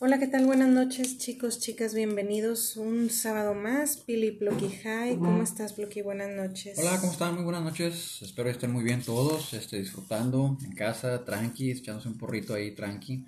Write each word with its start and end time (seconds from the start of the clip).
Hola, 0.00 0.18
¿qué 0.18 0.26
tal? 0.26 0.44
Buenas 0.44 0.68
noches, 0.68 1.18
chicos, 1.18 1.60
chicas, 1.60 1.94
bienvenidos 1.94 2.76
un 2.76 3.10
sábado 3.10 3.54
más. 3.54 3.96
Pili 3.96 4.32
Ploqui 4.32 4.66
Hi, 4.66 5.14
¿cómo 5.16 5.44
estás, 5.44 5.72
Ploqui? 5.72 6.02
Buenas 6.02 6.30
noches. 6.30 6.76
Hola, 6.80 6.98
¿cómo 6.98 7.12
están? 7.12 7.36
Muy 7.36 7.44
buenas 7.44 7.62
noches. 7.62 8.20
Espero 8.20 8.46
que 8.46 8.50
estén 8.50 8.72
muy 8.72 8.82
bien 8.82 9.02
todos, 9.02 9.54
este, 9.54 9.78
disfrutando 9.78 10.58
en 10.64 10.72
casa, 10.72 11.24
tranqui, 11.24 11.70
echándose 11.70 12.08
un 12.08 12.18
porrito 12.18 12.54
ahí, 12.54 12.72
tranqui. 12.72 13.24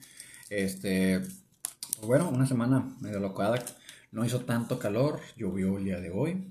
Este, 0.51 1.21
pues 1.21 2.07
bueno, 2.07 2.31
una 2.31 2.49
semana 2.49 2.97
medio 3.01 3.21
locada. 3.21 3.65
No 4.11 4.25
hizo 4.25 4.41
tanto 4.41 4.81
calor, 4.81 5.21
llovió 5.37 5.79
el 5.79 5.85
día 5.85 6.01
de 6.01 6.11
hoy. 6.11 6.51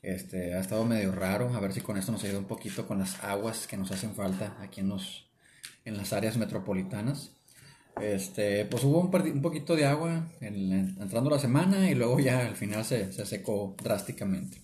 Este, 0.00 0.54
ha 0.54 0.60
estado 0.60 0.86
medio 0.86 1.12
raro, 1.12 1.54
a 1.54 1.60
ver 1.60 1.74
si 1.74 1.82
con 1.82 1.98
esto 1.98 2.12
nos 2.12 2.24
ayuda 2.24 2.38
un 2.38 2.46
poquito 2.46 2.88
con 2.88 2.98
las 2.98 3.22
aguas 3.22 3.66
que 3.66 3.76
nos 3.76 3.90
hacen 3.90 4.14
falta 4.14 4.56
aquí 4.62 4.80
en, 4.80 4.88
los, 4.88 5.28
en 5.84 5.98
las 5.98 6.14
áreas 6.14 6.38
metropolitanas. 6.38 7.32
Este, 8.02 8.64
pues 8.64 8.84
hubo 8.84 9.00
un, 9.00 9.42
poquito 9.42 9.76
de 9.76 9.86
agua 9.86 10.28
en, 10.40 10.96
entrando 11.00 11.30
la 11.30 11.38
semana 11.38 11.90
y 11.90 11.94
luego 11.94 12.18
ya 12.20 12.46
al 12.46 12.56
final 12.56 12.84
se, 12.84 13.12
se, 13.12 13.26
secó 13.26 13.74
drásticamente. 13.82 14.58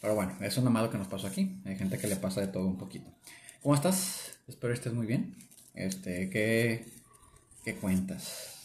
Pero 0.00 0.14
bueno, 0.14 0.32
eso 0.40 0.46
es 0.46 0.58
nada 0.58 0.70
malo 0.70 0.90
que 0.90 0.98
nos 0.98 1.08
pasó 1.08 1.26
aquí. 1.26 1.60
Hay 1.64 1.76
gente 1.76 1.98
que 1.98 2.06
le 2.06 2.16
pasa 2.16 2.40
de 2.40 2.48
todo 2.48 2.66
un 2.66 2.78
poquito. 2.78 3.10
¿Cómo 3.62 3.74
estás? 3.74 4.38
Espero 4.46 4.72
estés 4.72 4.92
muy 4.92 5.06
bien. 5.06 5.34
Este, 5.74 6.30
¿qué, 6.30 6.86
qué 7.64 7.74
cuentas? 7.74 8.58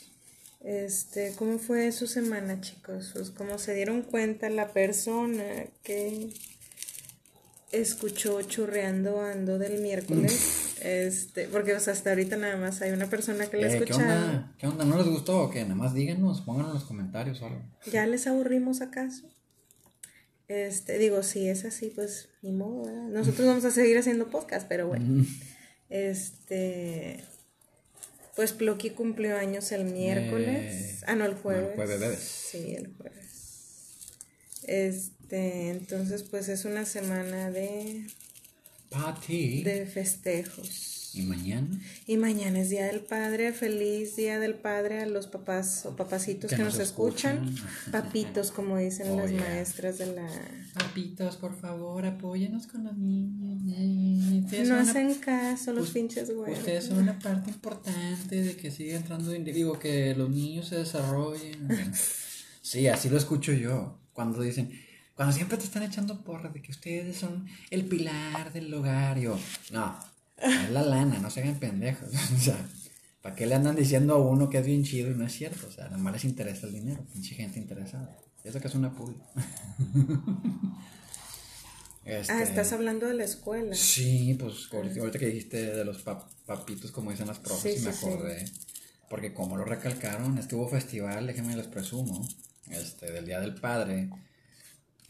Este, 0.63 1.33
¿cómo 1.35 1.59
fue 1.59 1.91
su 1.91 2.07
semana, 2.07 2.61
chicos? 2.61 3.13
Pues 3.13 3.61
se 3.61 3.73
dieron 3.73 4.02
cuenta 4.02 4.49
la 4.49 4.71
persona 4.71 5.66
que 5.83 6.30
escuchó 7.73 8.41
churreando 8.43 9.19
ando 9.19 9.57
del 9.57 9.81
miércoles. 9.81 10.77
Este, 10.81 11.47
porque 11.47 11.73
hasta 11.73 12.09
ahorita 12.09 12.37
nada 12.37 12.55
más 12.57 12.81
hay 12.81 12.91
una 12.91 13.07
persona 13.09 13.47
que 13.47 13.57
le 13.57 13.67
eh, 13.67 13.77
escucha. 13.77 13.97
¿qué 13.97 14.03
onda? 14.03 14.55
¿Qué 14.57 14.67
onda? 14.67 14.85
¿No 14.85 14.97
les 14.97 15.07
gustó 15.07 15.41
o 15.41 15.49
qué? 15.49 15.63
Nada 15.63 15.75
más 15.75 15.93
díganos, 15.93 16.41
pónganlo 16.41 16.69
en 16.69 16.75
los 16.75 16.83
comentarios 16.83 17.41
o 17.41 17.47
algo. 17.47 17.61
¿Ya 17.91 18.05
les 18.05 18.27
aburrimos 18.27 18.81
acaso? 18.81 19.27
Este, 20.47 20.97
digo, 20.99 21.23
si 21.23 21.47
es 21.47 21.65
así, 21.65 21.89
pues 21.89 22.30
ni 22.41 22.52
modo, 22.52 22.83
¿verdad? 22.83 23.07
Nosotros 23.07 23.47
vamos 23.47 23.65
a 23.65 23.71
seguir 23.71 23.97
haciendo 23.97 24.30
podcast, 24.30 24.67
pero 24.67 24.87
bueno. 24.87 25.25
Este, 25.89 27.23
pues 28.35 28.52
Ploqui 28.52 28.91
cumplió 28.91 29.37
años 29.37 29.71
el 29.71 29.85
miércoles. 29.85 31.02
Eh, 31.02 31.05
ah, 31.08 31.15
no, 31.15 31.25
el 31.25 31.35
jueves. 31.35 31.69
el 31.69 31.75
jueves. 31.75 32.19
Sí, 32.19 32.75
el 32.75 32.93
jueves. 32.95 33.23
Este, 34.63 35.22
entonces, 35.38 36.23
pues 36.23 36.48
es 36.50 36.66
una 36.66 36.86
semana 36.86 37.50
de 37.52 38.08
Party. 38.89 39.64
de 39.64 39.86
festejos. 39.86 40.89
¿Y 41.16 41.22
mañana? 41.23 41.67
Y 42.08 42.17
mañana 42.17 42.59
es 42.62 42.72
Día 42.72 42.88
del 42.88 43.02
Padre, 43.02 43.54
feliz 43.54 44.16
Día 44.16 44.39
del 44.39 44.56
Padre 44.56 45.02
a 45.02 45.06
los 45.06 45.28
papás 45.28 45.86
o 45.86 45.95
papacitos 45.95 46.50
que, 46.50 46.58
nos 46.58 46.80
escuchan, 46.80 47.54
papitos 47.92 48.52
como 48.52 48.78
dicen 48.80 49.11
Oh, 49.11 49.17
las 49.17 49.30
yeah. 49.30 49.39
maestras 49.39 50.00
de 50.00 50.08
la... 50.08 50.28
Papitos, 50.73 51.38
por 51.38 51.56
favor, 51.59 52.04
apóyenos 52.08 52.66
con 52.66 52.84
los 52.86 52.98
niños. 52.98 54.44
Ustedes 54.45 54.70
No 54.70 54.73
una- 54.76 54.89
hacen 54.89 55.14
caso 55.16 55.72
los 55.72 55.89
Us- 55.89 55.94
pinches 55.94 56.31
güeyes. 56.34 56.58
Ustedes 56.59 56.86
son 56.86 56.98
una 56.98 57.20
parte 57.20 57.52
importante 57.52 58.42
de 58.42 58.56
que 58.56 58.72
siga 58.72 58.98
entrando, 58.98 59.31
digo, 59.31 59.78
que 59.78 60.16
los 60.16 60.31
niños 60.31 60.67
se 60.67 60.78
desarrollen. 60.78 61.67
Sí, 62.66 62.88
así 62.88 63.09
lo 63.09 63.17
escucho 63.17 63.52
yo. 63.52 64.00
Cuando 64.14 64.42
dicen, 64.42 64.72
cuando 65.16 65.33
siempre 65.33 65.58
te 65.58 65.64
están 65.66 65.83
echando 65.83 66.23
porras 66.23 66.53
de 66.53 66.61
que 66.61 66.72
ustedes 66.72 67.17
son 67.17 67.47
el 67.69 67.86
pilar 67.86 68.52
del 68.53 68.73
hogar. 68.73 69.20
Yo, 69.20 69.38
no, 69.72 69.97
es 70.38 70.70
la 70.72 70.81
lana, 70.81 71.20
no 71.20 71.30
se 71.30 71.42
hagan 71.42 71.59
pendejos. 71.59 72.09
O 72.36 72.39
sea, 72.39 72.58
¿para 73.22 73.36
qué 73.36 73.45
le 73.45 73.55
andan 73.55 73.75
diciendo 73.75 74.16
a 74.16 74.17
uno 74.17 74.50
que 74.50 74.58
es 74.59 74.66
bien 74.66 74.83
chido 74.83 75.11
y 75.11 75.16
no 75.16 75.25
es 75.25 75.33
cierto? 75.33 75.67
O 75.67 75.72
sea, 75.72 75.86
nada 75.86 75.97
más 75.97 76.14
les 76.14 76.25
interesa 76.25 76.67
el 76.67 76.73
dinero, 76.73 77.05
pinche 77.14 77.36
gente 77.36 77.59
interesada. 77.59 78.17
Y 78.44 78.47
Eso 78.50 78.59
que 78.59 78.67
es 78.67 78.75
una. 78.75 78.92
Este, 82.05 82.33
Ah, 82.33 82.43
estás 82.43 82.73
hablando 82.73 83.08
de 83.08 83.14
la 83.14 83.23
escuela. 83.23 83.73
Sí, 83.76 84.36
pues 84.37 84.67
ahorita 84.73 84.99
ahorita 84.99 85.20
que 85.20 85.27
dijiste 85.27 85.73
de 85.73 85.86
los 85.86 86.04
pap- 86.05 86.26
papitos, 86.45 86.92
como 86.92 87.11
dicen 87.11 87.27
las 87.27 87.39
profes, 87.39 87.76
Sí, 87.76 87.80
sí, 87.80 87.86
me 87.86 87.93
sí, 87.93 87.99
sí. 87.99 88.05
acordé. 88.05 88.45
Porque 89.10 89.33
como 89.33 89.55
lo 89.55 89.64
recalcaron, 89.64 90.37
estuvo 90.37 90.67
festival, 90.67 91.27
déjenme 91.27 91.55
les 91.55 91.67
presumo, 91.67 92.27
este, 92.70 93.10
del 93.11 93.26
Día 93.26 93.39
del 93.39 93.55
Padre. 93.55 94.10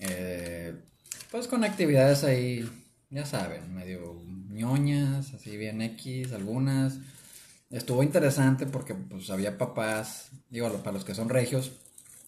Eh, 0.10 0.74
pues 1.32 1.48
con 1.48 1.64
actividades 1.64 2.24
ahí, 2.24 2.70
ya 3.10 3.26
saben, 3.26 3.74
medio 3.74 4.22
ñoñas, 4.50 5.34
así 5.34 5.58
bien 5.58 5.82
X, 5.82 6.32
algunas. 6.32 7.00
Estuvo 7.70 8.04
interesante 8.04 8.66
porque 8.68 8.94
pues 8.94 9.30
había 9.30 9.58
papás, 9.58 10.32
digo, 10.50 10.72
para 10.84 10.94
los 10.94 11.06
que 11.06 11.16
son 11.16 11.30
regios, 11.30 11.72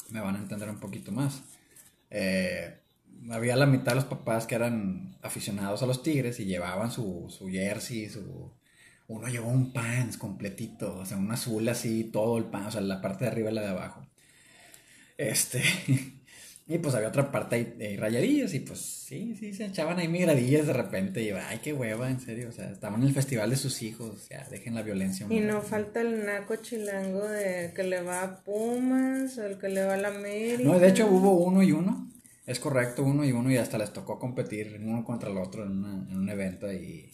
me 0.09 0.21
van 0.21 0.35
a 0.35 0.39
entender 0.39 0.69
un 0.69 0.79
poquito 0.79 1.11
más. 1.11 1.41
Eh, 2.09 2.79
había 3.29 3.55
la 3.55 3.65
mitad 3.65 3.91
de 3.91 3.95
los 3.95 4.05
papás 4.05 4.47
que 4.47 4.55
eran 4.55 5.17
aficionados 5.21 5.83
a 5.83 5.85
los 5.85 6.03
Tigres 6.03 6.39
y 6.39 6.45
llevaban 6.45 6.91
su, 6.91 7.27
su 7.29 7.47
jersey, 7.49 8.09
su... 8.09 8.53
Uno 9.07 9.27
llevó 9.27 9.49
un 9.49 9.71
pants 9.71 10.17
completito, 10.17 10.97
o 10.97 11.05
sea, 11.05 11.17
un 11.17 11.31
azul 11.31 11.69
así, 11.69 12.05
todo 12.05 12.39
el 12.39 12.45
pan, 12.45 12.65
o 12.65 12.71
sea, 12.71 12.81
la 12.81 13.01
parte 13.01 13.25
de 13.25 13.31
arriba 13.31 13.51
y 13.51 13.53
la 13.53 13.61
de 13.61 13.67
abajo. 13.67 14.07
Este... 15.17 15.63
Y 16.67 16.79
pues 16.79 16.95
había 16.95 17.09
otra 17.09 17.31
parte 17.31 17.55
ahí 17.57 17.75
de 17.77 17.95
rayadillas 17.95 18.51
y 18.55 18.59
pues 18.59 18.79
sí, 18.79 19.35
sí, 19.39 19.53
se 19.53 19.65
echaban 19.65 19.99
ahí 19.99 20.07
migradillas 20.07 20.65
de 20.65 20.73
repente 20.73 21.21
y 21.21 21.29
ay, 21.29 21.59
qué 21.63 21.73
hueva, 21.73 22.09
en 22.09 22.19
serio, 22.19 22.49
o 22.49 22.51
sea, 22.51 22.71
estaban 22.71 23.01
en 23.03 23.07
el 23.09 23.13
festival 23.13 23.51
de 23.51 23.55
sus 23.55 23.83
hijos, 23.83 24.27
ya, 24.29 24.47
dejen 24.49 24.73
la 24.73 24.81
violencia. 24.81 25.27
Y 25.29 25.41
no 25.41 25.61
falta 25.61 26.01
el 26.01 26.25
naco 26.25 26.55
chilango 26.55 27.27
de 27.27 27.71
que 27.75 27.83
le 27.83 28.01
va 28.01 28.23
a 28.23 28.43
Pumas 28.43 29.37
o 29.37 29.45
el 29.45 29.59
que 29.59 29.69
le 29.69 29.85
va 29.85 29.93
a 29.93 29.97
la 29.97 30.07
América. 30.07 30.63
No, 30.63 30.79
de 30.79 30.89
hecho 30.89 31.05
hubo 31.07 31.33
uno 31.35 31.61
y 31.61 31.71
uno. 31.71 32.11
Es 32.47 32.59
correcto, 32.59 33.03
uno 33.03 33.23
y 33.25 33.31
uno 33.31 33.51
y 33.51 33.57
hasta 33.57 33.77
les 33.77 33.93
tocó 33.93 34.17
competir 34.19 34.79
uno 34.83 35.03
contra 35.03 35.29
el 35.29 35.37
otro 35.37 35.63
en, 35.63 35.71
una- 35.71 36.11
en 36.11 36.17
un 36.17 36.29
evento 36.29 36.71
y 36.73 37.11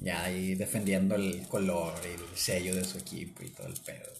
ya 0.00 0.24
ahí 0.24 0.54
defendiendo 0.54 1.14
el 1.16 1.46
color 1.48 1.92
y 2.04 2.14
el 2.20 2.36
sello 2.36 2.74
de 2.74 2.84
su 2.84 2.96
equipo 2.98 3.42
y 3.42 3.50
todo 3.50 3.66
el 3.66 3.74
pedo. 3.74 4.10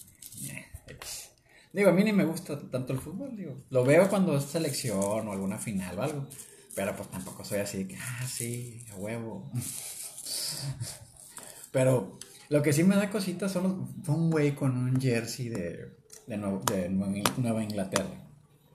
Digo, 1.76 1.90
a 1.90 1.92
mí 1.92 2.02
ni 2.02 2.12
me 2.12 2.24
gusta 2.24 2.58
tanto 2.70 2.92
el 2.94 2.98
fútbol, 2.98 3.36
digo. 3.36 3.54
Lo 3.70 3.84
veo 3.84 4.08
cuando 4.08 4.36
es 4.36 4.44
selección 4.44 5.28
o 5.28 5.32
alguna 5.32 5.58
final 5.58 5.98
o 5.98 6.02
algo. 6.02 6.26
Pero 6.74 6.96
pues 6.96 7.08
tampoco 7.10 7.44
soy 7.44 7.60
así 7.60 7.78
de 7.84 7.88
que, 7.88 7.96
ah, 7.96 8.26
sí, 8.26 8.84
a 8.92 8.96
huevo. 8.96 9.50
Pero 11.72 12.18
lo 12.48 12.62
que 12.62 12.72
sí 12.72 12.82
me 12.84 12.96
da 12.96 13.10
cositas 13.10 13.52
son 13.52 13.62
los, 13.64 14.08
un 14.16 14.30
güey 14.30 14.54
con 14.54 14.76
un 14.76 14.98
jersey 15.00 15.48
de, 15.50 15.96
de, 16.26 16.36
Nuevo- 16.38 16.62
de 16.64 16.88
Nueva 16.88 17.12
Nueva 17.36 17.62
Inglaterra 17.62 18.24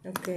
Ok. 0.05 0.27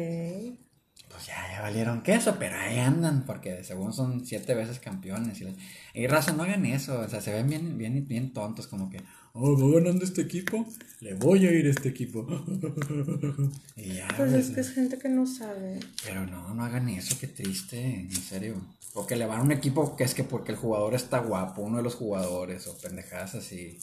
pues 1.09 1.27
ya, 1.27 1.37
ya 1.53 1.61
valieron 1.63 2.03
queso, 2.03 2.37
pero 2.39 2.57
ahí 2.57 2.79
andan, 2.79 3.25
porque 3.27 3.63
según 3.65 3.93
son 3.93 4.25
siete 4.27 4.55
veces 4.55 4.79
campeones. 4.81 5.41
Y, 5.41 5.45
la- 5.45 5.55
y 5.95 6.07
raza, 6.07 6.33
no 6.33 6.43
hagan 6.45 6.65
eso, 6.67 7.01
o 7.01 7.09
sea, 7.09 7.21
se 7.21 7.33
ven 7.33 7.49
bien, 7.49 7.77
bien, 7.79 8.07
bien 8.07 8.33
tontos, 8.33 8.67
como 8.67 8.91
que, 8.91 9.01
oh, 9.35 9.57
va 9.57 9.79
ganando 9.81 10.05
este 10.05 10.23
equipo, 10.23 10.67
le 11.01 11.15
voy 11.15 11.47
a 11.47 11.53
ir 11.53 11.67
a 11.67 11.71
este 11.71 11.91
equipo. 11.91 12.27
y 13.77 13.95
ya, 13.95 14.09
Pues 14.17 14.33
es 14.33 14.51
que 14.51 14.61
es 14.61 14.71
gente 14.73 14.99
que 14.99 15.09
no 15.09 15.27
sabe. 15.27 15.79
pero 16.05 16.27
no, 16.27 16.55
no 16.55 16.65
hagan 16.65 16.89
eso, 16.89 17.17
qué 17.21 17.27
triste, 17.27 17.79
en 18.01 18.11
serio. 18.13 18.55
O 18.95 19.07
que 19.07 19.17
le 19.17 19.27
van 19.27 19.41
a 19.41 19.43
un 19.43 19.53
equipo 19.53 19.97
que 19.97 20.05
es 20.05 20.15
que 20.15 20.23
porque 20.25 20.53
el 20.53 20.59
jugador 20.59 20.95
está 20.95 21.19
guapo, 21.19 21.63
uno 21.63 21.79
de 21.79 21.83
los 21.83 21.95
jugadores, 21.97 22.67
o 22.69 22.79
pendejadas 22.79 23.35
así. 23.35 23.79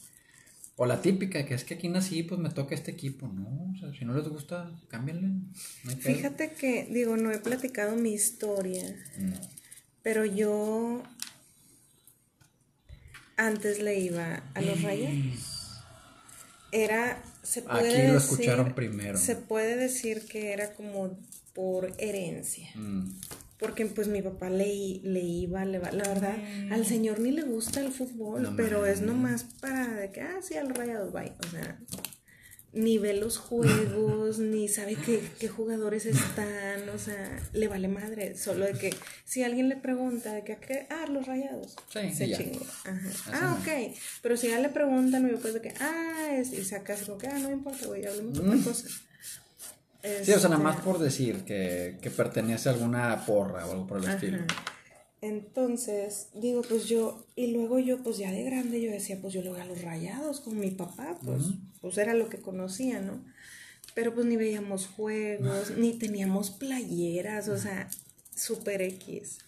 O 0.77 0.85
la 0.85 1.01
típica, 1.01 1.45
que 1.45 1.53
es 1.53 1.63
que 1.65 1.73
aquí 1.75 1.89
nací, 1.89 2.23
pues 2.23 2.39
me 2.39 2.49
toca 2.49 2.73
este 2.73 2.91
equipo. 2.91 3.27
No, 3.27 3.73
o 3.73 3.77
sea, 3.77 3.93
si 3.93 4.05
no 4.05 4.13
les 4.15 4.27
gusta, 4.29 4.71
cámbienle. 4.87 5.27
No. 5.83 5.91
Fíjate 5.99 6.53
que, 6.53 6.87
digo, 6.89 7.17
no 7.17 7.29
he 7.31 7.39
platicado 7.39 7.95
mi 7.97 8.13
historia, 8.13 8.83
Mm. 9.19 9.33
pero 10.01 10.23
yo 10.25 11.03
antes 13.41 13.79
le 13.79 13.99
iba 13.99 14.43
a 14.53 14.61
los 14.61 14.81
rayados. 14.81 15.81
Era, 16.71 17.21
se 17.43 17.63
puede 17.63 17.89
Aquí 17.89 18.07
lo 18.07 18.13
decir, 18.13 18.31
escucharon 18.31 18.73
primero. 18.73 19.17
Se 19.17 19.35
puede 19.35 19.75
decir 19.75 20.25
que 20.27 20.53
era 20.53 20.73
como 20.73 21.17
por 21.53 21.91
herencia. 21.97 22.69
Mm. 22.75 23.09
Porque 23.57 23.85
pues 23.87 24.07
mi 24.07 24.21
papá 24.21 24.49
le, 24.49 25.01
le 25.03 25.19
iba, 25.19 25.65
le 25.65 25.79
va. 25.79 25.91
La 25.91 26.07
verdad, 26.07 26.35
al 26.71 26.85
señor 26.85 27.19
ni 27.19 27.31
le 27.31 27.43
gusta 27.43 27.79
el 27.79 27.91
fútbol, 27.91 28.43
No 28.43 28.55
pero 28.55 28.85
es 28.85 29.01
nomás 29.01 29.43
para 29.59 29.87
de 29.87 30.11
que, 30.11 30.21
ah, 30.21 30.39
sí, 30.41 30.55
al 30.55 30.73
rayados, 30.73 31.11
bye. 31.11 31.33
O 31.45 31.51
sea, 31.51 31.79
ni 32.73 32.97
ve 32.97 33.13
los 33.13 33.37
juegos, 33.37 34.39
ni 34.39 34.67
sabe 34.69 34.95
qué, 34.95 35.21
qué 35.39 35.49
jugadores 35.49 36.05
están, 36.05 36.87
o 36.89 36.97
sea, 36.97 37.37
le 37.51 37.67
vale 37.67 37.87
madre. 37.89 38.37
Solo 38.37 38.65
de 38.65 38.73
que 38.73 38.95
si 39.25 39.43
alguien 39.43 39.67
le 39.67 39.75
pregunta 39.75 40.33
de 40.33 40.43
que, 40.43 40.53
¿a 40.53 40.59
qué? 40.59 40.87
Ah, 40.89 41.05
los 41.09 41.25
rayados. 41.27 41.75
Sí, 41.91 42.13
se. 42.13 42.33
Así 42.33 42.59
Ah, 43.31 43.57
ok. 43.59 43.93
Pero 44.21 44.37
si 44.37 44.47
ya 44.49 44.59
le 44.59 44.69
preguntan, 44.69 45.25
mi 45.25 45.31
papá 45.31 45.49
es 45.49 45.53
de 45.55 45.61
que, 45.61 45.73
ah, 45.81 46.29
es, 46.33 46.53
y 46.53 46.63
sacas 46.63 47.01
como 47.03 47.17
que, 47.17 47.27
ah, 47.27 47.37
no 47.39 47.49
me 47.49 47.55
importa, 47.55 47.87
güey, 47.87 48.05
hablemos 48.05 48.33
de 48.37 48.43
Mm. 48.43 48.49
otra 48.51 48.63
cosa. 48.63 48.87
Sí, 50.23 50.31
o 50.31 50.39
sea, 50.39 50.49
nada 50.49 50.55
Este, 50.55 50.57
más 50.63 50.75
por 50.81 50.97
decir 50.97 51.43
que, 51.43 51.97
que 52.01 52.09
pertenece 52.09 52.69
a 52.69 52.71
alguna 52.71 53.23
porra 53.25 53.67
o 53.67 53.71
algo 53.71 53.87
por 53.87 53.97
el 53.99 54.05
Ajá. 54.05 54.13
estilo. 54.15 54.39
Entonces, 55.21 56.29
digo, 56.33 56.63
pues 56.67 56.87
yo, 56.87 57.27
y 57.35 57.53
luego 57.53 57.77
yo, 57.77 58.01
pues 58.01 58.17
ya 58.17 58.31
de 58.31 58.43
grande, 58.43 58.81
yo 58.81 58.91
decía, 58.91 59.19
pues 59.21 59.33
yo 59.33 59.43
lo 59.43 59.51
voy 59.51 59.61
a 59.61 59.65
los 59.65 59.83
rayados 59.83 60.41
con 60.41 60.59
mi 60.59 60.71
papá, 60.71 61.19
pues, 61.23 61.43
pues 61.79 61.97
era 61.99 62.15
lo 62.15 62.27
que 62.27 62.41
conocía, 62.41 62.99
¿no? 62.99 63.23
Pero 63.93 64.15
pues 64.15 64.25
ni 64.25 64.35
veíamos 64.35 64.87
juegos, 64.87 65.77
ni 65.77 65.93
teníamos 65.93 66.49
playeras, 66.49 67.49
o 67.49 67.57
sea, 67.57 67.87
super 68.35 68.81
X. 68.81 69.39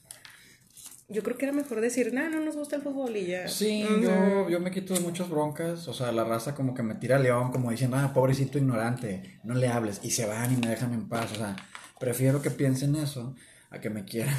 Yo 1.10 1.24
creo 1.24 1.38
que 1.38 1.46
era 1.46 1.54
mejor 1.54 1.82
decir, 1.82 2.14
no, 2.14 2.30
no 2.30 2.40
nos 2.40 2.56
gusta 2.56 2.76
el 2.76 2.82
fútbol 2.84 3.18
y 3.18 3.28
ya. 3.28 3.48
Sí, 3.48 3.84
yo, 4.02 4.50
yo 4.50 4.60
me 4.60 4.72
quito 4.72 4.94
de 4.94 5.00
muchas 5.00 5.30
broncas. 5.30 5.88
O 5.88 5.94
sea, 5.94 6.12
la 6.12 6.24
raza 6.24 6.56
como 6.56 6.74
que 6.74 6.82
me 6.82 6.96
tira 6.96 7.20
león, 7.20 7.52
como 7.52 7.72
diciendo, 7.72 7.98
ah, 7.98 8.14
pobrecito 8.14 8.58
ignorante, 8.58 9.40
no 9.44 9.54
le 9.54 9.68
hables. 9.68 10.00
Y 10.04 10.12
se 10.12 10.26
van 10.26 10.54
y 10.54 10.58
me 10.58 10.70
dejan 10.70 10.94
en 10.94 11.10
paz. 11.10 11.32
O 11.34 11.36
sea, 11.36 11.56
prefiero 12.00 12.42
que 12.42 12.52
piensen 12.52 12.96
eso 12.96 13.36
a 13.70 13.80
que 13.80 13.90
me 13.90 14.06
quieran 14.06 14.38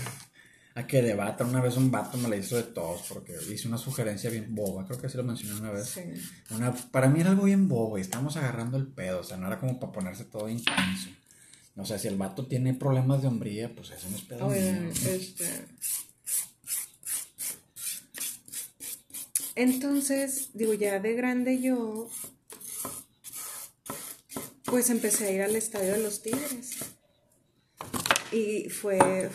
a 0.75 0.87
que 0.87 1.03
debatan. 1.03 1.49
Una 1.49 1.61
vez 1.61 1.77
un 1.77 1.91
vato 1.91 2.19
me 2.19 2.29
la 2.29 2.37
hizo 2.37 2.57
de 2.57 2.65
todos 2.65 3.03
porque 3.09 3.35
hice 3.53 3.69
una 3.69 3.79
sugerencia 3.79 4.31
bien 4.31 4.55
boba, 4.55 4.85
creo 4.87 5.01
que 5.01 5.09
sí 5.09 5.17
lo 5.17 5.25
mencioné 5.25 5.61
una 5.61 5.71
vez. 5.71 6.01
Una, 6.51 6.75
para 6.75 7.09
mí 7.09 7.21
era 7.21 7.31
algo 7.31 7.45
bien 7.45 7.69
bobo 7.69 7.99
y 7.99 8.01
estamos 8.01 8.37
agarrando 8.37 8.77
el 8.77 8.87
pedo, 8.87 9.21
o 9.21 9.25
sea, 9.25 9.37
no 9.37 9.47
era 9.47 9.59
como 9.59 9.79
para 9.79 9.93
ponerse 9.93 10.25
todo 10.25 10.49
intenso. 10.49 11.11
O 11.77 11.85
sea, 11.85 11.99
si 11.99 12.09
el 12.09 12.17
vato 12.17 12.47
tiene 12.47 12.75
problemas 12.75 13.23
de 13.23 13.29
hombría, 13.29 13.75
pues 13.75 13.91
eso 13.91 14.09
no 14.09 14.17
es 14.17 14.23
pedo. 14.23 14.53
este... 14.53 15.67
Entonces, 19.57 20.51
digo, 20.55 20.75
ya 20.75 20.99
de 20.99 21.15
grande 21.15 21.61
yo, 21.61 22.09
pues 24.65 24.91
empecé 24.91 25.27
a 25.27 25.31
ir 25.31 25.43
al 25.43 25.55
estadio 25.55 25.93
de 25.93 25.99
los 25.99 26.23
Tigres. 26.23 26.79
Y 28.33 28.69
fue 28.69 29.31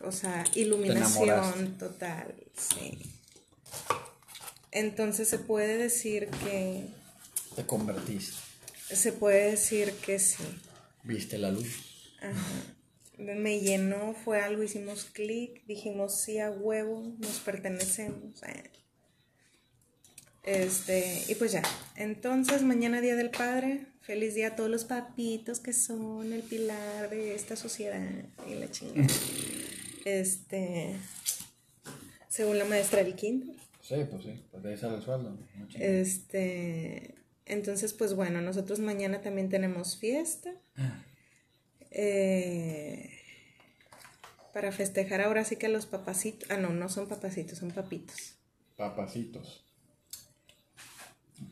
o 0.00 0.12
sea, 0.12 0.44
iluminación 0.54 1.78
total, 1.78 2.34
sí. 2.56 2.98
Entonces 4.70 5.28
se 5.28 5.38
puede 5.38 5.78
decir 5.78 6.28
que... 6.44 6.86
Te 7.54 7.64
convertiste. 7.64 8.36
Se 8.94 9.12
puede 9.12 9.52
decir 9.52 9.92
que 10.04 10.18
sí. 10.18 10.44
Viste 11.02 11.38
la 11.38 11.50
luz. 11.50 12.12
Ajá. 12.20 12.76
Me 13.18 13.60
llenó, 13.60 14.14
fue 14.24 14.42
algo, 14.42 14.62
hicimos 14.62 15.06
clic, 15.06 15.64
dijimos 15.66 16.20
sí 16.20 16.38
a 16.38 16.50
huevo, 16.50 17.14
nos 17.18 17.40
pertenecemos. 17.40 18.42
Este, 20.42 21.24
y 21.26 21.34
pues 21.36 21.52
ya. 21.52 21.62
Entonces, 21.96 22.62
mañana 22.62 23.00
Día 23.00 23.16
del 23.16 23.30
Padre, 23.30 23.86
feliz 24.02 24.34
día 24.34 24.48
a 24.48 24.56
todos 24.56 24.70
los 24.70 24.84
papitos 24.84 25.60
que 25.60 25.72
son 25.72 26.32
el 26.32 26.42
pilar 26.42 27.08
de 27.08 27.34
esta 27.34 27.56
sociedad 27.56 28.00
y 28.48 28.54
la 28.54 28.70
chingada. 28.70 29.08
Este, 30.06 30.94
según 32.28 32.58
la 32.58 32.64
maestra 32.64 33.02
del 33.02 33.16
quinto. 33.16 33.52
Sí, 33.82 33.96
pues 34.08 34.22
sí, 34.22 34.40
pues 34.52 34.62
de 34.62 34.70
ahí 34.70 34.76
sale 34.76 34.98
el 34.98 35.02
sueldo. 35.02 35.36
Este, 35.74 37.16
entonces, 37.44 37.92
pues 37.92 38.14
bueno, 38.14 38.40
nosotros 38.40 38.78
mañana 38.78 39.20
también 39.20 39.48
tenemos 39.48 39.96
fiesta. 39.96 40.54
Ah. 40.76 41.02
Eh, 41.90 43.10
para 44.54 44.70
festejar 44.70 45.22
ahora 45.22 45.44
sí 45.44 45.56
que 45.56 45.68
los 45.68 45.86
papacitos. 45.86 46.48
Ah, 46.52 46.56
no, 46.56 46.70
no 46.70 46.88
son 46.88 47.08
papacitos, 47.08 47.58
son 47.58 47.72
papitos. 47.72 48.36
Papacitos. 48.76 49.66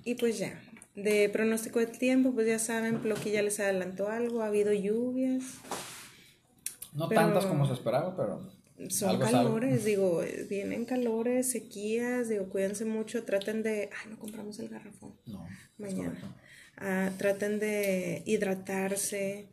Y 0.05 0.15
pues 0.15 0.39
ya, 0.39 0.63
de 0.95 1.29
pronóstico 1.29 1.81
de 1.81 1.89
tiempo, 1.89 2.33
pues 2.33 2.47
ya 2.47 2.61
saben, 2.61 3.01
Ploqui 3.01 3.33
ya 3.33 3.43
les 3.43 3.59
adelantó 3.59 4.11
algo, 4.11 4.43
ha 4.43 4.47
habido 4.47 4.73
lluvias. 4.73 5.43
No 6.95 7.09
tantas 7.09 7.45
como 7.47 7.67
se 7.67 7.75
esperaba, 7.75 8.17
pero. 8.17 8.41
Son 8.89 9.19
calores, 9.21 9.85
digo, 9.85 10.23
vienen 10.49 10.85
calores, 10.85 11.51
sequías, 11.51 12.29
digo, 12.29 12.49
cuídense 12.49 12.85
mucho, 12.85 13.25
traten 13.25 13.63
de. 13.63 13.91
Ay, 14.03 14.11
no 14.11 14.19
compramos 14.19 14.59
el 14.59 14.69
garrafón. 14.69 15.13
No. 15.27 15.47
Mañana. 15.79 16.37
Ah, 16.77 17.11
traten 17.17 17.59
de 17.59 18.23
hidratarse. 18.27 19.49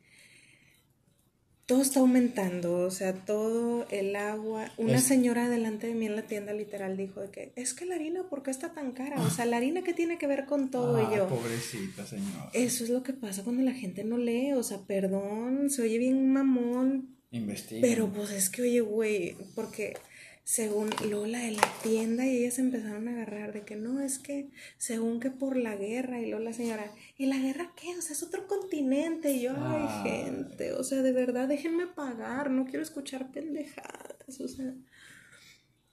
Todo 1.67 1.83
está 1.83 2.01
aumentando, 2.01 2.79
o 2.79 2.91
sea, 2.91 3.13
todo 3.13 3.87
el 3.91 4.15
agua. 4.15 4.69
Una 4.77 4.99
señora 4.99 5.47
delante 5.47 5.87
de 5.87 5.93
mí 5.93 6.05
en 6.05 6.17
la 6.17 6.23
tienda 6.23 6.51
literal 6.51 6.97
dijo 6.97 7.21
de 7.21 7.29
que 7.29 7.53
es 7.55 7.73
que 7.73 7.85
la 7.85 7.95
harina, 7.95 8.23
¿por 8.23 8.43
qué 8.43 8.51
está 8.51 8.73
tan 8.73 8.91
cara? 8.91 9.21
O 9.21 9.29
sea, 9.29 9.45
la 9.45 9.57
harina 9.57 9.81
que 9.81 9.93
tiene 9.93 10.17
que 10.17 10.27
ver 10.27 10.45
con 10.45 10.69
todo 10.69 10.99
y 10.99 11.15
yo. 11.15 11.29
Pobrecita 11.29 12.05
señora. 12.05 12.49
Eso 12.53 12.83
es 12.83 12.89
lo 12.89 13.03
que 13.03 13.13
pasa 13.13 13.43
cuando 13.43 13.61
la 13.63 13.73
gente 13.73 14.03
no 14.03 14.17
lee, 14.17 14.51
o 14.51 14.63
sea, 14.63 14.79
perdón, 14.79 15.69
se 15.69 15.83
oye 15.83 15.97
bien 15.97 16.33
mamón, 16.33 17.15
Investiga. 17.31 17.81
Pero 17.81 18.07
pues 18.09 18.31
es 18.31 18.49
que, 18.49 18.61
oye, 18.63 18.81
güey, 18.81 19.35
porque 19.55 19.95
según 20.43 20.89
Lola 21.09 21.39
de 21.39 21.51
la 21.51 21.73
tienda 21.81 22.25
y 22.25 22.37
ellas 22.37 22.59
empezaron 22.59 23.07
a 23.07 23.11
agarrar 23.11 23.53
de 23.53 23.61
que 23.61 23.75
no, 23.75 24.01
es 24.01 24.19
que 24.19 24.49
según 24.77 25.19
que 25.19 25.31
por 25.31 25.55
la 25.55 25.75
guerra 25.75 26.19
y 26.19 26.29
Lola 26.29 26.51
señora, 26.51 26.91
¿y 27.17 27.27
la 27.27 27.37
guerra 27.37 27.71
qué? 27.75 27.97
O 27.97 28.01
sea, 28.01 28.13
es 28.13 28.23
otro 28.23 28.47
continente 28.47 29.31
y 29.31 29.43
yo, 29.43 29.53
ay, 29.55 29.87
gente, 30.03 30.73
o 30.73 30.83
sea, 30.83 31.01
de 31.03 31.11
verdad, 31.11 31.47
déjenme 31.47 31.87
pagar, 31.87 32.51
no 32.51 32.65
quiero 32.65 32.81
escuchar 32.81 33.31
pendejadas, 33.31 34.41
o 34.41 34.47
sea, 34.47 34.73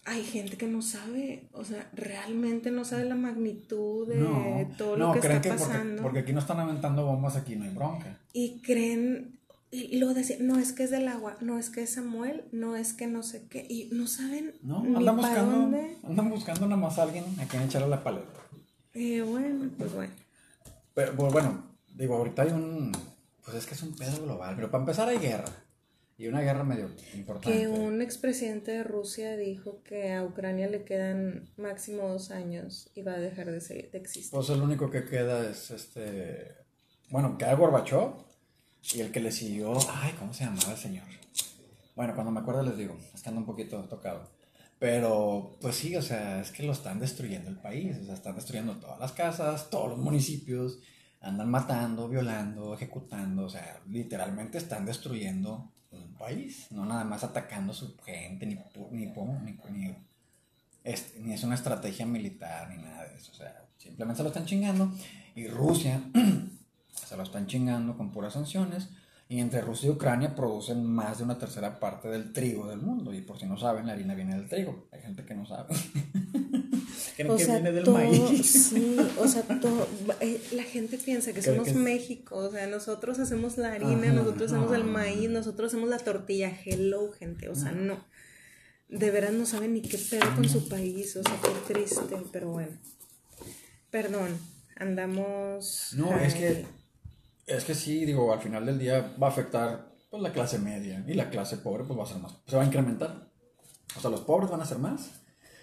hay 0.05 0.25
gente 0.25 0.57
que 0.57 0.67
no 0.67 0.81
sabe, 0.81 1.49
o 1.53 1.65
sea, 1.65 1.89
realmente 1.93 2.71
no 2.71 2.85
sabe 2.85 3.05
la 3.05 3.15
magnitud 3.15 4.09
de 4.09 4.67
todo 4.79 4.97
lo 4.97 5.13
que 5.13 5.19
está 5.19 5.41
pasando. 5.43 6.03
porque 6.03 6.21
aquí 6.21 6.33
no 6.33 6.41
están 6.41 6.59
aventando 6.59 7.05
bombas, 7.05 7.37
aquí 7.37 7.57
no 7.57 7.65
hay 7.65 7.71
bronca. 7.71 8.19
Y 8.33 8.61
creen 8.63 9.38
y, 9.71 9.99
luego 9.99 10.15
decía, 10.15 10.37
no 10.41 10.59
es 10.59 10.73
que 10.73 10.85
es 10.85 10.91
del 10.91 11.09
agua, 11.09 11.37
no 11.41 11.59
es 11.59 11.69
que 11.69 11.83
es 11.83 11.91
Samuel, 11.91 12.45
no 12.53 12.75
es 12.75 12.95
que 12.95 13.07
no 13.07 13.23
sé 13.23 13.47
qué, 13.49 13.67
y 13.69 13.91
no 13.93 14.07
saben 14.07 14.55
no, 14.63 14.79
andan 14.79 15.17
buscando, 15.17 15.57
dónde. 15.57 15.97
Andan 16.03 16.31
buscando 16.31 16.67
nada 16.67 16.81
más 16.81 16.99
a 16.99 17.03
alguien 17.03 17.25
a 17.39 17.45
quien 17.45 17.63
echarle 17.63 17.89
la 17.89 18.03
paleta. 18.03 18.41
Eh, 18.95 19.21
bueno, 19.21 19.71
pues 19.77 19.93
bueno. 19.93 20.13
Pero 20.95 21.15
pues, 21.15 21.33
bueno, 21.35 21.65
digo, 21.95 22.17
ahorita 22.17 22.43
hay 22.43 22.53
un, 22.53 22.93
pues 23.45 23.59
es 23.59 23.67
que 23.67 23.75
es 23.75 23.83
un 23.83 23.95
pedo 23.95 24.23
global, 24.23 24.55
pero 24.57 24.71
para 24.71 24.83
empezar 24.83 25.09
hay 25.09 25.19
guerra. 25.19 25.53
Y 26.17 26.27
una 26.27 26.41
guerra 26.41 26.65
medio 26.65 26.91
importante. 27.15 27.57
Que 27.57 27.69
un 27.69 28.03
expresidente 28.03 28.73
de 28.73 28.83
Rusia 28.83 29.37
dijo 29.37 29.83
que 29.85 30.13
a 30.13 30.25
Ucrania 30.25 30.67
le 30.67 30.83
quedan 30.83 31.49
máximo 31.57 32.09
dos 32.09 32.33
años 32.33 32.91
y 32.95 33.03
va 33.03 33.13
a 33.13 33.19
dejar 33.19 33.53
de, 33.53 33.61
ser, 33.61 33.91
de 33.93 33.99
existir. 33.99 34.33
Pues 34.33 34.51
el 34.51 34.61
único 34.61 34.91
que 34.91 35.05
queda 35.05 35.49
es 35.49 35.71
este, 35.71 36.57
bueno, 37.11 37.39
queda 37.39 37.55
Gorbachov 37.55 38.28
y 38.95 39.01
el 39.01 39.13
que 39.13 39.21
le 39.21 39.33
siguió, 39.33 39.75
ay, 39.91 40.15
¿cómo 40.19 40.33
se 40.33 40.45
llamaba 40.45 40.73
el 40.73 40.79
señor? 40.79 41.05
Bueno, 41.95 42.15
cuando 42.15 42.31
me 42.31 42.41
acuerdo 42.41 42.63
les 42.63 42.77
digo, 42.77 42.97
estando 43.13 43.41
un 43.41 43.47
poquito 43.47 43.83
tocado. 43.85 44.31
Pero, 44.79 45.57
pues 45.61 45.75
sí, 45.75 45.97
o 45.97 46.03
sea, 46.03 46.41
es 46.41 46.53
que 46.53 46.63
lo 46.63 46.73
están 46.73 47.01
destruyendo 47.01 47.51
el 47.51 47.59
país, 47.59 47.97
o 48.01 48.05
sea, 48.05 48.15
están 48.15 48.37
destruyendo 48.37 48.77
todas 48.77 49.01
las 49.01 49.13
casas, 49.13 49.71
todos 49.71 49.89
los 49.91 49.99
municipios, 49.99 50.79
andan 51.21 51.51
matando, 51.51 52.09
violando, 52.09 52.75
ejecutando, 52.75 53.47
o 53.47 53.51
sea, 53.51 53.81
literalmente 53.89 54.59
están 54.59 54.87
destruyendo 54.87 55.73
un 55.91 56.15
país, 56.15 56.69
no 56.71 56.85
nada 56.85 57.03
más 57.03 57.25
atacando 57.25 57.73
a 57.73 57.75
su 57.75 57.97
gente, 57.99 58.47
ni, 58.47 58.55
ni, 58.93 59.07
ni, 59.07 59.97
es, 60.85 61.15
ni 61.19 61.33
es 61.33 61.43
una 61.43 61.57
estrategia 61.57 62.07
militar, 62.07 62.71
ni 62.71 62.81
nada 62.81 63.09
de 63.09 63.17
eso, 63.17 63.33
o 63.33 63.35
sea, 63.35 63.67
simplemente 63.77 64.19
se 64.19 64.23
lo 64.23 64.29
están 64.29 64.47
chingando. 64.47 64.93
Y 65.35 65.49
Rusia 65.49 66.01
se 67.07 67.17
lo 67.17 67.23
están 67.23 67.47
chingando 67.47 67.97
con 67.97 68.13
puras 68.13 68.35
sanciones. 68.35 68.89
Y 69.31 69.41
entre 69.41 69.61
Rusia 69.61 69.89
y 69.89 69.91
Ucrania 69.91 70.35
producen 70.35 70.83
más 70.85 71.19
de 71.19 71.25
una 71.25 71.39
tercera 71.39 71.79
parte 71.79 72.09
del 72.09 72.33
trigo 72.33 72.67
del 72.67 72.81
mundo. 72.81 73.13
Y 73.13 73.21
por 73.21 73.39
si 73.39 73.45
no 73.45 73.59
saben, 73.59 73.87
la 73.87 73.93
harina 73.93 74.15
viene 74.15 74.35
del 74.35 74.49
trigo. 74.49 74.89
Hay 74.91 75.03
gente 75.03 75.23
que 75.27 75.35
no 75.35 75.45
sabe. 75.45 75.75
Creen 77.17 77.37
que 77.37 77.45
viene 77.45 77.73
del 77.73 77.91
maíz. 77.91 78.71
Sí, 78.71 78.97
o 79.19 79.29
sea, 79.29 79.43
todo, 79.61 79.87
eh, 80.21 80.41
la 80.53 80.63
gente 80.63 80.97
piensa 80.97 81.35
que 81.35 81.43
somos 81.43 81.75
México. 81.75 82.37
O 82.37 82.51
sea, 82.51 82.67
nosotros 82.69 83.19
hacemos 83.19 83.59
la 83.59 83.73
harina, 83.73 84.13
nosotros 84.13 84.51
hacemos 84.51 84.75
el 84.75 84.85
maíz, 84.85 85.29
nosotros 85.29 85.73
hacemos 85.73 85.91
la 85.91 85.99
tortilla. 85.99 86.51
Hello, 86.65 87.13
gente. 87.13 87.51
O 87.51 87.55
sea, 87.55 87.73
no. 87.73 88.03
De 88.89 89.11
veras 89.11 89.35
no 89.35 89.45
saben 89.45 89.75
ni 89.75 89.83
qué 89.83 89.99
pedo 89.99 90.35
con 90.35 90.49
su 90.49 90.71
país. 90.71 91.17
O 91.17 91.23
sea, 91.23 91.39
qué 91.43 91.75
triste. 91.75 92.17
Pero 92.33 92.53
bueno. 92.53 92.73
Perdón, 93.91 94.39
andamos. 94.77 95.91
No, 95.97 96.19
es 96.19 96.35
que 96.35 96.78
es 97.49 97.65
que 97.65 97.75
sí, 97.75 98.05
digo, 98.05 98.33
al 98.33 98.41
final 98.41 98.67
del 98.67 98.79
día 98.79 99.15
va 99.21 99.29
a 99.29 99.31
afectar 99.31 99.93
pues, 100.11 100.23
la 100.23 100.33
clase 100.33 100.59
media 100.59 101.05
y 101.07 101.15
la 101.15 101.31
clase 101.31 101.59
pobre 101.59 101.85
pues 101.85 101.99
va 101.99 102.05
a 102.05 102.07
ser 102.07 102.19
más, 102.19 102.37
se 102.47 102.57
va 102.57 102.63
a 102.63 102.67
incrementar. 102.67 103.29
O 103.97 104.01
sea, 104.01 104.11
los 104.11 104.21
pobres 104.21 104.51
van 104.51 104.61
a 104.61 104.67
ser 104.67 104.79
más, 104.79 105.11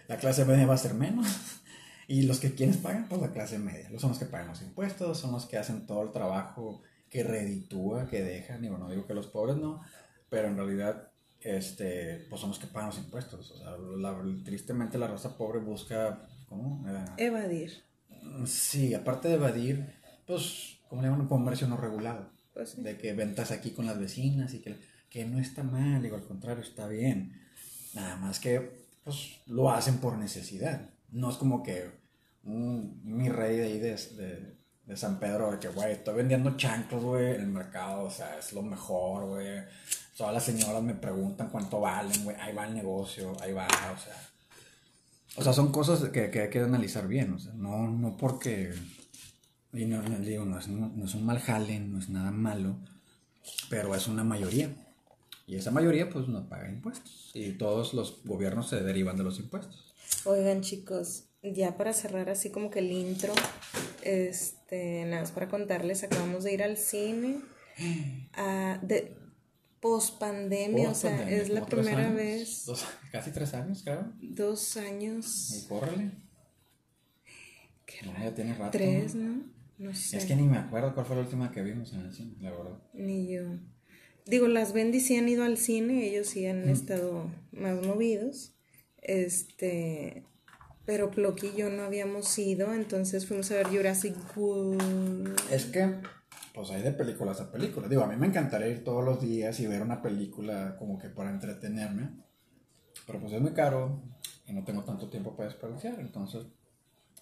la 0.08 0.18
clase 0.18 0.46
media 0.46 0.66
va 0.66 0.74
a 0.74 0.80
ser 0.80 0.94
menos 0.94 1.28
y 2.08 2.24
los 2.24 2.40
que 2.40 2.56
quienes 2.56 2.78
pagan, 2.78 3.08
pues 3.08 3.22
la 3.22 3.32
clase 3.32 3.60
media. 3.60 3.90
Son 4.00 4.10
los 4.10 4.20
que 4.20 4.26
pagan 4.26 4.48
los 4.48 4.62
impuestos, 4.62 5.20
son 5.20 5.32
los 5.32 5.46
que 5.46 5.58
hacen 5.58 5.86
todo 5.86 6.04
el 6.04 6.12
trabajo 6.12 6.82
que 7.10 7.24
reditúa, 7.24 8.08
que 8.08 8.24
dejan. 8.24 8.62
Digo, 8.62 8.78
no 8.78 8.90
digo 8.90 9.06
que 9.06 9.14
los 9.14 9.28
pobres 9.28 9.58
no, 9.58 9.82
pero 10.30 10.48
en 10.48 10.58
realidad 10.58 11.12
este, 11.40 12.26
pues 12.30 12.42
son 12.42 12.50
los 12.50 12.60
que 12.60 12.68
pagan 12.68 12.90
los 12.90 12.98
impuestos. 12.98 13.52
O 13.52 13.58
sea, 13.58 13.76
tristemente 14.44 14.98
la 14.98 15.08
raza 15.08 15.38
pobre 15.38 15.60
busca, 15.60 16.28
¿cómo? 16.50 16.84
Eh, 16.90 17.06
evadir. 17.26 17.84
Sí, 18.46 18.94
aparte 18.94 19.28
de 19.28 19.36
evadir, 19.36 19.94
pues 20.26 20.75
¿cómo 20.90 21.02
le 21.02 21.08
llaman? 21.08 21.22
Un 21.22 21.28
comercio 21.28 21.68
no 21.68 21.78
regulado. 21.78 22.30
De 22.78 22.98
que 22.98 23.14
ventas 23.14 23.52
aquí 23.52 23.72
con 23.72 23.86
las 23.86 24.00
vecinas 24.00 24.54
y 24.54 24.60
que, 24.60 24.78
que 25.10 25.26
no 25.26 25.40
está 25.40 25.64
mal, 25.64 26.02
digo, 26.02 26.16
al 26.16 26.24
contrario, 26.24 26.64
está 26.64 26.88
bien. 26.88 27.42
Nada 27.94 28.16
más 28.16 28.40
que, 28.40 28.88
pues, 29.04 29.42
lo 29.48 29.70
hacen 29.72 29.98
por 29.98 30.18
necesidad. 30.18 30.90
No 31.12 31.30
es 31.30 31.36
como 31.36 31.64
que 31.64 31.92
un, 32.46 33.02
mi 33.04 33.30
rey 33.30 33.58
de 33.58 33.64
ahí 33.64 33.80
de, 33.80 33.96
de, 33.96 34.56
de 34.86 34.98
San 34.98 35.20
Pedro, 35.20 35.52
de 35.52 35.60
que, 35.60 35.68
güey, 35.68 35.94
estoy 35.94 36.16
vendiendo 36.16 36.56
chanclos, 36.56 37.04
güey, 37.04 37.36
en 37.36 37.42
el 37.42 37.48
mercado, 37.48 38.04
o 38.04 38.12
sea, 38.12 38.38
es 38.38 38.54
lo 38.54 38.62
mejor, 38.62 39.26
güey. 39.26 39.64
Todas 40.16 40.34
las 40.34 40.44
señoras 40.44 40.82
me 40.82 40.94
preguntan 40.94 41.50
cuánto 41.50 41.82
valen, 41.82 42.24
güey, 42.24 42.38
ahí 42.40 42.54
va 42.54 42.68
el 42.68 42.76
negocio, 42.76 43.36
ahí 43.42 43.52
va, 43.52 43.68
o 43.68 44.00
sea. 44.00 44.30
O 45.38 45.44
sea, 45.44 45.52
son 45.52 45.72
cosas 45.72 46.10
que, 46.12 46.30
que 46.30 46.44
hay 46.44 46.50
que 46.50 46.60
analizar 46.60 47.08
bien, 47.08 47.34
o 47.34 47.40
sea, 47.40 47.54
no, 47.54 47.88
no 47.88 48.16
porque... 48.16 48.74
Y 49.76 49.86
no, 49.86 50.02
no, 50.02 50.18
digo, 50.20 50.46
no 50.46 50.58
es, 50.60 50.68
no, 50.68 50.88
no 50.96 51.06
es 51.06 51.14
un 51.16 51.26
mal 51.26 51.40
jale, 51.40 51.80
no 51.80 52.00
es 52.00 52.10
nada 52.10 52.32
malo, 52.32 52.78
pero 53.70 53.94
es 53.96 54.08
una 54.08 54.24
mayoría. 54.24 54.74
Y 55.48 55.56
esa 55.58 55.70
mayoría, 55.72 56.10
pues, 56.10 56.28
no 56.28 56.48
paga 56.50 56.70
impuestos. 56.70 57.32
Y 57.34 57.52
todos 57.54 57.94
los 57.94 58.24
gobiernos 58.24 58.70
se 58.70 58.82
derivan 58.82 59.18
de 59.18 59.24
los 59.24 59.40
impuestos. 59.40 59.94
Oigan, 60.26 60.62
chicos, 60.62 61.26
ya 61.44 61.78
para 61.78 61.94
cerrar 61.94 62.30
así 62.30 62.50
como 62.52 62.70
que 62.72 62.80
el 62.80 62.92
intro, 62.92 63.34
este, 64.02 65.06
nada 65.06 65.22
más 65.22 65.32
para 65.32 65.48
contarles, 65.50 66.04
acabamos 66.04 66.44
de 66.44 66.54
ir 66.54 66.64
al 66.64 66.78
cine 66.78 67.40
a, 68.34 68.80
de 68.84 69.18
post 69.82 70.18
pandemia, 70.18 70.90
o 70.90 70.96
sea, 70.96 71.30
es 71.30 71.50
la 71.50 71.64
primera 71.66 72.06
años, 72.08 72.16
vez, 72.16 72.66
dos- 72.66 72.86
casi 73.12 73.32
tres 73.32 73.54
años, 73.54 73.84
creo. 73.84 74.12
dos 74.20 74.78
años, 74.78 75.52
Y 75.64 75.68
córrele. 75.68 76.12
qué 77.86 78.06
No, 78.08 78.14
ya 78.18 78.34
tiene 78.34 78.56
rato. 78.56 78.72
tres, 78.72 79.14
¿no? 79.16 79.34
¿no? 79.36 79.44
No 79.78 79.94
sé, 79.94 80.18
Es 80.18 80.26
que 80.26 80.36
ni 80.36 80.44
me 80.48 80.58
acuerdo 80.58 80.94
cuál 80.94 81.06
fue 81.06 81.16
la 81.18 81.24
última 81.24 81.52
que 81.52 81.62
vimos 81.62 81.92
en 81.94 82.02
el 82.02 82.14
cine, 82.14 82.36
la 82.40 82.52
verdad. 82.52 82.78
ni 82.94 83.28
yo. 83.32 83.44
Digo, 84.26 84.48
las 84.48 84.74
Bendy 84.74 85.00
sí 85.02 85.18
han 85.18 85.30
ido 85.30 85.44
al 85.44 85.58
cine, 85.58 86.08
ellos 86.08 86.28
sí 86.28 86.46
Mm. 86.46 86.50
han 86.50 86.70
estado 86.70 87.30
más 87.52 87.86
movidos, 87.86 88.56
este, 89.02 90.24
pero 90.86 91.12
Plocky 91.12 91.48
y 91.48 91.58
yo 91.58 91.70
no 91.70 91.84
habíamos 91.84 92.38
ido, 92.40 92.74
entonces 92.74 93.28
fuimos 93.28 93.52
a 93.52 93.56
ver 93.56 93.68
Jurassic 93.68 94.16
World. 94.36 95.36
Es 95.52 95.66
que, 95.66 95.96
pues 96.54 96.72
hay 96.72 96.82
de 96.82 96.92
películas 96.92 97.40
a 97.42 97.52
películas. 97.52 97.90
Digo, 97.90 98.02
a 98.04 98.08
mí 98.08 98.16
me 98.18 98.28
encantaría 98.28 98.68
ir 98.70 98.84
todos 98.84 99.04
los 99.04 99.22
días 99.22 99.60
y 99.60 99.68
ver 99.68 99.82
una 99.82 100.02
película 100.02 100.76
como 100.80 100.98
que 100.98 101.10
para 101.10 101.30
entretenerme. 101.30 102.10
Pero 103.06 103.20
pues 103.20 103.34
es 103.34 103.42
muy 103.42 103.52
caro 103.52 104.02
y 104.48 104.54
no 104.54 104.64
tengo 104.64 104.84
tanto 104.84 105.10
tiempo 105.10 105.36
para 105.36 105.50
desperdiciar. 105.50 106.00
Entonces, 106.00 106.46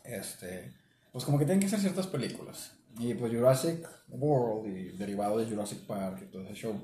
este, 0.05 0.71
pues 1.13 1.23
como 1.23 1.39
que 1.39 1.45
tienen 1.45 1.61
que 1.61 1.69
ser 1.69 1.79
ciertas 1.79 2.07
películas. 2.07 2.71
Y 2.99 3.13
pues 3.13 3.31
Jurassic 3.31 3.87
World 4.09 4.67
y 4.67 4.97
derivado 4.97 5.37
de 5.39 5.45
Jurassic 5.45 5.79
Park 5.85 6.23
y 6.23 6.31
todo 6.31 6.43
ese 6.43 6.53
show. 6.55 6.75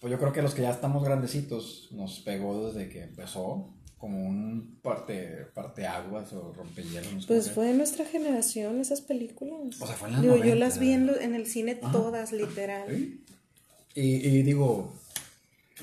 Pues 0.00 0.10
yo 0.10 0.18
creo 0.18 0.32
que 0.32 0.40
los 0.42 0.54
que 0.54 0.62
ya 0.62 0.70
estamos 0.70 1.04
grandecitos 1.04 1.88
nos 1.92 2.20
pegó 2.20 2.66
desde 2.72 2.88
que 2.88 3.02
empezó 3.02 3.74
como 3.98 4.20
un 4.20 4.80
parte, 4.82 5.46
parte 5.54 5.86
aguas 5.86 6.32
o 6.32 6.52
rompehielos. 6.52 7.26
Pues 7.26 7.50
fue 7.52 7.66
de 7.68 7.74
nuestra 7.74 8.04
generación 8.04 8.80
esas 8.80 9.00
películas. 9.00 9.80
O 9.80 9.86
sea, 9.86 9.94
fue 9.94 10.08
en 10.08 10.14
la 10.14 10.20
Digo, 10.22 10.34
yo 10.36 10.40
90. 10.56 10.56
las 10.64 10.78
vi 10.80 10.90
en, 10.92 11.06
lo- 11.06 11.20
en 11.20 11.34
el 11.36 11.46
cine 11.46 11.76
todas, 11.76 12.32
literal. 12.32 12.88
Sí. 12.88 13.24
Y, 13.94 14.26
y 14.26 14.42
digo, 14.42 14.92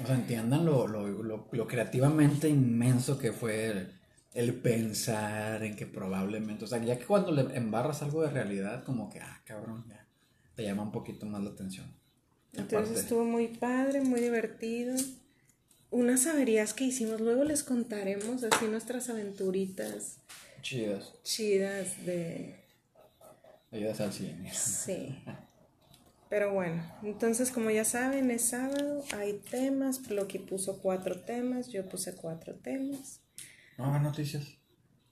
o 0.03 0.05
sea, 0.05 0.15
entiendan 0.15 0.65
lo, 0.65 0.85
lo, 0.87 1.07
lo, 1.07 1.47
lo 1.49 1.67
creativamente 1.67 2.49
inmenso 2.49 3.17
que 3.17 3.31
fue 3.31 3.67
el, 3.67 3.98
el 4.39 4.55
pensar 4.55 5.63
en 5.63 5.75
que 5.75 5.85
probablemente, 5.85 6.63
o 6.63 6.67
sea, 6.67 6.81
ya 6.83 6.97
que 6.97 7.05
cuando 7.05 7.31
le 7.31 7.41
embarras 7.57 8.01
algo 8.01 8.21
de 8.21 8.29
realidad, 8.29 8.83
como 8.85 9.09
que, 9.09 9.19
ah, 9.19 9.41
cabrón, 9.43 9.83
ya, 9.89 10.05
te 10.55 10.63
llama 10.63 10.83
un 10.83 10.91
poquito 10.91 11.25
más 11.25 11.43
la 11.43 11.49
atención. 11.49 11.85
Entonces 12.53 12.77
Aparte- 12.79 12.99
estuvo 13.01 13.25
muy 13.25 13.47
padre, 13.49 14.01
muy 14.01 14.21
divertido. 14.21 14.95
Unas 15.91 16.25
averías 16.27 16.73
que 16.73 16.85
hicimos, 16.85 17.19
luego 17.19 17.43
les 17.43 17.63
contaremos 17.63 18.43
así 18.43 18.65
nuestras 18.67 19.09
aventuritas 19.09 20.19
Chidas. 20.61 21.13
chidas 21.23 22.05
de... 22.05 22.55
Ayudas 23.71 23.99
al 24.01 24.13
cine. 24.13 24.51
Sí. 24.53 25.15
Pero 26.29 26.53
bueno, 26.53 26.83
entonces 27.03 27.51
como 27.51 27.71
ya 27.71 27.83
saben, 27.83 28.29
es 28.31 28.45
sábado, 28.45 29.03
hay 29.17 29.41
temas, 29.49 29.99
Plocky 29.99 30.39
puso 30.39 30.79
cuatro 30.79 31.19
temas, 31.21 31.69
yo 31.69 31.89
puse 31.89 32.15
cuatro 32.15 32.55
temas. 32.55 33.19
No, 33.79 33.99
noticias. 33.99 34.43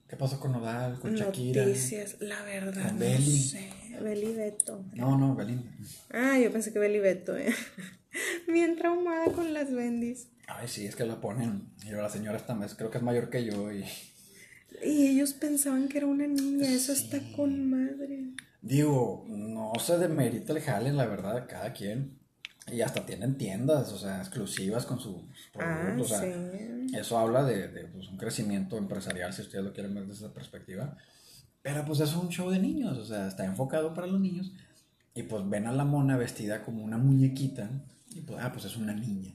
¿Qué 0.08 0.16
pasó 0.16 0.40
con 0.40 0.52
Nodal, 0.52 1.00
con 1.00 1.16
Shakira? 1.16 1.66
Noticias, 1.66 2.18
la 2.20 2.42
verdad, 2.44 2.84
Con 2.84 2.94
no 2.94 3.00
Beli. 3.00 3.40
sé. 3.40 3.70
Beli 4.02 4.34
Beto. 4.34 4.86
No, 4.94 5.18
no, 5.18 5.36
Belinda. 5.36 5.70
Ah, 6.12 6.38
yo 6.38 6.52
pensé 6.52 6.72
que 6.72 6.80
Beli 6.80 7.00
Beto, 7.00 7.36
eh. 7.36 7.54
Bien 8.48 8.76
traumada 8.78 9.32
con 9.32 9.54
las 9.54 9.72
bendis. 9.74 10.28
Ay, 10.48 10.68
sí, 10.68 10.86
es 10.86 10.96
que 10.96 11.06
la 11.06 11.20
ponen. 11.20 11.70
Y 11.86 11.92
la 11.92 12.10
señora 12.10 12.38
está, 12.38 12.54
más- 12.56 12.76
creo 12.76 12.90
que 12.92 12.98
es 13.00 13.04
mayor 13.04 13.30
que 13.30 13.44
yo 13.46 13.72
y... 13.72 13.84
Y 14.84 15.08
ellos 15.08 15.34
pensaban 15.34 15.88
que 15.88 15.98
era 15.98 16.08
una 16.08 16.28
niña, 16.28 16.70
eso 16.70 16.92
está 16.94 17.20
con 17.36 17.70
madre. 17.70 18.34
Digo, 18.62 19.26
no 19.28 19.72
se 19.80 19.98
demerita 19.98 20.54
el 20.54 20.62
jale, 20.62 20.92
la 20.94 21.06
verdad, 21.06 21.48
cada 21.50 21.74
quien. 21.74 22.17
Y 22.72 22.82
hasta 22.82 23.06
tienen 23.06 23.38
tiendas, 23.38 23.92
o 23.94 23.98
sea, 23.98 24.20
exclusivas 24.20 24.86
con 24.86 25.00
sus 25.00 25.16
Ah, 25.58 25.80
productos. 25.84 26.12
o 26.12 26.20
sea, 26.20 26.22
sí. 26.22 26.96
eso 26.96 27.18
habla 27.18 27.44
de, 27.46 27.70
de, 27.70 27.86
pues, 27.86 28.08
un 28.10 28.18
crecimiento 28.18 28.78
empresarial, 28.78 29.32
si 29.34 29.42
ustedes 29.42 29.64
lo 29.64 29.74
quieren 29.74 29.94
ver 29.96 30.06
desde 30.06 30.26
esa 30.26 30.34
perspectiva. 30.34 30.98
Pero 31.62 31.84
pues 31.86 32.00
es 32.02 32.14
un 32.16 32.30
show 32.30 32.50
de 32.50 32.60
niños, 32.60 32.98
o 32.98 33.06
sea, 33.06 33.28
está 33.28 33.46
enfocado 33.46 33.94
para 33.94 34.08
los 34.08 34.20
niños. 34.20 34.52
Y 35.14 35.24
pues 35.24 35.50
ven 35.50 35.66
a 35.66 35.72
la 35.72 35.84
mona 35.86 36.16
vestida 36.18 36.64
como 36.64 36.84
una 36.84 36.98
muñequita. 36.98 37.70
Y 38.10 38.22
pues, 38.22 38.40
ah, 38.42 38.52
pues 38.52 38.66
es 38.66 38.78
una 38.78 38.94
niña. 38.94 39.34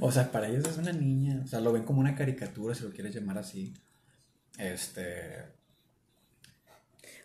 O 0.00 0.10
sea, 0.12 0.30
para 0.30 0.48
ellos 0.48 0.66
es 0.68 0.78
una 0.78 0.92
niña. 0.92 1.40
O 1.44 1.46
sea, 1.46 1.60
lo 1.60 1.72
ven 1.72 1.82
como 1.84 2.00
una 2.00 2.14
caricatura, 2.14 2.74
si 2.74 2.84
lo 2.84 2.90
quieres 2.90 3.14
llamar 3.14 3.38
así. 3.38 3.74
Este. 4.58 5.44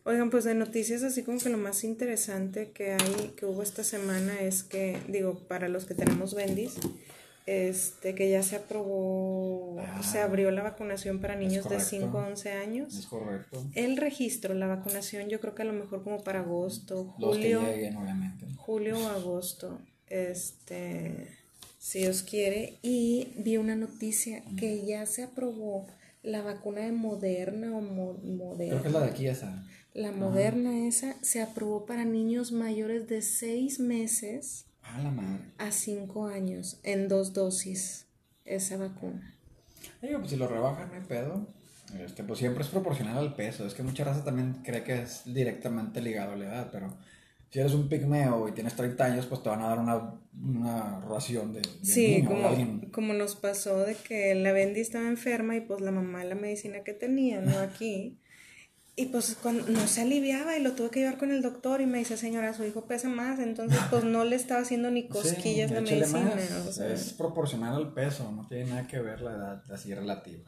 Oigan, 0.06 0.30
pues 0.30 0.44
de 0.46 0.56
noticias 0.56 1.04
así 1.04 1.24
como 1.24 1.40
que 1.40 1.50
lo 1.50 1.58
más 1.58 1.84
interesante 1.84 2.72
que 2.72 2.94
hay, 2.94 3.34
que 3.36 3.46
hubo 3.46 3.62
esta 3.62 3.84
semana 3.84 4.40
es 4.42 4.64
que, 4.64 4.98
digo, 5.08 5.40
para 5.48 5.68
los 5.68 5.86
que 5.86 5.94
tenemos 5.94 6.34
bendis, 6.34 6.76
este, 7.46 8.16
que 8.16 8.30
ya 8.30 8.42
se 8.44 8.56
aprobó, 8.58 9.78
Ah, 9.80 10.02
se 10.04 10.20
abrió 10.20 10.52
la 10.52 10.62
vacunación 10.64 11.20
para 11.20 11.36
niños 11.36 11.64
de 11.66 11.76
correcto. 11.78 11.90
5 11.90 12.20
a 12.20 12.28
11 12.28 12.50
Es 12.50 12.56
años. 12.68 13.08
correcto. 13.10 13.66
El 13.76 13.98
registro, 13.98 14.54
la 14.54 14.68
vacunación, 14.68 15.30
yo 15.30 15.40
creo 15.40 15.56
que 15.56 15.64
a 15.64 15.66
lo 15.66 15.74
mejor 15.74 16.04
como 16.04 16.24
para 16.24 16.40
agosto, 16.40 17.16
Los 17.20 17.38
que 17.38 17.56
julio, 17.56 17.62
lleguen, 17.72 17.98
obviamente. 17.98 18.46
julio 18.58 18.98
o 19.00 19.08
agosto, 19.10 19.80
este, 20.10 21.28
si 21.80 22.00
Dios 22.00 22.24
quiere. 22.24 22.78
Y 22.82 23.30
vi 23.38 23.58
una 23.58 23.76
noticia 23.76 24.44
que 24.58 24.86
ya 24.86 25.06
se 25.06 25.24
aprobó 25.24 25.88
la 26.24 26.42
vacuna 26.42 26.82
de 26.82 26.92
Moderna 26.92 27.76
o 27.76 27.82
Mo- 27.82 28.20
Moderna. 28.24 28.74
Creo 28.74 28.82
que 28.82 28.88
es 28.88 28.94
la 28.94 29.00
de 29.02 29.10
aquí 29.12 29.28
esa. 29.28 29.64
La 29.94 30.12
moderna 30.12 30.86
esa 30.88 31.16
se 31.22 31.42
aprobó 31.42 31.86
para 31.86 32.06
niños 32.06 32.52
mayores 32.52 33.08
de 33.08 33.22
6 33.22 33.80
meses 33.80 34.66
Ah, 34.84 35.02
la 35.04 35.12
madre. 35.12 35.44
a 35.58 35.72
5 35.72 36.28
años 36.28 36.80
en 36.84 37.08
dos 37.08 37.34
dosis 37.34 38.06
esa 38.46 38.78
vacuna. 38.78 39.36
Digo, 40.02 40.20
pues 40.20 40.32
si 40.32 40.38
lo 40.38 40.48
rebajan, 40.48 40.90
no 40.90 40.96
hay 40.96 41.02
pedo. 41.08 41.48
Este, 42.00 42.24
pues 42.24 42.38
siempre 42.40 42.64
es 42.64 42.70
proporcional 42.70 43.18
al 43.18 43.36
peso. 43.36 43.66
Es 43.66 43.74
que 43.74 43.82
mucha 43.82 44.04
raza 44.04 44.24
también 44.24 44.62
cree 44.64 44.84
que 44.84 45.02
es 45.02 45.24
directamente 45.26 46.02
ligado 46.02 46.34
a 46.34 46.36
la 46.36 46.46
edad, 46.46 46.70
pero 46.72 46.96
si 47.52 47.60
eres 47.60 47.74
un 47.74 47.90
pigmeo 47.90 48.48
y 48.48 48.52
tienes 48.52 48.76
30 48.76 49.04
años, 49.06 49.26
pues 49.26 49.42
te 49.44 49.50
van 49.50 49.62
a 49.62 49.70
dar 49.70 49.80
una, 49.80 50.14
una 50.40 51.00
ración 51.02 51.52
de, 51.54 51.62
de 51.62 51.68
Sí, 51.86 52.18
niño 52.18 52.30
como, 52.30 52.48
alguien. 52.48 52.80
como 52.92 53.14
nos 53.14 53.36
pasó 53.36 53.80
de 53.80 53.96
que 53.96 54.36
la 54.36 54.52
Bendy 54.52 54.82
estaba 54.82 55.08
enferma 55.08 55.56
y 55.56 55.62
pues 55.62 55.82
la 55.82 55.92
mamá 55.92 56.24
la 56.24 56.36
medicina 56.36 56.84
que 56.84 56.94
tenía, 56.94 57.42
¿no? 57.42 57.58
Aquí. 57.60 58.18
Y 58.96 59.06
pues 59.06 59.38
cuando 59.42 59.66
no 59.68 59.88
se 59.88 60.02
aliviaba 60.02 60.58
y 60.58 60.62
lo 60.62 60.74
tuve 60.74 60.90
que 60.90 61.00
llevar 61.00 61.18
con 61.18 61.32
el 61.32 61.42
doctor 61.42 61.80
y 61.80 61.86
me 61.86 62.00
dice, 62.00 62.18
señora, 62.18 62.54
su 62.54 62.66
hijo 62.66 62.86
pesa 62.86 63.08
más, 63.08 63.40
entonces 63.40 63.80
pues 63.90 64.04
no 64.04 64.26
le 64.26 64.36
estaba 64.36 64.60
haciendo 64.62 64.92
ni 64.92 65.08
cosquillas 65.08 65.70
Sí, 65.70 65.74
la 65.76 65.82
medicina. 65.82 66.34
o 66.68 66.72
sea. 66.72 66.92
Es 66.94 67.14
proporcional 67.14 67.76
al 67.76 67.94
peso, 67.94 68.30
no 68.32 68.46
tiene 68.48 68.66
nada 68.66 68.88
que 68.88 69.00
ver 69.00 69.22
la 69.22 69.32
edad 69.32 69.64
así 69.72 69.94
relativa. 69.94 70.44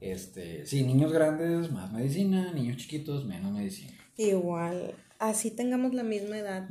Este, 0.00 0.64
sí, 0.66 0.84
niños 0.84 1.12
grandes, 1.12 1.70
más 1.70 1.92
medicina, 1.92 2.52
niños 2.52 2.78
chiquitos, 2.78 3.24
menos 3.26 3.52
medicina. 3.52 3.92
Igual, 4.16 4.94
así 5.18 5.50
tengamos 5.50 5.94
la 5.94 6.02
misma 6.02 6.38
edad, 6.38 6.68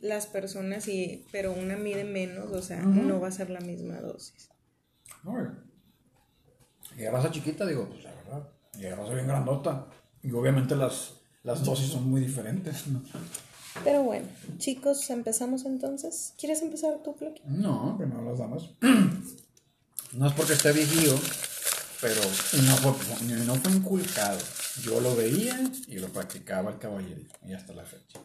las 0.00 0.26
personas, 0.26 0.88
y, 0.88 1.26
pero 1.32 1.52
una 1.52 1.76
mide 1.76 2.04
menos, 2.04 2.50
o 2.52 2.62
sea, 2.62 2.80
no 2.82 3.20
va 3.20 3.28
a 3.28 3.32
ser 3.32 3.50
la 3.50 3.60
misma 3.60 4.00
dosis. 4.00 4.48
Y 6.96 7.04
a 7.04 7.10
raza 7.10 7.30
chiquita, 7.30 7.66
digo, 7.66 7.88
pues 7.88 8.04
la 8.04 8.12
verdad, 8.14 8.48
y 8.78 8.86
a 8.86 8.96
raza 8.96 9.14
bien 9.14 9.26
grandota. 9.26 9.86
Y 10.22 10.32
obviamente 10.32 10.76
las, 10.76 11.20
las 11.42 11.64
dosis 11.64 11.90
son 11.90 12.10
muy 12.10 12.20
diferentes, 12.20 12.86
¿no? 12.88 13.02
Pero 13.84 14.02
bueno, 14.02 14.26
chicos, 14.58 15.08
empezamos 15.10 15.64
entonces. 15.64 16.34
¿Quieres 16.38 16.60
empezar 16.60 16.98
tú, 17.02 17.14
Floki? 17.14 17.42
No, 17.46 17.96
primero 17.96 18.22
las 18.22 18.38
damas. 18.38 18.70
No 20.12 20.26
es 20.26 20.32
porque 20.32 20.54
esté 20.54 20.72
vigío, 20.72 21.14
pero 22.00 22.20
no 22.62 22.76
fue, 22.76 23.26
no 23.46 23.54
fue 23.56 23.72
inculcado. 23.72 24.38
Yo 24.82 25.00
lo 25.00 25.14
veía 25.16 25.58
y 25.88 25.98
lo 25.98 26.08
practicaba 26.08 26.70
el 26.72 26.78
caballero, 26.78 27.20
y 27.46 27.52
hasta 27.52 27.72
la 27.74 27.84
fecha. 27.84 28.20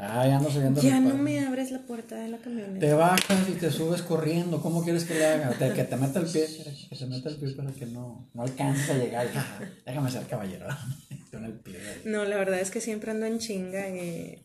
Ah, 0.00 0.24
ya 0.28 0.36
ando 0.36 0.48
subiendo. 0.48 0.80
Ya 0.80 1.00
no 1.00 1.14
me 1.16 1.44
abres 1.44 1.72
la 1.72 1.80
puerta 1.80 2.14
de 2.14 2.28
la 2.28 2.38
camioneta. 2.38 2.78
Te 2.78 2.92
bajas 2.92 3.48
y 3.48 3.52
te 3.54 3.68
subes 3.72 4.02
corriendo. 4.02 4.62
¿Cómo 4.62 4.84
quieres 4.84 5.02
que 5.04 5.14
le 5.14 5.26
haga? 5.26 5.50
Te- 5.58 5.72
que 5.72 5.82
te 5.82 5.96
meta 5.96 6.20
el 6.20 6.26
pie, 6.26 6.46
que 6.88 6.94
se 6.94 7.06
meta 7.06 7.28
el 7.30 7.36
pie 7.36 7.50
para 7.56 7.72
que 7.72 7.84
no, 7.86 8.28
no 8.32 8.42
alcances 8.42 8.88
a 8.90 8.94
llegar. 8.94 9.26
Ah, 9.34 9.58
déjame 9.84 10.08
ser 10.10 10.24
caballero. 10.28 10.66
Con 11.32 11.44
el 11.44 11.54
pie. 11.54 11.80
No, 12.04 12.24
la 12.24 12.36
verdad 12.36 12.60
es 12.60 12.70
que 12.70 12.80
siempre 12.80 13.10
ando 13.10 13.26
en 13.26 13.40
chinga 13.40 13.88
y. 13.88 14.44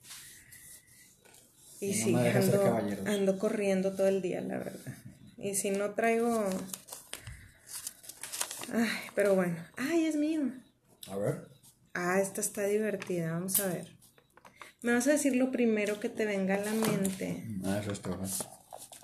Y, 1.80 1.86
Y 1.86 2.14
no 2.14 2.22
sí, 2.22 2.28
ando, 2.36 2.80
ando 3.06 3.38
corriendo 3.38 3.92
todo 3.92 4.08
el 4.08 4.24
día, 4.24 4.42
la 4.42 4.58
verdad. 4.58 4.96
Y 5.38 5.54
si 5.54 5.70
no 5.70 5.92
traigo. 5.92 6.50
Ay, 8.72 8.90
pero 9.16 9.36
bueno. 9.36 9.56
Ay, 9.78 10.06
es 10.06 10.16
mío. 10.16 10.52
A 11.08 11.18
ver. 11.18 11.48
Ah, 11.94 12.20
esta 12.22 12.42
está 12.42 12.64
divertida. 12.66 13.34
Vamos 13.34 13.60
a 13.60 13.68
ver. 13.68 13.88
Me 14.82 14.94
vas 14.94 15.08
a 15.08 15.12
decir 15.12 15.36
lo 15.36 15.52
primero 15.52 16.00
que 16.00 16.10
te 16.10 16.26
venga 16.26 16.56
a 16.56 16.60
la 16.60 16.74
mente. 16.74 17.44
Ah, 17.66 17.80
eso 17.82 17.92
es 17.92 18.02
todo. 18.02 18.20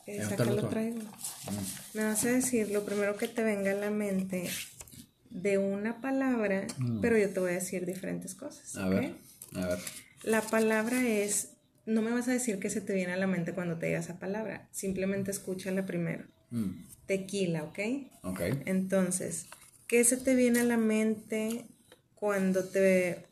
Eh, 0.05 0.17
Ya 0.17 0.25
acá 0.25 0.35
está 0.35 0.45
lo 0.45 0.67
traigo. 0.67 0.99
Mm. 0.99 1.97
Me 1.97 2.03
vas 2.03 2.25
a 2.25 2.29
decir 2.29 2.69
lo 2.71 2.83
primero 2.85 3.15
que 3.15 3.27
te 3.27 3.43
venga 3.43 3.71
a 3.71 3.75
la 3.75 3.89
mente 3.91 4.49
de 5.29 5.57
una 5.57 6.01
palabra, 6.01 6.65
pero 7.01 7.17
yo 7.17 7.29
te 7.29 7.39
voy 7.39 7.51
a 7.51 7.55
decir 7.55 7.85
diferentes 7.85 8.35
cosas. 8.35 8.75
Mm. 8.75 8.79
A 8.79 8.89
ver. 8.89 9.15
A 9.55 9.67
ver. 9.67 9.79
La 10.23 10.41
palabra 10.41 11.07
es, 11.07 11.51
no 11.85 12.01
me 12.01 12.11
vas 12.11 12.27
a 12.27 12.31
decir 12.31 12.59
que 12.59 12.69
se 12.69 12.81
te 12.81 12.93
viene 12.93 13.13
a 13.13 13.17
la 13.17 13.27
mente 13.27 13.53
cuando 13.53 13.77
te 13.77 13.85
diga 13.85 13.99
esa 13.99 14.19
palabra, 14.19 14.67
simplemente 14.71 15.31
escúchala 15.31 15.85
primero. 15.85 16.25
Mm 16.49 16.71
tequila, 17.09 17.63
¿ok? 17.63 17.79
Ok. 18.21 18.39
Entonces, 18.65 19.47
¿qué 19.87 20.03
se 20.03 20.15
te 20.15 20.35
viene 20.35 20.59
a 20.59 20.63
la 20.63 20.77
mente 20.77 21.65
cuando 22.13 22.65
te 22.65 23.25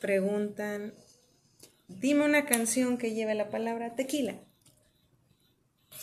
preguntan, 0.00 0.94
dime 1.88 2.24
una 2.24 2.46
canción 2.46 2.96
que 2.96 3.12
lleve 3.12 3.34
la 3.34 3.50
palabra 3.50 3.96
tequila? 3.96 4.34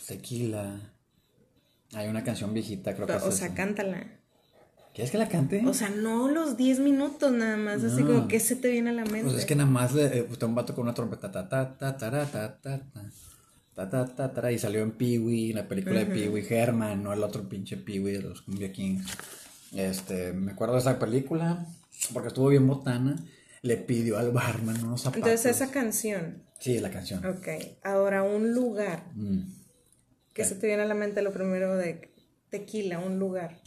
Tequila. 0.06 0.94
Hay 1.94 2.06
una 2.06 2.22
canción 2.22 2.54
viejita, 2.54 2.94
creo 2.94 3.08
que 3.08 3.16
es. 3.16 3.22
O 3.24 3.32
sea, 3.32 3.48
esa. 3.48 3.56
cántala. 3.56 4.06
¿Quieres 4.94 5.10
que 5.10 5.18
la 5.18 5.28
cante? 5.28 5.64
O 5.66 5.74
sea, 5.74 5.90
no 5.90 6.28
los 6.28 6.56
10 6.56 6.78
minutos 6.78 7.32
nada 7.32 7.56
más, 7.56 7.82
así 7.82 8.04
como 8.04 8.28
que 8.28 8.38
se 8.38 8.54
te 8.54 8.70
viene 8.70 8.90
a 8.90 8.92
la 8.92 9.04
mente. 9.04 9.24
Pues 9.24 9.38
es 9.38 9.46
que 9.46 9.56
nada 9.56 9.68
más 9.68 9.94
le 9.94 10.18
eh, 10.18 10.26
usted 10.30 10.46
un 10.46 10.54
vato 10.54 10.76
con 10.76 10.82
una 10.82 10.94
trompeta 10.94 11.30
ta 11.32 11.48
ta 11.48 11.76
ta 11.76 11.96
ta 11.96 12.10
ta 12.10 12.60
ta 12.60 12.60
ta 12.60 13.10
ta 13.86 13.88
ta 13.88 14.06
ta 14.06 14.32
ta 14.32 14.50
y 14.50 14.58
salió 14.58 14.82
en 14.82 14.92
Pee-wee, 14.92 15.52
la 15.52 15.68
película 15.68 16.00
de 16.00 16.06
Pee-wee 16.06 16.46
Herman, 16.48 17.02
no 17.02 17.12
el 17.12 17.22
otro 17.22 17.48
pinche 17.48 17.76
Pee-wee 17.76 18.12
de 18.12 18.22
los 18.22 18.42
Cumbia 18.42 18.72
Kings. 18.72 19.06
Este, 19.72 20.32
me 20.32 20.52
acuerdo 20.52 20.74
de 20.74 20.80
esa 20.80 20.98
película 20.98 21.64
porque 22.12 22.28
estuvo 22.28 22.48
bien 22.48 22.66
botana. 22.66 23.16
Le 23.62 23.76
pidió 23.76 24.18
al 24.18 24.30
barman 24.30 24.82
unos 24.84 25.02
zapatos. 25.02 25.26
Entonces, 25.26 25.56
esa 25.56 25.70
canción. 25.70 26.44
Sí, 26.60 26.78
la 26.78 26.90
canción. 26.90 27.24
Ok. 27.26 27.48
Ahora, 27.82 28.22
un 28.22 28.54
lugar. 28.54 29.10
Mm. 29.14 29.52
¿Qué 30.32 30.44
se 30.44 30.54
te 30.54 30.68
viene 30.68 30.84
a 30.84 30.86
la 30.86 30.94
mente 30.94 31.22
lo 31.22 31.32
primero 31.32 31.76
de 31.76 32.12
tequila? 32.50 33.00
Un 33.00 33.18
lugar. 33.18 33.60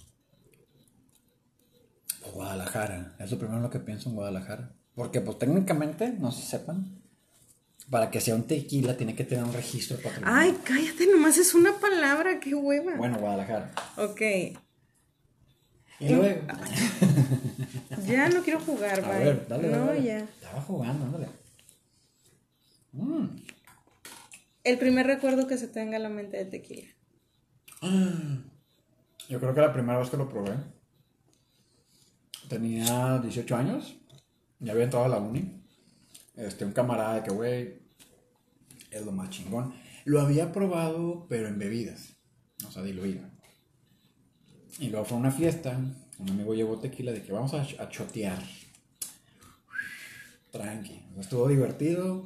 Guadalajara, 2.33 3.15
es 3.19 3.31
lo 3.31 3.37
primero 3.37 3.57
en 3.57 3.63
lo 3.63 3.69
que 3.69 3.79
pienso 3.79 4.09
en 4.09 4.15
Guadalajara. 4.15 4.73
Porque 4.95 5.19
pues 5.21 5.37
técnicamente, 5.37 6.13
no 6.13 6.31
sé 6.31 6.41
si 6.41 6.47
sepan, 6.47 7.00
para 7.91 8.09
que 8.09 8.21
sea 8.21 8.35
un 8.35 8.47
tequila 8.47 8.95
tiene 8.95 9.13
que 9.13 9.25
tener 9.25 9.43
un 9.43 9.53
registro 9.53 9.97
de 9.97 10.03
patrimonio. 10.03 10.33
Ay, 10.33 10.57
cállate, 10.63 11.07
nomás 11.07 11.37
es 11.37 11.53
una 11.53 11.77
palabra, 11.77 12.39
qué 12.39 12.55
hueva. 12.55 12.95
Bueno, 12.95 13.19
Guadalajara. 13.19 13.71
Ok. 13.97 14.21
Y 15.99 16.09
luego... 16.09 16.41
Ya 18.07 18.29
no 18.29 18.41
quiero 18.41 18.59
jugar, 18.61 19.03
A 19.03 19.07
bye. 19.09 19.25
ver, 19.25 19.47
dale, 19.47 19.69
dale. 19.69 19.77
no, 19.77 19.85
dale. 19.87 20.03
ya. 20.03 20.17
Estaba 20.19 20.61
jugando, 20.61 21.05
ándale. 21.05 21.27
Mm. 22.93 23.25
El 24.63 24.77
primer 24.79 25.05
recuerdo 25.05 25.45
que 25.47 25.57
se 25.57 25.67
te 25.67 25.79
venga 25.81 25.97
a 25.97 25.99
la 25.99 26.09
mente 26.09 26.37
de 26.37 26.45
tequila. 26.45 26.87
Yo 29.29 29.39
creo 29.39 29.53
que 29.53 29.61
la 29.61 29.73
primera 29.73 29.99
vez 29.99 30.09
que 30.09 30.17
lo 30.17 30.27
probé, 30.29 30.55
tenía 32.47 33.19
18 33.19 33.55
años, 33.55 33.95
ya 34.59 34.71
había 34.71 34.85
entrado 34.85 35.05
a 35.05 35.09
la 35.09 35.17
uni. 35.17 35.61
Este, 36.35 36.65
un 36.65 36.71
camarada 36.71 37.23
que, 37.23 37.31
güey, 37.31 37.80
es 38.91 39.05
lo 39.05 39.11
más 39.11 39.29
chingón. 39.29 39.73
Lo 40.05 40.21
había 40.21 40.51
probado, 40.51 41.25
pero 41.29 41.47
en 41.47 41.57
bebidas, 41.57 42.15
o 42.67 42.71
sea, 42.71 42.83
diluido. 42.83 43.23
Y 44.79 44.89
luego 44.89 45.05
fue 45.05 45.17
a 45.17 45.19
una 45.19 45.31
fiesta, 45.31 45.79
un 46.19 46.29
amigo 46.29 46.53
llevó 46.53 46.79
tequila 46.79 47.11
de 47.11 47.23
que 47.23 47.31
vamos 47.31 47.53
a, 47.53 47.61
a 47.61 47.89
chotear. 47.89 48.41
Tranqui, 50.51 51.01
estuvo 51.17 51.47
divertido, 51.47 52.25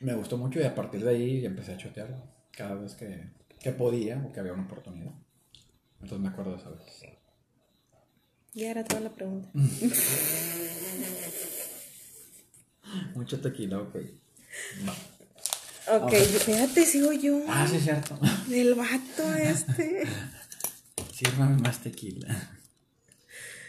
me 0.00 0.14
gustó 0.14 0.36
mucho 0.36 0.60
y 0.60 0.64
a 0.64 0.74
partir 0.74 1.04
de 1.04 1.10
ahí 1.10 1.44
empecé 1.44 1.74
a 1.74 1.76
chotear 1.76 2.24
cada 2.50 2.74
vez 2.74 2.94
que, 2.94 3.30
que 3.60 3.72
podía 3.72 4.24
o 4.26 4.32
que 4.32 4.40
había 4.40 4.54
una 4.54 4.64
oportunidad. 4.64 5.12
Entonces 6.00 6.20
me 6.20 6.28
acuerdo 6.28 6.52
de 6.52 6.58
esa 6.58 6.70
vez. 6.70 6.80
Ya 8.52 8.70
era 8.70 8.84
toda 8.84 9.02
la 9.02 9.10
pregunta. 9.10 9.48
Mucho 13.14 13.40
tequila, 13.40 13.78
ok. 13.78 13.96
Ok, 15.88 16.12
espérate, 16.12 16.84
sigo 16.86 17.12
yo. 17.12 17.42
Ah, 17.48 17.66
sí, 17.68 17.76
es 17.76 17.84
cierto. 17.84 18.18
El 18.50 18.74
vato 18.74 19.34
este. 19.34 20.04
Sírvame 21.14 21.60
más 21.60 21.82
tequila. 21.82 22.50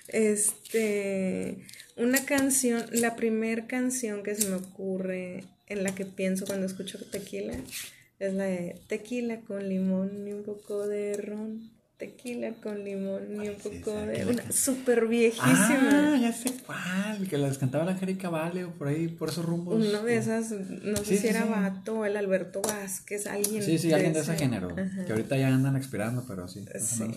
Este, 0.07 1.65
una 1.95 2.25
canción, 2.25 2.85
la 2.91 3.15
primer 3.15 3.67
canción 3.67 4.23
que 4.23 4.35
se 4.35 4.49
me 4.49 4.55
ocurre 4.55 5.45
en 5.67 5.83
la 5.83 5.95
que 5.95 6.05
pienso 6.05 6.45
cuando 6.45 6.65
escucho 6.65 6.99
tequila 7.09 7.53
es 8.19 8.33
la 8.33 8.43
de 8.43 8.75
tequila 8.87 9.39
con 9.41 9.67
limón 9.67 10.27
y 10.27 10.33
un 10.33 10.43
poco 10.43 10.87
de 10.87 11.15
ron. 11.15 11.71
Tequila 12.01 12.51
con 12.63 12.83
limón 12.83 13.43
y 13.43 13.49
un 13.49 13.55
poco 13.57 13.91
de... 13.93 14.25
Una 14.25 14.51
súper 14.51 15.03
Ah, 15.03 15.05
viejísima. 15.07 16.17
ya 16.19 16.33
sé 16.33 16.51
cuál. 16.65 17.27
Que 17.29 17.37
las 17.37 17.59
cantaba 17.59 17.85
la 17.85 17.91
Angélica 17.91 18.29
Vale 18.29 18.63
o 18.65 18.71
por 18.71 18.87
ahí, 18.87 19.07
por 19.07 19.29
esos 19.29 19.45
rumbos. 19.45 19.75
Una 19.85 20.01
de 20.01 20.17
esas, 20.17 20.49
no 20.51 20.97
sé 20.97 21.05
si 21.05 21.17
sí, 21.19 21.27
era 21.27 21.43
sí. 21.43 21.49
Vato 21.49 21.99
o 21.99 22.05
el 22.05 22.17
Alberto 22.17 22.59
Vázquez, 22.63 23.27
alguien. 23.27 23.61
Sí, 23.61 23.77
sí, 23.77 23.93
alguien 23.93 24.13
de 24.13 24.21
ese 24.21 24.33
ese- 24.33 24.43
género. 24.43 24.69
Ajá. 24.71 25.05
Que 25.05 25.11
ahorita 25.11 25.37
ya 25.37 25.49
andan 25.49 25.75
expirando, 25.77 26.25
pero 26.27 26.47
sí. 26.47 26.65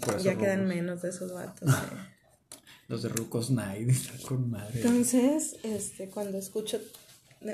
por 0.05 0.19
ya 0.19 0.37
quedan 0.37 0.59
rumbos. 0.61 0.75
menos 0.77 1.01
de 1.03 1.09
esos 1.09 1.33
vatos. 1.33 1.71
Los 2.89 3.03
de 3.03 3.09
Rucos 3.09 3.51
Night, 3.51 3.89
están 3.91 4.19
con 4.19 4.51
madre. 4.51 4.83
Entonces, 4.83 5.57
este, 5.63 6.09
cuando 6.09 6.37
escucho 6.37 6.79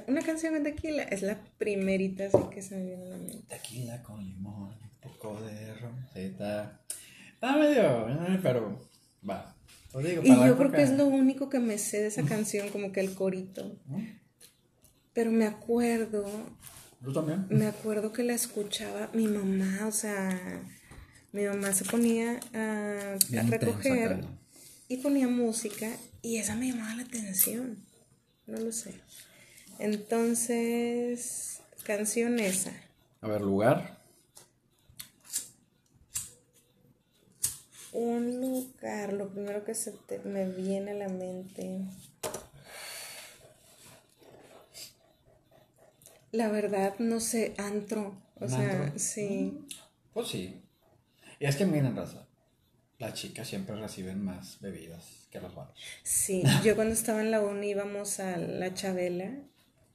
una 0.09 0.23
canción 0.23 0.55
de 0.55 0.61
tequila, 0.73 1.05
es 1.05 1.23
la 1.23 1.39
primerita 1.59 2.25
así 2.27 2.39
que 2.53 2.61
se 2.63 2.75
me 2.77 2.87
viene 2.87 3.05
a 3.05 3.09
la 3.11 3.17
mente. 3.19 3.39
Tequila 3.49 4.03
con 4.03 4.25
limón, 4.25 4.73
un 4.83 4.91
poco 5.01 5.41
de 5.43 5.75
ron. 5.75 5.95
Está. 6.17 6.81
Está 7.41 7.57
medio. 7.57 8.09
eh, 8.09 8.39
Pero. 8.43 8.81
Va. 9.29 9.55
Digo, 10.03 10.23
Y 10.23 10.29
para 10.29 10.47
yo 10.47 10.57
creo 10.57 10.71
que 10.71 10.83
es 10.83 10.93
lo 10.93 11.07
único 11.07 11.49
que 11.49 11.59
me 11.59 11.79
sé 11.79 12.01
de 12.03 12.07
esa 12.09 12.23
canción, 12.25 12.69
como 12.69 12.93
que 12.93 13.01
el 13.01 13.15
corito. 13.15 13.77
Pero 15.13 15.31
me 15.33 15.47
acuerdo, 15.47 16.25
¿Tú 17.03 17.13
también? 17.13 17.47
me 17.51 17.67
acuerdo 17.67 18.13
que 18.13 18.23
la 18.23 18.35
escuchaba 18.35 19.11
mi 19.15 19.27
mamá, 19.27 19.87
o 19.89 19.91
sea, 19.93 20.63
mi 21.33 21.45
mamá 21.45 21.73
se 21.73 21.85
ponía 21.85 22.39
a, 22.55 23.15
a 23.15 23.15
intensa, 23.15 23.57
recoger 23.59 24.25
y 24.87 24.99
ponía 24.99 25.27
música 25.27 25.89
y 26.23 26.37
esa 26.37 26.55
me 26.55 26.69
llamaba 26.71 26.95
la 26.95 27.03
atención. 27.03 27.79
No 28.47 28.59
lo 28.61 28.71
sé. 28.71 28.95
Entonces, 29.81 31.61
canción 31.85 32.39
esa. 32.39 32.73
A 33.23 33.29
ver, 33.29 33.41
lugar. 33.41 34.00
Un 37.93 38.41
lugar, 38.41 39.13
lo 39.13 39.29
primero 39.31 39.65
que 39.65 39.75
se 39.75 39.93
te- 39.93 40.19
me 40.21 40.45
viene 40.49 40.91
a 40.93 40.95
la 40.95 41.09
mente. 41.09 41.83
La 46.33 46.49
verdad, 46.49 46.95
no 46.99 47.21
sé, 47.21 47.55
antro. 47.59 48.15
O 48.41 48.45
¿Un 48.45 48.49
sea, 48.49 48.71
antro? 48.85 48.99
sí. 48.99 49.53
Pues 50.13 50.29
sí. 50.29 50.63
Y 51.39 51.47
es 51.47 51.57
que 51.57 51.67
miren, 51.67 51.97
raza. 51.97 52.27
Las 52.99 53.15
chicas 53.15 53.49
siempre 53.49 53.77
reciben 53.77 54.23
más 54.25 54.61
bebidas 54.61 55.27
que 55.31 55.41
los 55.41 55.55
vatos. 55.55 56.01
Sí, 56.03 56.43
yo 56.65 56.75
cuando 56.77 56.95
estaba 56.95 57.21
en 57.23 57.31
la 57.31 57.41
uni 57.41 57.71
íbamos 57.71 58.21
a 58.21 58.37
la 58.37 58.75
Chabela 58.75 59.33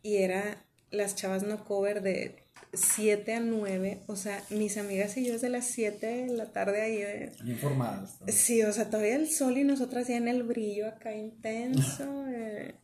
y 0.01 0.17
era 0.17 0.65
las 0.91 1.15
chavas 1.15 1.43
no 1.43 1.65
cover 1.65 2.01
de 2.01 2.44
7 2.73 3.33
a 3.35 3.39
9. 3.39 4.01
O 4.07 4.15
sea, 4.15 4.43
mis 4.49 4.77
amigas 4.77 5.15
y 5.17 5.25
yo 5.25 5.33
desde 5.33 5.49
las 5.49 5.65
7 5.67 6.05
de 6.05 6.27
la 6.27 6.51
tarde 6.51 6.81
ahí. 6.81 6.97
de- 6.97 7.31
Informadas. 7.45 8.19
¿no? 8.21 8.27
Sí, 8.31 8.61
o 8.63 8.71
sea, 8.73 8.89
todavía 8.89 9.15
el 9.15 9.29
sol 9.29 9.57
y 9.57 9.63
nosotras 9.63 10.07
ya 10.07 10.17
en 10.17 10.27
el 10.27 10.43
brillo 10.43 10.87
acá 10.87 11.13
intenso. 11.15 12.25
eh, 12.29 12.75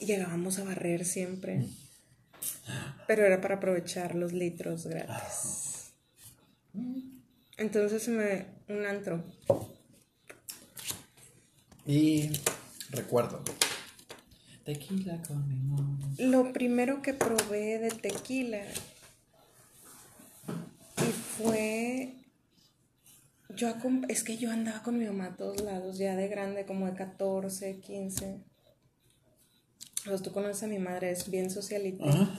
llegábamos 0.00 0.58
a 0.58 0.64
barrer 0.64 1.04
siempre. 1.04 1.64
Pero 3.06 3.24
era 3.26 3.40
para 3.40 3.56
aprovechar 3.56 4.14
los 4.14 4.32
litros 4.32 4.86
gratis. 4.86 5.92
Entonces 7.58 8.08
me 8.08 8.46
un 8.68 8.86
antro. 8.86 9.22
Y 11.86 12.30
recuerdo. 12.90 13.42
Tequila 14.64 15.20
con 15.26 15.48
limón. 15.48 15.98
Lo 16.18 16.52
primero 16.52 17.02
que 17.02 17.12
probé 17.14 17.78
de 17.78 17.90
tequila 17.90 18.62
fue 21.12 22.14
yo 23.56 23.74
es 24.08 24.22
que 24.22 24.36
yo 24.36 24.50
andaba 24.50 24.82
con 24.82 24.98
mi 24.98 25.04
mamá 25.04 25.26
a 25.26 25.36
todos 25.36 25.60
lados, 25.60 25.98
ya 25.98 26.14
de 26.16 26.28
grande, 26.28 26.66
como 26.66 26.86
de 26.86 26.94
14, 26.94 27.80
15. 27.80 28.40
Pues 30.04 30.22
tú 30.22 30.32
conoces 30.32 30.62
a 30.62 30.66
mi 30.66 30.78
madre, 30.78 31.10
es 31.10 31.30
bien 31.30 31.50
socialita. 31.50 32.08
Ajá. 32.08 32.30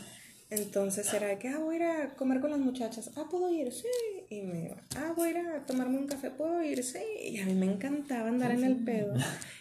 Entonces 0.52 1.12
era 1.14 1.28
de 1.28 1.40
que, 1.40 1.48
ah, 1.48 1.60
voy 1.60 1.76
a 1.76 1.78
ir 1.78 1.84
a 1.84 2.10
comer 2.16 2.42
con 2.42 2.52
las 2.52 2.60
muchachas. 2.60 3.10
Ah, 3.16 3.24
¿puedo 3.32 3.50
ir? 3.50 3.72
Sí. 3.72 3.88
Y 4.30 4.42
me 4.42 4.66
iba, 4.66 4.76
ah, 4.98 5.14
voy 5.16 5.30
a 5.30 5.32
ir 5.32 5.38
a 5.38 5.66
tomarme 5.66 5.98
un 5.98 6.08
café. 6.08 6.30
¿Puedo 6.30 6.62
ir? 6.62 6.84
Sí. 6.84 7.00
Y 7.24 7.40
a 7.40 7.46
mí 7.46 7.54
me 7.54 7.66
encantaba 7.68 8.28
andar 8.28 8.52
en 8.52 8.66
el 8.66 8.76
pedo. 8.84 9.14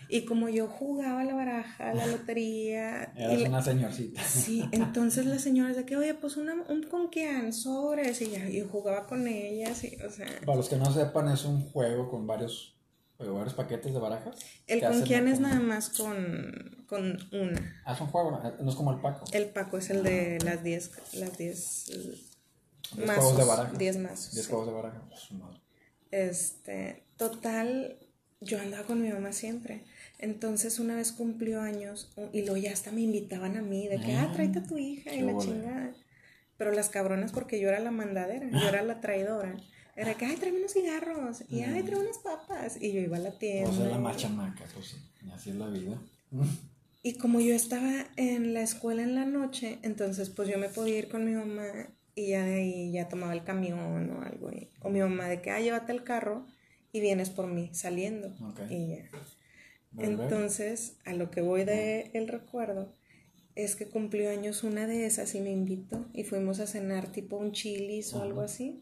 Y 0.08 0.22
como 0.24 0.48
yo 0.48 0.66
jugaba 0.66 1.20
a 1.20 1.24
la 1.24 1.34
baraja, 1.34 1.90
a 1.90 1.94
la 1.94 2.06
lotería. 2.08 3.12
Eras 3.16 3.40
la- 3.40 3.48
una 3.50 3.62
señorcita. 3.62 4.20
Sí, 4.24 4.64
entonces 4.72 5.26
las 5.26 5.42
señoras 5.42 5.76
de 5.76 5.84
que, 5.84 5.96
oye, 5.96 6.14
pues 6.14 6.36
una, 6.36 6.54
un 6.68 6.82
con 6.82 7.06
quién, 7.08 7.52
sobres. 7.52 8.20
Y 8.20 8.30
ya, 8.30 8.48
yo 8.48 8.66
jugaba 8.68 9.06
con 9.06 9.28
ellas. 9.28 9.84
Y, 9.84 9.94
o 10.02 10.10
sea, 10.10 10.26
Para 10.44 10.56
los 10.56 10.68
que 10.68 10.74
no 10.76 10.92
sepan, 10.92 11.28
es 11.28 11.44
un 11.44 11.62
juego 11.70 12.10
con 12.10 12.26
varios, 12.26 12.76
eh, 13.20 13.28
varios 13.28 13.54
paquetes 13.54 13.92
de 13.92 14.00
barajas. 14.00 14.34
el 14.66 14.80
que 14.80 14.86
con 14.86 14.94
hacen 14.96 15.06
quién 15.06 15.28
es 15.28 15.38
nada 15.38 15.60
más 15.60 15.90
con, 15.90 16.79
con 16.90 17.16
una. 17.32 17.82
Ah, 17.86 17.94
es 17.94 18.00
un 18.00 18.08
juego, 18.08 18.42
no 18.60 18.68
es 18.68 18.74
como 18.76 18.92
el 18.92 19.00
Paco. 19.00 19.24
El 19.32 19.46
Paco 19.50 19.78
es 19.78 19.90
el 19.90 20.02
de 20.02 20.38
las 20.44 20.62
10 20.64 21.14
las 21.14 21.38
10 21.38 21.86
Diez 21.86 23.06
mazos. 23.06 23.14
juegos 23.24 23.38
de 23.38 23.44
baraja. 23.44 23.72
10 23.78 23.96
mazos. 23.98 24.32
10 24.34 24.44
sí. 24.44 24.50
juegos 24.50 24.66
de 24.66 24.72
baraja. 24.74 25.02
pues. 25.08 25.28
Este, 26.10 27.04
total, 27.16 27.96
yo 28.40 28.60
andaba 28.60 28.82
con 28.82 29.00
mi 29.00 29.08
mamá 29.10 29.32
siempre. 29.32 29.84
Entonces 30.18 30.80
una 30.80 30.96
vez 30.96 31.12
cumplió 31.12 31.60
años 31.62 32.10
y 32.32 32.40
luego 32.42 32.56
ya 32.56 32.72
hasta 32.72 32.90
me 32.90 33.02
invitaban 33.02 33.56
a 33.56 33.62
mí 33.62 33.86
de 33.86 34.00
que, 34.00 34.14
ah, 34.16 34.26
Ah, 34.28 34.32
tráete 34.32 34.58
a 34.58 34.64
tu 34.64 34.76
hija 34.76 35.14
y 35.14 35.20
la 35.22 35.38
chingada. 35.38 35.94
Pero 36.56 36.72
las 36.72 36.88
cabronas 36.90 37.30
porque 37.30 37.60
yo 37.60 37.68
era 37.68 37.78
la 37.78 37.92
mandadera, 37.92 38.50
yo 38.50 38.68
era 38.68 38.82
la 38.82 39.00
traidora. 39.00 39.54
Era 39.96 40.14
que, 40.14 40.24
ay, 40.24 40.36
tráeme 40.36 40.58
unos 40.58 40.72
cigarros 40.72 41.42
y 41.48 41.62
ay, 41.62 41.82
tráeme 41.84 42.04
unas 42.06 42.18
papas. 42.18 42.76
Y 42.80 42.92
yo 42.92 43.00
iba 43.00 43.16
a 43.16 43.20
la 43.20 43.38
tienda. 43.38 43.70
O 43.70 43.74
sea, 43.74 43.86
la 43.86 43.98
más 43.98 44.16
chamaca, 44.16 44.64
pues 44.74 44.86
sí. 44.88 44.96
Así 45.32 45.50
es 45.50 45.56
la 45.56 45.68
vida. 45.68 45.96
Y 47.02 47.14
como 47.14 47.40
yo 47.40 47.54
estaba 47.54 48.06
en 48.16 48.52
la 48.52 48.62
escuela 48.62 49.02
en 49.02 49.14
la 49.14 49.24
noche, 49.24 49.78
entonces 49.82 50.28
pues 50.30 50.48
yo 50.48 50.58
me 50.58 50.68
podía 50.68 50.98
ir 50.98 51.08
con 51.08 51.24
mi 51.24 51.32
mamá 51.32 51.88
y 52.14 52.28
ya 52.28 52.44
de 52.44 52.54
ahí 52.54 52.92
ya 52.92 53.08
tomaba 53.08 53.32
el 53.32 53.44
camión 53.44 54.10
o 54.10 54.22
algo. 54.22 54.50
y- 54.52 54.68
o 54.82 54.90
mi 54.90 55.00
mamá 55.00 55.28
de 55.28 55.40
que, 55.40 55.50
ah, 55.50 55.60
llévate 55.60 55.92
el 55.92 56.04
carro 56.04 56.46
y 56.92 57.00
vienes 57.00 57.30
por 57.30 57.46
mí 57.46 57.70
saliendo. 57.72 58.28
Ok. 58.50 58.60
Y 58.70 58.88
ya. 58.88 59.10
Volver. 59.92 60.10
Entonces, 60.10 60.96
a 61.04 61.12
lo 61.14 61.30
que 61.30 61.40
voy 61.40 61.64
de 61.64 62.10
el 62.14 62.28
recuerdo 62.28 62.94
es 63.54 63.76
que 63.76 63.88
cumplió 63.88 64.30
años 64.30 64.62
una 64.62 64.86
de 64.86 65.06
esas 65.06 65.34
y 65.34 65.40
me 65.40 65.50
invitó 65.50 66.06
y 66.12 66.24
fuimos 66.24 66.60
a 66.60 66.66
cenar 66.66 67.10
tipo 67.12 67.36
un 67.36 67.52
chilis 67.52 68.12
o 68.14 68.22
algo 68.22 68.42
así. 68.42 68.80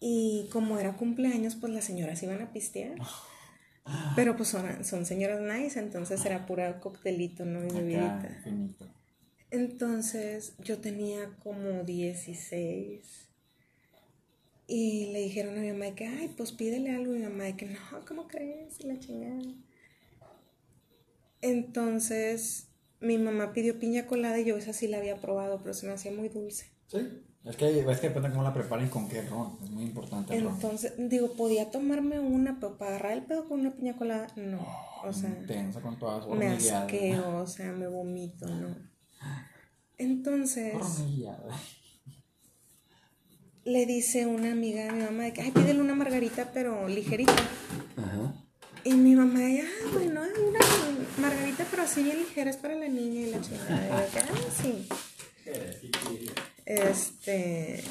Y 0.00 0.48
como 0.52 0.78
era 0.78 0.96
cumpleaños, 0.96 1.56
pues 1.56 1.72
las 1.72 1.84
señoras 1.84 2.22
iban 2.22 2.42
a 2.42 2.52
pistear. 2.52 2.96
Pero 4.16 4.36
pues 4.36 4.48
son, 4.48 4.84
son 4.84 5.06
señoras 5.06 5.40
nice, 5.40 5.78
entonces 5.78 6.24
era 6.24 6.46
pura 6.46 6.80
coctelito, 6.80 7.44
¿no? 7.44 7.64
Y 7.64 7.70
bebidita. 7.70 8.42
Entonces 9.50 10.54
yo 10.58 10.78
tenía 10.78 11.30
como 11.42 11.84
16 11.84 13.28
y 14.66 15.06
le 15.12 15.20
dijeron 15.20 15.56
a 15.56 15.60
mi 15.60 15.72
mamá 15.72 15.94
que, 15.94 16.06
ay, 16.06 16.34
pues 16.36 16.52
pídele 16.52 16.90
algo. 16.90 17.14
Y 17.14 17.18
mi 17.18 17.24
mamá 17.24 17.56
que, 17.56 17.66
no, 17.66 18.04
¿cómo 18.06 18.28
crees? 18.28 18.78
Y 18.80 18.86
la 18.86 18.98
chingada. 18.98 19.40
Entonces 21.40 22.68
mi 23.00 23.16
mamá 23.16 23.52
pidió 23.52 23.78
piña 23.78 24.06
colada 24.06 24.38
y 24.38 24.44
yo 24.44 24.56
esa 24.56 24.72
sí 24.72 24.88
la 24.88 24.98
había 24.98 25.16
probado, 25.16 25.60
pero 25.62 25.72
se 25.72 25.86
me 25.86 25.92
hacía 25.92 26.12
muy 26.12 26.28
dulce. 26.28 26.66
Sí. 26.88 26.98
Es 27.48 27.56
que, 27.56 27.80
es 27.80 28.00
que 28.00 28.08
depende 28.08 28.28
cómo 28.28 28.42
la 28.42 28.52
preparen 28.52 28.88
y 28.88 28.90
con 28.90 29.08
qué 29.08 29.22
ron. 29.22 29.56
Es 29.64 29.70
muy 29.70 29.84
importante 29.84 30.36
el 30.36 30.44
ron. 30.44 30.54
Entonces, 30.54 30.92
digo, 30.98 31.32
podía 31.32 31.70
tomarme 31.70 32.20
una, 32.20 32.60
pero 32.60 32.76
para 32.76 32.90
agarrar 32.90 33.12
el 33.12 33.22
pedo 33.22 33.48
con 33.48 33.60
una 33.60 33.72
piña 33.74 33.96
colada, 33.96 34.26
no. 34.36 34.60
O 35.02 35.12
sea, 35.14 35.30
Intensa 35.30 35.80
con 35.80 35.98
todas 35.98 36.28
me 36.28 36.48
asqueo, 36.48 37.38
o 37.38 37.46
sea, 37.46 37.72
me 37.72 37.88
vomito, 37.88 38.46
no. 38.46 38.76
Entonces... 39.96 40.74
Le 43.64 43.86
dice 43.86 44.26
una 44.26 44.52
amiga 44.52 44.84
de 44.84 44.92
mi 44.92 45.04
mamá 45.04 45.24
de 45.24 45.32
que, 45.32 45.42
ay, 45.42 45.50
pídele 45.50 45.80
una 45.80 45.94
margarita, 45.94 46.50
pero 46.52 46.86
ligerita. 46.88 47.32
Ajá. 47.96 48.34
Y 48.84 48.94
mi 48.94 49.14
mamá, 49.14 49.40
de, 49.40 49.60
ah, 49.60 49.88
bueno, 49.92 50.20
una 50.48 50.60
margarita, 51.20 51.66
pero 51.70 51.82
así 51.82 52.02
bien 52.02 52.18
ligera, 52.18 52.50
es 52.50 52.56
para 52.56 52.74
la 52.74 52.88
niña 52.88 53.20
y 53.20 53.30
la 53.30 53.40
chingada. 53.40 53.84
Y 53.84 53.88
yo 53.88 53.96
de 53.96 54.20
ah, 54.20 54.50
sí. 54.62 54.88
Este. 56.68 57.82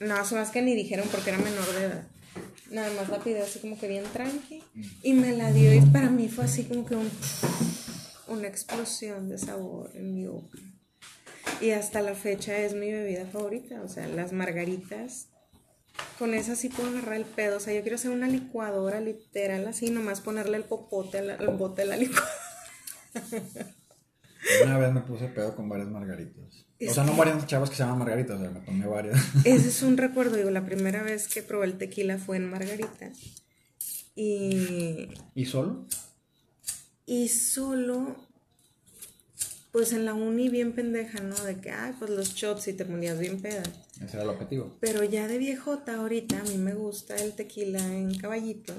No, 0.00 0.24
son 0.24 0.38
más 0.38 0.50
que 0.50 0.62
ni 0.62 0.74
dijeron 0.74 1.06
porque 1.12 1.30
era 1.30 1.38
menor 1.38 1.72
de 1.74 1.84
edad. 1.84 2.08
Nada 2.72 2.90
más 2.94 3.08
la 3.08 3.20
pidió 3.20 3.44
así 3.44 3.60
como 3.60 3.78
que 3.78 3.86
bien 3.86 4.02
tranqui. 4.12 4.64
Y 5.04 5.14
me 5.14 5.36
la 5.36 5.52
dio 5.52 5.72
y 5.72 5.80
para 5.80 6.10
mí 6.10 6.28
fue 6.28 6.44
así 6.44 6.64
como 6.64 6.84
que 6.84 6.96
un, 6.96 7.08
una 8.26 8.48
explosión 8.48 9.28
de 9.28 9.38
sabor 9.38 9.92
en 9.94 10.12
mi 10.12 10.26
boca. 10.26 10.58
Y 11.60 11.70
hasta 11.70 12.02
la 12.02 12.14
fecha 12.14 12.58
es 12.58 12.74
mi 12.74 12.90
bebida 12.90 13.26
favorita. 13.26 13.80
O 13.82 13.88
sea, 13.88 14.08
las 14.08 14.32
margaritas. 14.32 15.28
Con 16.18 16.34
esas 16.34 16.58
sí 16.58 16.70
puedo 16.70 16.88
agarrar 16.88 17.14
el 17.14 17.26
pedo. 17.26 17.58
O 17.58 17.60
sea, 17.60 17.74
yo 17.74 17.82
quiero 17.82 17.94
hacer 17.94 18.10
una 18.10 18.26
licuadora 18.26 19.00
literal 19.00 19.68
así, 19.68 19.90
nomás 19.90 20.20
ponerle 20.20 20.56
el 20.56 20.64
popote 20.64 21.18
al, 21.18 21.30
al 21.30 21.56
bote 21.56 21.82
de 21.82 21.88
la 21.88 21.96
licuadora. 21.96 22.28
Una 24.64 24.78
vez 24.78 24.92
me 24.92 25.00
puse 25.02 25.28
pedo 25.28 25.54
con 25.54 25.68
varias 25.68 25.88
margaritas. 25.88 26.67
Es 26.78 26.92
o 26.92 26.94
sea, 26.94 27.04
no 27.04 27.16
varias 27.16 27.44
chavas 27.46 27.70
que 27.70 27.76
se 27.76 27.82
llaman 27.82 27.98
margaritas, 27.98 28.36
o 28.36 28.40
sea, 28.40 28.50
me 28.50 28.60
tomé 28.60 28.86
varias. 28.86 29.20
Ese 29.44 29.68
es 29.68 29.82
un 29.82 29.96
recuerdo, 29.96 30.36
digo, 30.36 30.50
la 30.50 30.64
primera 30.64 31.02
vez 31.02 31.26
que 31.26 31.42
probé 31.42 31.66
el 31.66 31.78
tequila 31.78 32.18
fue 32.18 32.36
en 32.36 32.48
Margarita. 32.48 33.10
Y, 34.14 35.08
¿Y 35.34 35.44
solo? 35.46 35.86
y 37.06 37.28
solo, 37.28 38.16
pues 39.72 39.92
en 39.92 40.04
la 40.04 40.12
uni 40.14 40.50
bien 40.50 40.72
pendeja, 40.72 41.20
¿no? 41.20 41.34
De 41.36 41.58
que, 41.60 41.70
ay, 41.70 41.94
pues 41.98 42.10
los 42.10 42.34
shots 42.34 42.68
y 42.68 42.74
te 42.74 42.84
ponías 42.84 43.18
bien 43.18 43.40
peda. 43.40 43.62
Ese 44.00 44.16
era 44.16 44.24
el 44.24 44.28
objetivo. 44.28 44.76
Pero 44.80 45.02
ya 45.04 45.26
de 45.26 45.38
viejota 45.38 45.96
ahorita, 45.96 46.40
a 46.40 46.42
mí 46.44 46.58
me 46.58 46.74
gusta 46.74 47.16
el 47.16 47.32
tequila 47.32 47.78
en 47.94 48.18
caballito. 48.18 48.74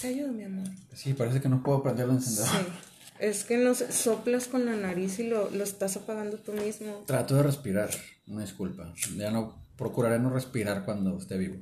Te 0.00 0.08
ayudo, 0.08 0.32
mi 0.32 0.44
amor. 0.44 0.68
Sí, 0.94 1.14
parece 1.14 1.40
que 1.40 1.48
no 1.48 1.62
puedo 1.62 1.82
prenderlo 1.82 2.14
encendedor. 2.14 2.48
Sí. 2.48 2.66
Es 3.20 3.44
que 3.44 3.56
no 3.56 3.74
sé, 3.74 3.92
soplas 3.92 4.46
con 4.46 4.64
la 4.64 4.76
nariz 4.76 5.18
y 5.18 5.24
lo, 5.24 5.50
lo 5.50 5.64
estás 5.64 5.96
apagando 5.96 6.38
tú 6.38 6.52
mismo. 6.52 7.02
Trato 7.06 7.34
de 7.34 7.42
respirar, 7.42 7.90
una 8.26 8.42
disculpa. 8.42 8.94
Ya 9.16 9.30
no, 9.30 9.66
procuraré 9.76 10.18
no 10.18 10.30
respirar 10.30 10.84
cuando 10.84 11.18
esté 11.18 11.36
vivo. 11.36 11.56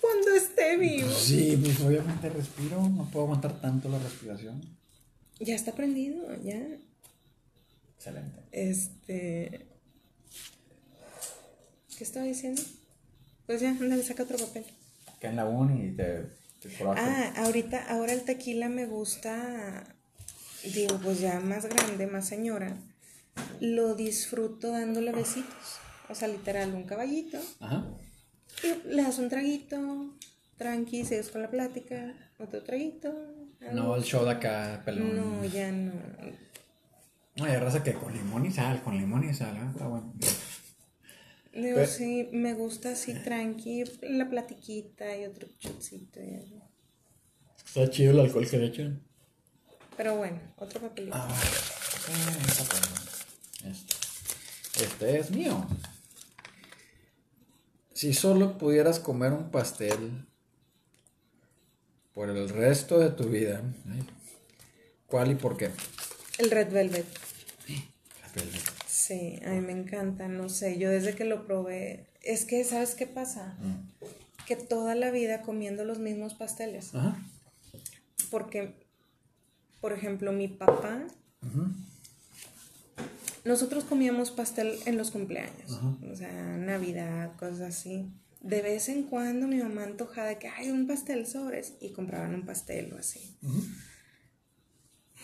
Cuando 0.00 0.30
esté 0.34 0.76
vivo. 0.76 1.10
Sí, 1.10 1.58
pues 1.62 1.80
obviamente 1.80 2.28
respiro, 2.30 2.88
no 2.88 3.08
puedo 3.10 3.26
aguantar 3.26 3.60
tanto 3.60 3.88
la 3.88 3.98
respiración. 3.98 4.60
Ya 5.40 5.54
está 5.54 5.72
prendido, 5.72 6.34
ya. 6.42 6.60
Excelente. 7.96 8.40
Este. 8.52 9.66
¿Qué 11.96 12.04
estaba 12.04 12.26
diciendo? 12.26 12.62
Pues 13.46 13.60
ya, 13.60 13.70
ándale, 13.70 14.02
saca 14.02 14.22
otro 14.22 14.38
papel. 14.38 14.64
Que 15.20 15.26
en 15.28 15.36
la 15.36 15.46
uni 15.46 15.88
y 15.88 15.90
te, 15.92 16.26
te. 16.60 16.70
Ah, 16.96 17.32
ahorita, 17.36 17.84
ahora 17.88 18.12
el 18.12 18.22
tequila 18.22 18.68
me 18.68 18.86
gusta, 18.86 19.91
digo, 20.64 20.98
pues 20.98 21.20
ya 21.20 21.40
más 21.40 21.66
grande, 21.66 22.06
más 22.06 22.26
señora. 22.26 22.76
Lo 23.60 23.94
disfruto 23.94 24.70
dándole 24.72 25.12
besitos. 25.12 25.78
O 26.08 26.14
sea, 26.14 26.28
literal, 26.28 26.74
un 26.74 26.84
caballito. 26.84 27.38
Ajá. 27.60 27.86
Y 28.62 28.88
le 28.88 29.02
das 29.02 29.18
un 29.18 29.28
traguito, 29.28 30.14
tranqui, 30.56 31.04
sigues 31.04 31.30
con 31.30 31.42
la 31.42 31.50
plática, 31.50 32.14
otro 32.38 32.62
traguito. 32.62 33.12
No, 33.72 33.96
el 33.96 34.02
show 34.02 34.24
de 34.24 34.32
acá, 34.32 34.82
pelón. 34.84 35.16
No, 35.16 35.44
ya 35.44 35.70
no. 35.72 35.92
No, 37.36 37.44
hay 37.44 37.56
raza 37.56 37.82
que 37.82 37.94
con 37.94 38.12
limón 38.12 38.44
y 38.44 38.50
sal, 38.50 38.82
con 38.82 38.96
limón 38.96 39.28
y 39.28 39.32
sal, 39.32 39.56
¿eh? 39.56 39.68
está 39.70 39.86
bueno. 39.86 40.12
Digo, 41.54 41.84
sí, 41.86 42.28
me 42.32 42.54
gusta 42.54 42.92
así 42.92 43.14
tranqui, 43.14 43.84
la 44.02 44.28
platiquita 44.28 45.16
y 45.16 45.24
otro 45.24 45.48
chocito. 45.58 46.20
y 46.20 46.34
algo. 46.34 46.68
Está 47.64 47.88
chido 47.90 48.12
el 48.12 48.20
alcohol 48.20 48.48
que 48.48 48.58
le 48.58 48.66
echan. 48.66 49.02
Pero 50.02 50.16
bueno, 50.16 50.40
otro 50.56 50.80
papelito. 50.80 51.16
Ah, 51.16 51.28
eh. 52.08 53.70
Este. 53.70 54.84
este 54.84 55.18
es 55.20 55.30
mío. 55.30 55.64
Si 57.94 58.12
solo 58.12 58.58
pudieras 58.58 58.98
comer 58.98 59.32
un 59.32 59.52
pastel 59.52 60.26
por 62.14 62.30
el 62.30 62.48
resto 62.48 62.98
de 62.98 63.10
tu 63.10 63.28
vida, 63.28 63.62
ay, 63.92 64.04
¿cuál 65.06 65.30
y 65.30 65.34
por 65.36 65.56
qué? 65.56 65.70
El 66.38 66.50
Red 66.50 66.72
Velvet. 66.72 67.06
La 68.22 68.28
película. 68.32 68.72
Sí, 68.88 69.38
a 69.46 69.50
mí 69.50 69.60
me 69.60 69.70
encanta, 69.70 70.26
no 70.26 70.48
sé, 70.48 70.78
yo 70.78 70.90
desde 70.90 71.14
que 71.14 71.24
lo 71.24 71.46
probé, 71.46 72.08
es 72.22 72.44
que, 72.44 72.64
¿sabes 72.64 72.96
qué 72.96 73.06
pasa? 73.06 73.56
Mm. 73.60 74.06
Que 74.46 74.56
toda 74.56 74.96
la 74.96 75.12
vida 75.12 75.42
comiendo 75.42 75.84
los 75.84 76.00
mismos 76.00 76.34
pasteles, 76.34 76.92
Ajá. 76.92 77.16
porque 78.32 78.82
por 79.82 79.92
ejemplo, 79.92 80.30
mi 80.32 80.46
papá, 80.46 81.02
nosotros 83.44 83.82
comíamos 83.82 84.30
pastel 84.30 84.78
en 84.86 84.96
los 84.96 85.10
cumpleaños, 85.10 85.80
o 86.08 86.14
sea, 86.14 86.56
Navidad, 86.56 87.32
cosas 87.36 87.60
así. 87.60 88.08
De 88.40 88.62
vez 88.62 88.88
en 88.88 89.02
cuando 89.02 89.48
mi 89.48 89.58
mamá 89.58 89.82
antojaba 89.82 90.28
de 90.28 90.38
que 90.38 90.48
hay 90.48 90.70
un 90.70 90.86
pastel 90.86 91.26
sobres 91.26 91.74
y 91.80 91.90
compraban 91.90 92.32
un 92.34 92.46
pastel 92.46 92.92
o 92.92 92.98
así. 92.98 93.36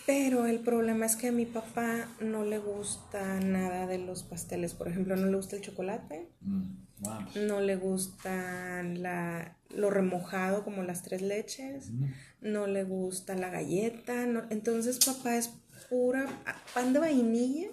Pero 0.07 0.47
el 0.47 0.59
problema 0.59 1.07
es 1.07 1.15
que 1.15 1.29
a 1.29 1.33
mi 1.33 1.47
papá 1.47 2.09
no 2.21 2.45
le 2.45 2.59
gusta 2.59 3.39
nada 3.41 3.87
de 3.87 3.99
los 3.99 4.25
pasteles. 4.25 4.75
Por 4.75 4.89
ejemplo, 4.89 5.15
no 5.17 5.27
le 5.27 5.37
gusta 5.37 5.55
el 5.55 5.63
chocolate. 5.63 6.31
Mm, 6.41 6.88
no 7.35 7.61
le 7.61 7.77
gusta 7.77 8.83
la, 8.83 9.57
lo 9.71 9.91
remojado 9.91 10.65
como 10.65 10.83
las 10.83 11.03
tres 11.03 11.23
leches. 11.23 11.91
Mm. 11.91 12.05
No 12.41 12.67
le 12.67 12.85
gusta 12.85 13.35
la 13.35 13.51
galleta. 13.51 14.25
entonces 14.51 14.99
papá 15.05 15.37
es 15.37 15.51
pura 15.89 16.27
pan 16.75 16.93
de 16.93 16.99
vainilla. 16.99 17.69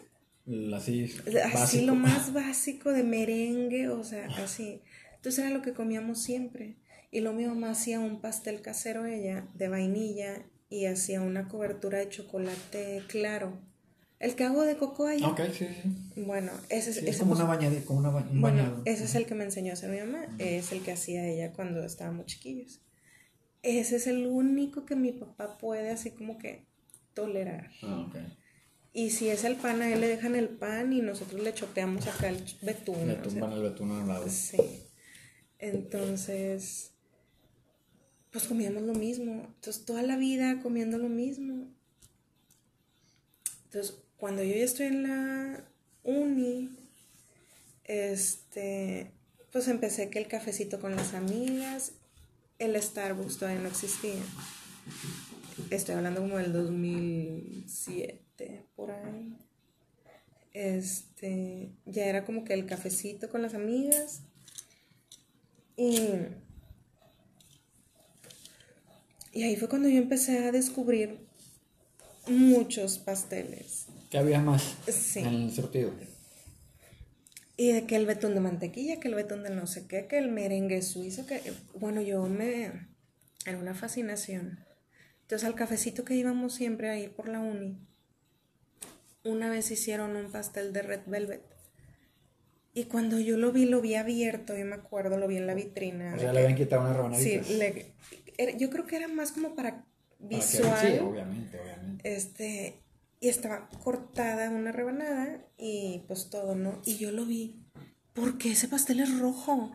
Así, 0.75 1.11
así 1.53 1.81
lo 1.81 1.95
más 1.95 2.31
básico 2.33 2.91
de 2.91 3.03
merengue, 3.03 3.89
o 3.89 4.03
sea, 4.03 4.27
así. 4.43 4.81
Entonces 5.15 5.45
era 5.45 5.49
lo 5.55 5.63
que 5.63 5.73
comíamos 5.73 6.21
siempre. 6.21 6.77
Y 7.11 7.21
lo 7.21 7.33
mi 7.33 7.45
mamá 7.45 7.71
hacía 7.71 7.99
un 7.99 8.21
pastel 8.21 8.61
casero 8.61 9.05
ella 9.05 9.47
de 9.55 9.69
vainilla 9.69 10.45
y 10.69 10.85
hacía 10.85 11.21
una 11.21 11.47
cobertura 11.47 11.99
de 11.99 12.09
chocolate 12.09 13.03
claro. 13.07 13.59
El 14.19 14.35
que 14.35 14.45
hago 14.45 14.63
de 14.63 14.77
coco 14.77 15.07
ahí. 15.07 15.21
Ok, 15.23 15.41
sí, 15.51 15.67
sí. 15.67 16.21
Bueno, 16.21 16.51
ese 16.69 17.07
es. 17.07 17.17
como, 17.17 17.33
una 17.33 17.43
bañadita, 17.43 17.85
como 17.85 17.99
una 17.99 18.09
Bueno, 18.09 18.81
ese 18.85 19.03
es 19.03 19.15
el 19.15 19.25
que 19.25 19.35
me 19.35 19.43
enseñó 19.43 19.71
a 19.71 19.73
hacer 19.73 19.89
mi 19.89 19.99
mamá. 19.99 20.25
Es 20.37 20.71
el 20.71 20.81
que 20.81 20.93
hacía 20.93 21.27
ella 21.27 21.51
cuando 21.51 21.83
estábamos 21.83 22.25
chiquillos. 22.25 22.81
Ese 23.61 23.97
es 23.97 24.07
el 24.07 24.27
único 24.27 24.85
que 24.85 24.95
mi 24.95 25.11
papá 25.11 25.57
puede 25.57 25.89
así 25.89 26.11
como 26.11 26.37
que 26.37 26.65
tolerar. 27.13 27.71
Ah, 27.81 28.07
y 28.93 29.09
si 29.09 29.27
es 29.27 29.43
el 29.43 29.57
pan, 29.57 29.81
a 29.81 29.91
él 29.91 29.99
le 29.99 30.07
dejan 30.07 30.35
el 30.35 30.47
pan 30.47 30.93
y 30.93 31.01
nosotros 31.01 31.43
le 31.43 31.53
chopeamos 31.53 32.07
acá 32.07 32.29
el 32.29 32.41
betún. 32.61 33.07
Le 33.07 33.15
tumban 33.15 33.51
el 33.51 33.63
betún 33.63 33.91
al 33.91 34.07
lado. 34.07 34.29
Sí. 34.29 34.57
Entonces, 35.59 36.93
pues 38.31 38.45
comíamos 38.45 38.83
lo 38.83 38.93
mismo. 38.93 39.33
Entonces, 39.55 39.83
toda 39.83 40.01
la 40.01 40.15
vida 40.15 40.61
comiendo 40.61 40.97
lo 40.97 41.09
mismo. 41.09 41.67
Entonces, 43.65 44.04
cuando 44.25 44.41
yo 44.41 44.55
ya 44.55 44.63
estoy 44.63 44.87
en 44.87 45.03
la 45.03 45.63
uni, 46.01 46.71
este, 47.83 49.11
pues 49.51 49.67
empecé 49.67 50.09
que 50.09 50.17
el 50.17 50.27
cafecito 50.27 50.79
con 50.79 50.95
las 50.95 51.13
amigas, 51.13 51.91
el 52.57 52.81
Starbucks 52.81 53.37
todavía 53.37 53.61
no 53.61 53.67
existía. 53.67 54.23
Estoy 55.69 55.93
hablando 55.93 56.21
como 56.21 56.37
del 56.37 56.53
2007 56.53 58.65
por 58.75 58.89
ahí. 58.89 59.37
Este, 60.53 61.75
ya 61.85 62.07
era 62.07 62.25
como 62.25 62.45
que 62.45 62.55
el 62.55 62.65
cafecito 62.65 63.29
con 63.29 63.43
las 63.43 63.53
amigas. 63.53 64.21
Y, 65.77 65.99
y 69.33 69.43
ahí 69.43 69.55
fue 69.55 69.69
cuando 69.69 69.87
yo 69.87 69.99
empecé 69.99 70.47
a 70.47 70.51
descubrir 70.51 71.19
muchos 72.25 72.97
pasteles. 72.97 73.85
¿Qué 74.09 74.17
había 74.17 74.39
más 74.39 74.75
en 75.15 75.25
el 75.25 75.51
surtido? 75.51 75.91
Y 77.57 77.71
de 77.71 77.85
que 77.85 77.95
el 77.95 78.05
betún 78.05 78.33
de 78.33 78.41
mantequilla, 78.41 78.99
que 78.99 79.07
el 79.07 79.15
betún 79.15 79.43
de 79.43 79.49
no 79.49 79.65
sé 79.65 79.87
qué, 79.87 80.07
que 80.07 80.17
el 80.17 80.29
merengue 80.29 80.81
suizo, 80.81 81.25
que 81.25 81.41
bueno, 81.73 82.01
yo 82.01 82.23
me... 82.23 82.87
Era 83.45 83.57
una 83.59 83.75
fascinación. 83.75 84.59
Entonces 85.21 85.47
al 85.47 85.55
cafecito 85.55 86.03
que 86.03 86.15
íbamos 86.15 86.53
siempre 86.53 86.89
ahí 86.89 87.07
por 87.07 87.29
la 87.29 87.39
uni, 87.39 87.79
una 89.23 89.49
vez 89.49 89.71
hicieron 89.71 90.15
un 90.15 90.31
pastel 90.31 90.73
de 90.73 90.81
red 90.81 91.01
velvet. 91.05 91.41
Y 92.73 92.85
cuando 92.85 93.19
yo 93.19 93.37
lo 93.37 93.51
vi, 93.51 93.65
lo 93.65 93.81
vi 93.81 93.95
abierto, 93.95 94.55
yo 94.57 94.65
me 94.65 94.75
acuerdo, 94.75 95.17
lo 95.17 95.27
vi 95.27 95.37
en 95.37 95.47
la 95.47 95.53
vitrina. 95.53 96.13
O 96.15 96.19
sea, 96.19 96.33
le 96.33 96.41
habían 96.41 96.57
quitado 96.57 96.81
una 96.81 96.93
rebanadita. 96.93 97.43
Sí, 97.43 97.61
yo 98.57 98.69
creo 98.69 98.85
que 98.85 98.97
era 98.97 99.07
más 99.07 99.31
como 99.31 99.55
para 99.55 99.85
visual. 100.19 100.77
sí, 100.81 100.99
obviamente, 100.99 101.59
obviamente. 101.59 102.15
Este, 102.15 102.83
y 103.25 103.29
estaba 103.29 103.67
cortada 103.83 104.51
una 104.51 104.71
rebanada 104.71 105.43
y 105.57 106.03
pues 106.05 106.29
todo, 106.29 106.53
¿no? 106.53 106.79
Y 106.85 106.97
yo 106.97 107.11
lo 107.11 107.25
vi. 107.25 107.59
Porque 108.13 108.51
ese 108.51 108.67
pastel 108.67 108.99
es 108.99 109.17
rojo. 109.17 109.71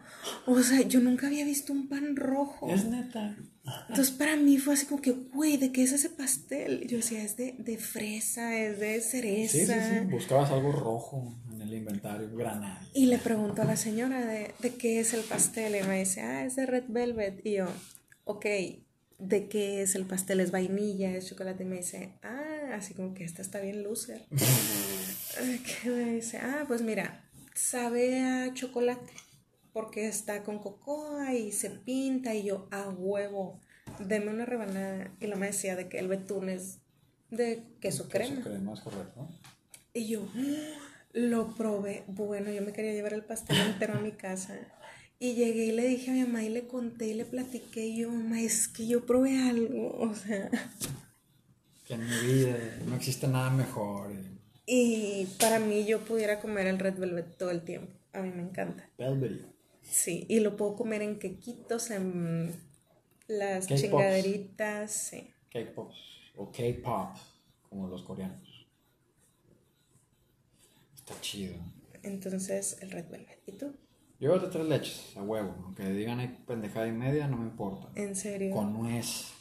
O 0.47 0.63
sea, 0.63 0.83
yo 0.83 1.01
nunca 1.01 1.27
había 1.27 1.45
visto 1.45 1.73
un 1.73 1.89
pan 1.89 2.15
rojo. 2.15 2.71
Es 2.71 2.85
neta. 2.85 3.37
Entonces 3.89 4.13
para 4.13 4.37
mí 4.37 4.59
fue 4.59 4.75
así 4.75 4.87
como 4.87 5.03
que, 5.03 5.11
güey, 5.11 5.57
¿de 5.57 5.73
qué 5.73 5.83
es 5.83 5.91
ese 5.91 6.11
pastel? 6.11 6.87
Yo 6.87 6.99
decía, 6.99 7.25
es 7.25 7.37
de, 7.37 7.77
fresa, 7.77 8.57
es 8.57 8.79
de 8.79 9.01
cereza. 9.01 9.53
Sí, 9.53 9.67
sí, 9.67 9.99
sí, 9.99 10.07
buscabas 10.09 10.53
algo 10.53 10.71
rojo 10.71 11.35
en 11.53 11.61
el 11.61 11.75
inventario, 11.75 12.31
granada. 12.33 12.87
Y 12.95 13.07
le 13.07 13.19
pregunto 13.19 13.63
a 13.63 13.65
la 13.65 13.77
señora 13.77 14.25
de, 14.25 14.55
de 14.61 14.75
qué 14.77 15.01
es 15.01 15.13
el 15.13 15.23
pastel 15.23 15.75
y 15.75 15.83
me 15.89 15.99
dice, 15.99 16.21
ah, 16.21 16.45
es 16.45 16.55
de 16.55 16.67
red 16.67 16.85
velvet. 16.87 17.45
Y 17.45 17.55
yo, 17.55 17.67
ok, 18.23 18.47
¿de 19.19 19.49
qué 19.49 19.83
es 19.83 19.97
el 19.97 20.05
pastel? 20.05 20.39
¿Es 20.39 20.53
vainilla? 20.53 21.11
¿Es 21.11 21.29
chocolate? 21.29 21.65
Y 21.65 21.67
me 21.67 21.79
dice, 21.79 22.15
ah, 22.23 22.60
así 22.73 22.95
como 22.95 23.15
que 23.15 23.25
esta 23.25 23.43
está 23.43 23.61
bien 23.61 23.83
loser. 23.83 24.27
¿Qué 25.83 25.91
me 25.91 26.15
dice? 26.15 26.39
Ah, 26.39 26.65
pues 26.67 26.83
mira, 26.83 27.25
sabe 27.55 28.23
a 28.23 28.53
chocolate 28.55 29.13
porque 29.73 30.09
está 30.09 30.43
con 30.43 30.59
cocoa 30.59 31.33
y 31.35 31.53
se 31.53 31.71
pinta 31.71 32.35
y 32.35 32.45
yo 32.45 32.69
a 32.71 32.89
huevo, 32.89 33.61
deme 33.99 34.31
una 34.31 34.45
rebanada 34.45 35.13
y 35.21 35.27
la 35.27 35.37
me 35.37 35.47
decía 35.47 35.77
de 35.77 35.89
que 35.89 35.99
el 35.99 36.09
betún 36.09 36.49
es 36.49 36.79
de 37.31 37.63
queso 37.81 38.09
crema. 38.09 38.37
Queso 38.37 38.51
crema 38.51 38.75
es 38.75 38.81
correcto. 38.81 39.29
Y 39.93 40.09
yo 40.09 40.27
lo 41.13 41.55
probé, 41.57 42.05
bueno, 42.07 42.51
yo 42.51 42.63
me 42.63 42.73
quería 42.73 42.93
llevar 42.93 43.13
el 43.13 43.25
pastel 43.25 43.57
entero 43.59 43.95
a 43.95 44.01
mi 44.01 44.13
casa. 44.13 44.59
Y 45.19 45.35
llegué 45.35 45.67
y 45.67 45.73
le 45.73 45.87
dije 45.87 46.11
a 46.11 46.15
mi 46.15 46.23
mamá 46.23 46.43
y 46.43 46.49
le 46.49 46.67
conté 46.67 47.09
y 47.09 47.15
le 47.15 47.27
platiqué 47.27 47.87
y 47.87 47.99
yo, 47.99 48.11
mamá, 48.11 48.41
es 48.41 48.69
que 48.69 48.87
yo 48.87 49.05
probé 49.05 49.37
algo, 49.37 49.95
o 49.99 50.15
sea. 50.15 50.51
Que 51.91 51.97
en 51.97 52.09
mi 52.09 52.21
vida 52.21 52.57
no 52.87 52.95
existe 52.95 53.27
nada 53.27 53.51
mejor. 53.51 54.13
Y 54.65 55.27
para 55.41 55.59
mí 55.59 55.85
yo 55.85 55.99
pudiera 56.05 56.39
comer 56.39 56.69
el 56.69 56.79
Red 56.79 56.97
Velvet 57.01 57.37
todo 57.37 57.51
el 57.51 57.63
tiempo. 57.63 57.93
A 58.13 58.21
mí 58.21 58.31
me 58.31 58.43
encanta. 58.43 58.89
Velvet. 58.97 59.45
Sí, 59.83 60.25
y 60.29 60.39
lo 60.39 60.57
puedo 60.57 60.77
comer 60.77 61.03
en 61.03 61.19
quequitos, 61.19 61.91
en 61.91 62.55
las 63.27 63.67
chingaderitas, 63.67 64.93
sí. 64.93 65.35
K-pop 65.51 65.91
o 66.37 66.53
K-pop, 66.53 67.17
como 67.69 67.89
los 67.89 68.03
coreanos. 68.03 68.69
Está 70.95 71.21
chido. 71.21 71.57
Entonces, 72.05 72.79
el 72.83 72.93
Red 72.93 73.11
Velvet. 73.11 73.43
¿Y 73.47 73.53
tú? 73.55 73.75
Yo 74.21 74.39
de 74.39 74.47
tres 74.47 74.67
leches, 74.67 75.17
a 75.17 75.23
huevo. 75.23 75.57
Aunque 75.65 75.91
digan 75.91 76.21
hay 76.21 76.29
pendejada 76.47 76.87
y 76.87 76.93
media, 76.93 77.27
no 77.27 77.39
me 77.39 77.47
importa. 77.47 77.89
¿En 77.97 78.15
serio? 78.15 78.55
Con 78.55 78.75
nuez. 78.75 79.40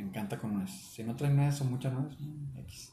Me 0.00 0.06
encanta 0.06 0.38
con 0.38 0.54
nuez. 0.54 0.70
Si 0.70 1.04
no 1.04 1.14
trae 1.14 1.30
nuez 1.30 1.60
o 1.60 1.64
mucha 1.64 1.90
nuez, 1.90 2.16
X. 2.60 2.92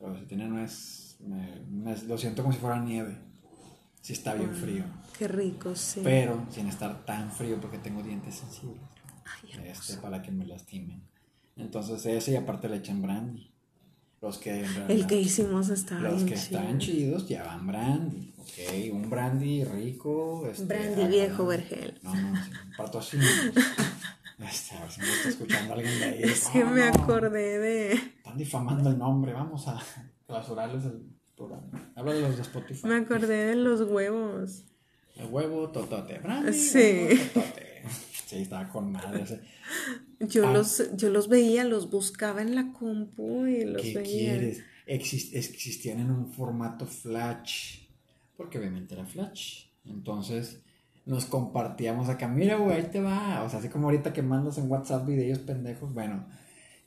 Pero 0.00 0.18
si 0.18 0.24
tiene 0.24 0.48
nuez, 0.48 1.16
me, 1.20 1.96
lo 2.08 2.18
siento 2.18 2.42
como 2.42 2.52
si 2.52 2.58
fuera 2.58 2.80
nieve. 2.80 3.16
Si 4.00 4.14
está 4.14 4.34
bien 4.34 4.52
frío. 4.52 4.84
Qué 5.16 5.28
rico, 5.28 5.76
sí. 5.76 6.00
Pero 6.02 6.44
sin 6.50 6.66
estar 6.66 7.04
tan 7.04 7.30
frío 7.30 7.60
porque 7.60 7.78
tengo 7.78 8.02
dientes 8.02 8.34
sensibles. 8.34 8.82
Ay, 9.24 9.68
este, 9.68 9.98
para 9.98 10.22
que 10.22 10.32
me 10.32 10.44
lastimen. 10.44 11.00
Entonces 11.56 12.04
ese 12.04 12.32
y 12.32 12.36
aparte 12.36 12.68
le 12.68 12.78
echan 12.78 13.00
brandy. 13.00 13.52
Los 14.20 14.38
que 14.38 14.66
El 14.88 15.06
que 15.06 15.20
hicimos 15.20 15.68
está 15.68 16.00
Los 16.00 16.24
que 16.24 16.34
están 16.34 16.78
chidos 16.78 17.28
llevan 17.28 17.64
brandy. 17.66 18.34
Ok, 18.38 18.92
un 18.92 19.08
brandy 19.08 19.62
rico. 19.62 20.48
Este, 20.50 20.64
brandy 20.64 21.06
viejo 21.06 21.46
vergel. 21.46 21.96
No, 22.02 22.12
no, 22.12 22.44
sí, 22.44 22.50
patrocinio. 22.76 23.28
Este, 24.50 24.74
a 24.74 24.80
ver 24.80 24.90
si 24.90 25.00
me 25.00 25.12
está 25.12 25.28
escuchando 25.28 25.74
alguien 25.74 25.98
de 25.98 26.04
ahí. 26.04 26.22
Es 26.22 26.48
que 26.48 26.64
me 26.64 26.82
acordé 26.82 27.58
de. 27.58 27.92
Están 27.92 28.38
difamando 28.38 28.90
el 28.90 28.98
nombre, 28.98 29.32
vamos 29.32 29.68
a 29.68 29.80
clausurarles 30.26 30.84
el 30.86 31.02
programa. 31.36 31.92
Habla 31.94 32.14
de 32.14 32.20
los 32.22 32.36
de 32.36 32.42
Spotify. 32.42 32.86
Me 32.86 32.96
acordé 32.96 33.46
de 33.46 33.56
los 33.56 33.82
huevos. 33.82 34.64
El 35.16 35.26
huevo 35.26 35.68
totote. 35.68 36.18
Brandy, 36.18 36.52
sí. 36.52 37.08
totote. 37.34 37.66
Sí, 38.30 38.42
estaba 38.42 38.68
con 38.68 38.92
madre. 38.92 39.24
Yo, 40.20 40.46
ah. 40.46 40.52
los, 40.52 40.96
yo 40.96 41.10
los 41.10 41.28
veía, 41.28 41.64
los 41.64 41.90
buscaba 41.90 42.42
en 42.42 42.54
la 42.54 42.72
compu 42.72 43.46
y 43.46 43.64
los 43.64 43.82
¿qué 43.82 44.02
quieres? 44.04 44.62
existían 44.86 45.98
en 45.98 46.12
un 46.12 46.32
formato 46.32 46.86
flash. 46.86 47.88
Porque 48.36 48.58
obviamente 48.60 48.94
era 48.94 49.04
flash. 49.04 49.64
Entonces 49.84 50.62
nos 51.10 51.24
compartíamos 51.24 52.08
acá, 52.08 52.28
mira, 52.28 52.54
güey, 52.54 52.76
ahí 52.76 52.88
te 52.90 53.00
va. 53.00 53.42
O 53.42 53.50
sea, 53.50 53.58
así 53.58 53.68
como 53.68 53.86
ahorita 53.86 54.12
que 54.12 54.22
mandas 54.22 54.58
en 54.58 54.70
WhatsApp 54.70 55.04
videos 55.06 55.40
pendejos. 55.40 55.92
Bueno, 55.92 56.24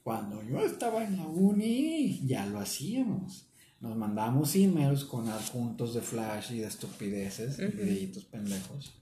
cuando 0.02 0.42
yo 0.44 0.60
estaba 0.62 1.04
en 1.04 1.18
la 1.18 1.28
uni, 1.28 2.26
ya 2.26 2.46
lo 2.46 2.60
hacíamos. 2.60 3.50
Nos 3.82 3.98
mandábamos 3.98 4.56
emails 4.56 5.04
con 5.04 5.28
adjuntos 5.28 5.94
de 5.94 6.00
flash 6.00 6.54
y 6.54 6.60
de 6.60 6.68
estupideces, 6.68 7.58
videitos 7.58 8.24
pendejos, 8.24 8.98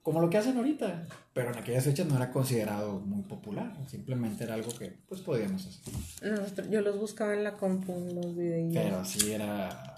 como 0.00 0.22
lo 0.22 0.30
que 0.30 0.38
hacen 0.38 0.56
ahorita. 0.56 1.06
Pero 1.34 1.52
en 1.52 1.58
aquellas 1.58 1.84
fechas 1.84 2.06
no 2.06 2.16
era 2.16 2.30
considerado 2.32 2.98
muy 3.00 3.24
popular, 3.24 3.76
simplemente 3.86 4.44
era 4.44 4.54
algo 4.54 4.72
que 4.72 4.90
pues 5.06 5.20
podíamos 5.20 5.66
hacer. 5.66 5.92
No, 6.32 6.70
yo 6.70 6.80
los 6.80 6.98
buscaba 6.98 7.34
en 7.34 7.44
la 7.44 7.58
compu, 7.58 7.92
los 8.14 8.34
videos. 8.34 8.72
Pero 8.72 9.04
sí 9.04 9.32
era... 9.32 9.96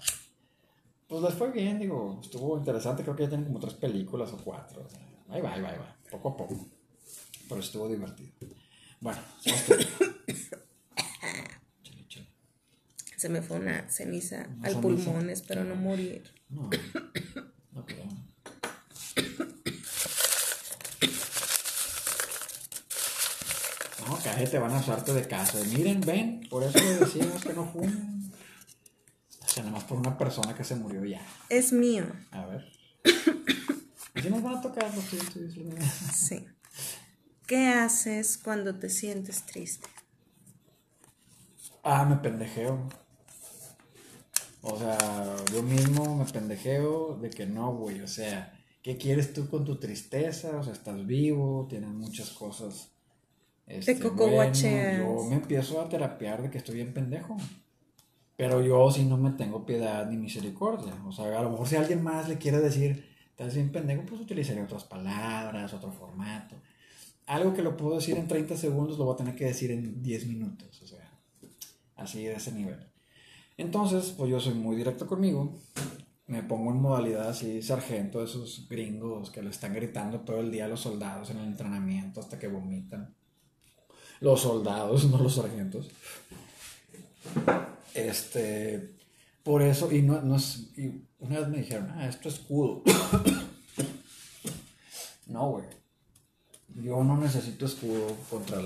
Pues 1.09 1.23
les 1.23 1.33
fue 1.33 1.51
bien, 1.51 1.79
digo, 1.79 2.19
estuvo 2.21 2.57
interesante, 2.57 3.03
creo 3.03 3.15
que 3.15 3.23
ya 3.23 3.29
tienen 3.29 3.47
como 3.47 3.59
tres 3.59 3.73
películas 3.73 4.31
o 4.31 4.37
cuatro. 4.37 4.83
O 4.85 4.89
sea, 4.89 4.99
ahí 5.29 5.41
va, 5.41 5.53
ahí 5.53 5.61
va, 5.61 5.69
ahí 5.69 5.77
va, 5.79 5.97
poco 6.09 6.29
a 6.29 6.37
poco. 6.37 6.55
Pero 7.49 7.59
estuvo 7.59 7.89
divertido. 7.89 8.31
Bueno, 9.01 9.19
Se 13.19 13.27
me 13.27 13.41
fue 13.41 13.57
una 13.57 13.89
ceniza 13.89 14.47
al 14.63 14.79
pulmón, 14.79 15.29
espero 15.29 15.65
no 15.65 15.75
morir. 15.75 16.23
No, 16.47 16.69
no 17.73 17.85
creo. 17.85 18.05
No, 24.07 24.17
cállate, 24.23 24.57
van 24.57 24.71
a 24.71 24.79
usarte 24.79 25.13
de 25.13 25.27
casa. 25.27 25.59
Miren, 25.65 25.99
ven, 25.99 26.47
por 26.49 26.63
eso 26.63 26.79
le 26.79 26.95
decimos 26.95 27.43
que 27.43 27.51
no 27.51 27.65
fumen. 27.69 28.31
O 29.43 29.47
sea, 29.49 29.63
nada 29.63 29.75
más 29.75 29.83
por 29.83 29.97
una 29.97 30.08
persona 30.19 30.53
que 30.53 30.63
se 30.63 30.75
murió 30.75 31.03
ya. 31.03 31.21
Es 31.49 31.73
mío. 31.73 32.05
A 32.29 32.45
ver. 32.45 32.71
¿Y 34.15 34.21
si 34.21 34.29
nos 34.29 34.43
van 34.43 34.57
a 34.57 34.61
tocar 34.61 34.93
los 34.93 35.05
Sí. 36.13 36.45
¿Qué 37.47 37.69
haces 37.69 38.37
cuando 38.37 38.77
te 38.77 38.89
sientes 38.89 39.43
triste? 39.47 39.87
Ah, 41.83 42.05
me 42.05 42.17
pendejeo. 42.17 42.87
O 44.61 44.77
sea, 44.77 44.97
yo 45.51 45.63
mismo 45.63 46.15
me 46.15 46.25
pendejeo 46.25 47.17
de 47.19 47.29
que 47.31 47.47
no, 47.47 47.73
güey. 47.73 48.01
O 48.01 48.07
sea, 48.07 48.53
¿qué 48.83 48.97
quieres 48.97 49.33
tú 49.33 49.49
con 49.49 49.65
tu 49.65 49.79
tristeza? 49.79 50.57
O 50.57 50.63
sea, 50.63 50.73
estás 50.73 51.05
vivo, 51.07 51.65
tienes 51.67 51.89
muchas 51.89 52.29
cosas. 52.29 52.91
Este, 53.65 53.95
Te 53.95 54.01
coco 54.01 54.27
bueno, 54.27 54.53
Yo 54.53 55.23
me 55.29 55.35
empiezo 55.35 55.79
a 55.81 55.87
terapiar 55.89 56.41
de 56.41 56.49
que 56.49 56.57
estoy 56.57 56.75
bien 56.75 56.93
pendejo. 56.93 57.37
Pero 58.39 58.61
yo 58.61 58.89
si 58.89 59.03
no 59.03 59.17
me 59.17 59.31
tengo 59.31 59.65
piedad 59.65 60.09
ni 60.09 60.15
misericordia. 60.15 60.93
O 61.05 61.11
sea, 61.11 61.37
a 61.37 61.43
lo 61.43 61.49
mejor 61.49 61.67
si 61.67 61.75
alguien 61.75 62.01
más 62.01 62.29
le 62.29 62.37
quiere 62.37 62.61
decir, 62.61 63.05
estás 63.31 63.53
bien 63.53 63.69
pendejo, 63.69 64.03
pues 64.05 64.21
utilizaría 64.21 64.63
otras 64.63 64.85
palabras, 64.85 65.73
otro 65.73 65.91
formato. 65.91 66.55
Algo 67.25 67.53
que 67.53 67.61
lo 67.61 67.75
puedo 67.75 67.95
decir 67.95 68.15
en 68.15 68.29
30 68.29 68.55
segundos 68.55 68.97
lo 68.97 69.03
voy 69.03 69.15
a 69.15 69.17
tener 69.17 69.35
que 69.35 69.43
decir 69.43 69.71
en 69.71 70.01
10 70.01 70.27
minutos. 70.27 70.81
O 70.81 70.87
sea, 70.87 71.19
así 71.97 72.23
de 72.23 72.35
ese 72.35 72.53
nivel. 72.53 72.79
Entonces, 73.57 74.13
pues 74.17 74.31
yo 74.31 74.39
soy 74.39 74.53
muy 74.53 74.77
directo 74.77 75.05
conmigo. 75.05 75.53
Me 76.27 76.41
pongo 76.41 76.71
en 76.71 76.79
modalidad 76.79 77.27
así, 77.27 77.61
sargento, 77.61 78.23
esos 78.23 78.69
gringos 78.69 79.31
que 79.31 79.43
le 79.43 79.49
están 79.49 79.73
gritando 79.73 80.21
todo 80.21 80.39
el 80.39 80.49
día 80.49 80.63
a 80.63 80.69
los 80.69 80.79
soldados 80.79 81.29
en 81.29 81.39
el 81.39 81.45
entrenamiento 81.47 82.21
hasta 82.21 82.39
que 82.39 82.47
vomitan. 82.47 83.13
Los 84.21 84.39
soldados, 84.39 85.03
no 85.11 85.17
los 85.17 85.35
sargentos. 85.35 85.89
Este, 87.93 88.95
por 89.43 89.61
eso, 89.61 89.91
y 89.91 90.01
no, 90.01 90.21
no 90.21 90.35
es, 90.35 90.69
y 90.77 90.91
una 91.19 91.39
vez 91.39 91.49
me 91.49 91.57
dijeron, 91.59 91.91
ah, 91.95 92.07
esto 92.07 92.29
es 92.29 92.39
cool. 92.39 92.81
no, 95.27 95.51
güey. 95.51 95.65
Yo 96.75 97.03
no 97.03 97.17
necesito 97.17 97.65
escudo 97.65 98.15
contra 98.29 98.61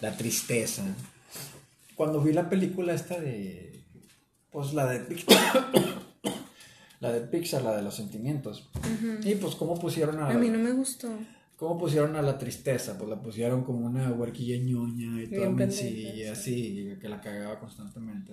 la 0.00 0.16
tristeza. 0.16 0.82
Cuando 1.94 2.20
vi 2.20 2.32
la 2.32 2.50
película 2.50 2.92
esta 2.92 3.20
de 3.20 3.74
pues 4.54 4.72
la 4.72 4.86
de 4.86 5.00
Pixar. 5.00 5.66
la 7.00 7.12
de 7.12 7.20
Pixar, 7.22 7.62
la 7.62 7.76
de 7.76 7.82
los 7.82 7.96
sentimientos. 7.96 8.70
Y 9.24 9.34
pues 9.34 9.56
cómo 9.56 9.80
pusieron 9.80 10.20
a... 10.20 10.28
A 10.28 10.34
mí 10.34 10.48
no 10.48 10.58
me 10.58 10.70
gustó. 10.70 11.08
¿Cómo 11.56 11.78
pusieron 11.78 12.16
a 12.16 12.22
la 12.22 12.36
tristeza? 12.36 12.98
Pues 12.98 13.08
la 13.08 13.20
pusieron 13.20 13.62
como 13.64 13.86
una 13.86 14.10
huerquilla 14.12 14.56
ñoña 14.56 15.22
y 15.22 15.28
toda 15.28 15.50
mencilla, 15.50 16.32
así, 16.32 16.96
que 17.00 17.08
la 17.08 17.20
cagaba 17.20 17.60
constantemente. 17.60 18.32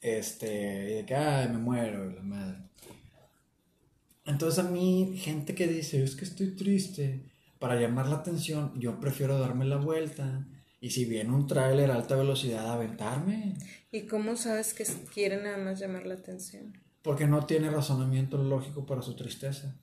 Este, 0.00 0.90
y 0.90 0.94
de 0.94 1.06
que, 1.06 1.14
ay, 1.14 1.48
me 1.50 1.58
muero, 1.58 2.10
la 2.10 2.22
madre. 2.22 2.58
Entonces 4.24 4.64
a 4.64 4.68
mí, 4.68 5.16
gente 5.18 5.54
que 5.54 5.66
dice, 5.66 6.02
es 6.02 6.16
que 6.16 6.24
estoy 6.24 6.56
triste, 6.56 7.30
para 7.58 7.78
llamar 7.80 8.08
la 8.08 8.16
atención, 8.16 8.72
yo 8.78 8.98
prefiero 9.00 9.38
darme 9.38 9.64
la 9.64 9.76
vuelta 9.76 10.46
y 10.80 10.90
si 10.90 11.04
viene 11.06 11.30
un 11.30 11.46
tráiler 11.46 11.90
a 11.90 11.94
alta 11.94 12.16
velocidad, 12.16 12.70
aventarme. 12.70 13.56
¿Y 13.90 14.02
cómo 14.02 14.36
sabes 14.36 14.74
que 14.74 14.84
quiere 15.12 15.42
nada 15.42 15.58
más 15.58 15.78
llamar 15.78 16.06
la 16.06 16.14
atención? 16.14 16.78
Porque 17.00 17.26
no 17.26 17.46
tiene 17.46 17.70
razonamiento 17.70 18.36
lógico 18.36 18.84
para 18.84 19.00
su 19.00 19.16
tristeza. 19.16 19.78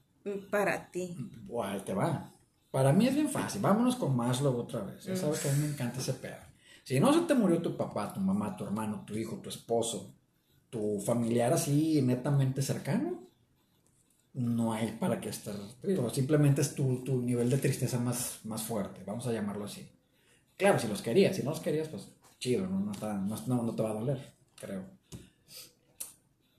Para 0.49 0.91
ti. 0.91 1.15
Igual 1.45 1.83
te 1.83 1.93
va. 1.93 2.31
Para 2.69 2.93
mí 2.93 3.07
es 3.07 3.15
bien 3.15 3.29
fácil. 3.29 3.61
Vámonos 3.61 3.95
con 3.95 4.15
Maslow 4.15 4.57
otra 4.57 4.81
vez. 4.81 5.03
Ya 5.03 5.15
sabes 5.15 5.39
que 5.39 5.49
a 5.49 5.53
mí 5.53 5.59
me 5.59 5.67
encanta 5.69 5.99
ese 5.99 6.13
pedo. 6.13 6.37
Si 6.83 6.99
no 6.99 7.13
se 7.13 7.21
te 7.21 7.35
murió 7.35 7.61
tu 7.61 7.75
papá, 7.77 8.13
tu 8.13 8.19
mamá, 8.19 8.55
tu 8.55 8.63
hermano, 8.63 9.03
tu 9.05 9.15
hijo, 9.15 9.37
tu 9.37 9.49
esposo, 9.49 10.13
tu 10.69 10.99
familiar 10.99 11.53
así 11.53 12.01
netamente 12.01 12.61
cercano, 12.61 13.19
no 14.33 14.73
hay 14.73 14.93
para 14.93 15.19
qué 15.19 15.29
estar 15.29 15.55
triste. 15.81 16.09
Simplemente 16.11 16.61
es 16.61 16.73
tu, 16.73 17.03
tu 17.03 17.21
nivel 17.21 17.49
de 17.49 17.57
tristeza 17.57 17.99
más, 17.99 18.39
más 18.45 18.63
fuerte. 18.63 19.01
Vamos 19.05 19.27
a 19.27 19.33
llamarlo 19.33 19.65
así. 19.65 19.87
Claro, 20.57 20.79
si 20.79 20.87
los 20.87 21.01
querías, 21.01 21.35
si 21.35 21.43
no 21.43 21.51
los 21.51 21.59
querías, 21.59 21.87
pues 21.87 22.07
chido, 22.39 22.67
no, 22.67 22.79
no, 22.79 22.91
te 22.91 23.83
va 23.83 23.89
a 23.89 23.93
doler, 23.93 24.33
creo. 24.55 24.83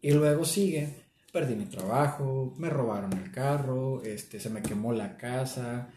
Y 0.01 0.12
luego 0.12 0.44
sigue, 0.44 1.02
perdí 1.33 1.55
mi 1.57 1.66
trabajo, 1.66 2.55
me 2.59 2.71
robaron 2.71 3.12
el 3.14 3.31
carro, 3.31 4.03
este, 4.03 4.38
se 4.38 4.51
me 4.51 4.62
quemó 4.62 4.92
la 4.92 5.16
casa. 5.16 5.88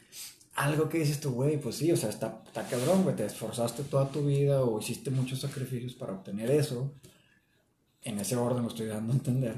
Algo 0.55 0.87
que 0.89 0.99
dices 0.99 1.19
tú, 1.19 1.31
güey, 1.31 1.59
pues 1.59 1.75
sí, 1.75 1.91
o 1.91 1.97
sea, 1.97 2.09
está, 2.09 2.41
está 2.45 2.67
cabrón, 2.67 3.03
güey, 3.03 3.15
te 3.15 3.25
esforzaste 3.25 3.83
toda 3.83 4.09
tu 4.09 4.25
vida 4.25 4.61
o 4.63 4.79
hiciste 4.79 5.11
muchos 5.11 5.41
sacrificios 5.41 5.93
para 5.93 6.13
obtener 6.13 6.49
eso. 6.51 6.93
En 8.01 8.19
ese 8.19 8.35
orden 8.37 8.63
lo 8.63 8.69
estoy 8.69 8.87
dando 8.87 9.13
a 9.13 9.15
entender. 9.17 9.55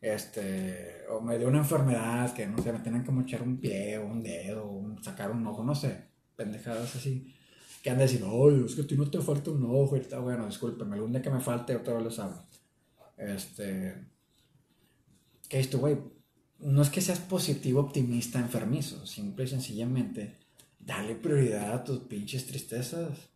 Este, 0.00 1.04
o 1.10 1.20
me 1.20 1.38
dio 1.38 1.48
una 1.48 1.58
enfermedad 1.58 2.34
que, 2.34 2.46
no 2.46 2.62
sé, 2.62 2.72
me 2.72 2.80
tenían 2.80 3.04
que 3.04 3.10
mochar 3.10 3.42
un 3.42 3.58
pie 3.58 3.98
o 3.98 4.06
un 4.06 4.22
dedo, 4.22 4.64
o 4.66 5.02
sacar 5.02 5.30
un 5.30 5.46
ojo, 5.46 5.64
no 5.64 5.74
sé, 5.74 6.04
pendejadas 6.36 6.94
así 6.96 7.32
que 7.86 7.90
han 7.90 7.98
de 7.98 8.02
decir, 8.02 8.24
oye, 8.24 8.66
es 8.66 8.74
que 8.74 8.82
a 8.82 8.86
ti 8.88 8.96
no 8.96 9.08
te 9.08 9.20
falta 9.20 9.52
un 9.52 9.64
ojo 9.64 9.96
y 9.96 10.00
está 10.00 10.18
bueno, 10.18 10.44
discúlpeme, 10.44 10.96
algún 10.96 11.12
día 11.12 11.22
que 11.22 11.30
me 11.30 11.38
falte 11.38 11.76
otra 11.76 11.94
vez 11.94 12.02
les 12.02 12.18
hablo. 12.18 12.42
Este, 13.16 13.94
que 15.46 15.60
esto, 15.60 15.78
güey, 15.78 15.98
no 16.58 16.82
es 16.82 16.90
que 16.90 17.00
seas 17.00 17.20
positivo, 17.20 17.80
optimista, 17.80 18.38
enfermizo, 18.38 19.06
simple 19.06 19.44
y 19.44 19.48
sencillamente, 19.48 20.36
dale 20.78 21.14
prioridad 21.14 21.72
a 21.72 21.84
tus 21.84 22.00
pinches 22.00 22.46
tristezas. 22.46 23.30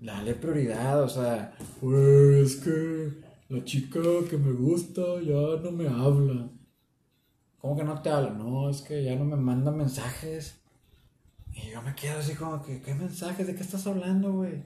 Dale 0.00 0.34
prioridad, 0.34 1.02
o 1.02 1.08
sea, 1.08 1.56
güey, 1.80 2.42
es 2.42 2.56
que 2.56 3.12
la 3.48 3.64
chica 3.64 4.00
que 4.28 4.36
me 4.36 4.52
gusta 4.52 5.02
ya 5.22 5.62
no 5.62 5.70
me 5.70 5.88
habla. 5.88 6.50
¿Cómo 7.58 7.76
que 7.76 7.84
no 7.84 8.02
te 8.02 8.10
habla? 8.10 8.30
No, 8.30 8.68
es 8.68 8.82
que 8.82 9.02
ya 9.02 9.16
no 9.16 9.24
me 9.24 9.36
manda 9.36 9.70
mensajes. 9.70 10.60
Y 11.52 11.70
yo 11.70 11.80
me 11.80 11.94
quedo 11.94 12.18
así 12.18 12.34
como 12.34 12.62
que, 12.62 12.82
¿qué 12.82 12.94
mensajes? 12.94 13.46
¿De 13.46 13.54
qué 13.54 13.62
estás 13.62 13.86
hablando, 13.86 14.32
güey? 14.32 14.64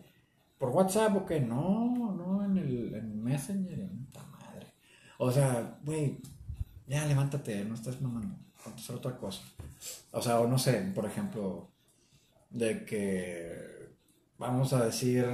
¿Por 0.59 0.71
WhatsApp 0.71 1.17
o 1.17 1.25
qué? 1.25 1.41
No, 1.41 2.15
no, 2.17 2.45
en 2.45 2.57
el 2.57 2.95
en 2.95 3.23
Messenger, 3.23 3.79
en 3.79 4.05
puta 4.05 4.27
madre. 4.27 4.67
O 5.19 5.31
sea, 5.31 5.79
güey, 5.85 6.21
ya 6.91 7.07
levántate, 7.07 7.65
no 7.65 7.75
estás 7.77 8.01
mamando, 8.01 8.37
contestar 8.65 8.97
otra 8.97 9.17
cosa. 9.17 9.43
O 10.11 10.21
sea, 10.21 10.41
o 10.41 10.49
no 10.49 10.59
sé, 10.59 10.75
por 10.95 11.07
ejemplo, 11.07 11.69
de 12.51 12.85
que 12.85 13.91
vamos 14.39 14.73
a 14.73 14.85
decir 14.85 15.25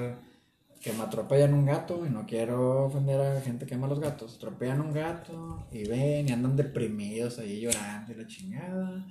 que 0.82 0.92
me 0.92 1.02
atropellan 1.02 1.54
un 1.54 1.64
gato 1.64 2.04
y 2.06 2.10
no 2.10 2.26
quiero 2.26 2.84
ofender 2.84 3.20
a 3.20 3.40
gente 3.40 3.64
que 3.66 3.74
ama 3.74 3.88
los 3.88 4.00
gatos. 4.00 4.36
Atropellan 4.36 4.82
un 4.82 4.92
gato 4.92 5.66
y 5.72 5.88
ven 5.88 6.28
y 6.28 6.32
andan 6.32 6.56
deprimidos 6.56 7.38
ahí 7.38 7.60
llorando 7.60 8.12
y 8.12 8.16
la 8.16 8.26
chingada 8.26 9.06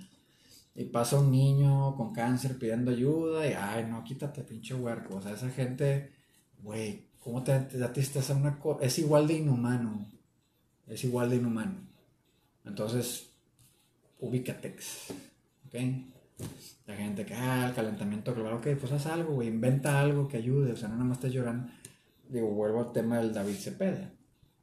y 0.75 0.85
pasa 0.85 1.19
un 1.19 1.31
niño 1.31 1.95
con 1.95 2.13
cáncer 2.13 2.59
pidiendo 2.59 2.91
ayuda 2.91 3.47
y, 3.47 3.53
ay, 3.53 3.87
no, 3.89 4.03
quítate, 4.03 4.43
pinche 4.43 4.75
huerco. 4.75 5.15
O 5.15 5.21
sea, 5.21 5.31
esa 5.31 5.49
gente, 5.49 6.11
güey, 6.61 7.07
¿cómo 7.19 7.43
te, 7.43 7.59
te 7.61 7.79
tristeza 7.87 8.35
una 8.35 8.59
cosa? 8.59 8.85
Es 8.85 8.99
igual 8.99 9.25
de 9.25 9.35
inhumano. 9.35 10.05
Es 10.85 11.03
igual 11.05 11.29
de 11.31 11.37
inhumano. 11.37 11.94
Entonces, 12.65 13.31
ubícate. 14.19 14.75
¿Ok? 15.67 15.75
La 16.85 16.95
gente 16.95 17.25
que, 17.25 17.33
ah, 17.33 17.67
el 17.67 17.73
calentamiento 17.73 18.33
global, 18.33 18.55
ok, 18.55 18.67
pues 18.79 18.91
haz 18.91 19.05
algo, 19.07 19.35
güey, 19.35 19.47
inventa 19.47 19.99
algo 19.99 20.27
que 20.27 20.37
ayude. 20.37 20.73
O 20.73 20.77
sea, 20.77 20.87
no 20.87 20.95
nada 20.95 21.05
más 21.05 21.17
estés 21.17 21.33
llorando. 21.33 21.71
Digo, 22.27 22.49
vuelvo 22.49 22.79
al 22.79 22.91
tema 22.91 23.17
del 23.17 23.33
David 23.33 23.55
Cepeda. 23.55 24.11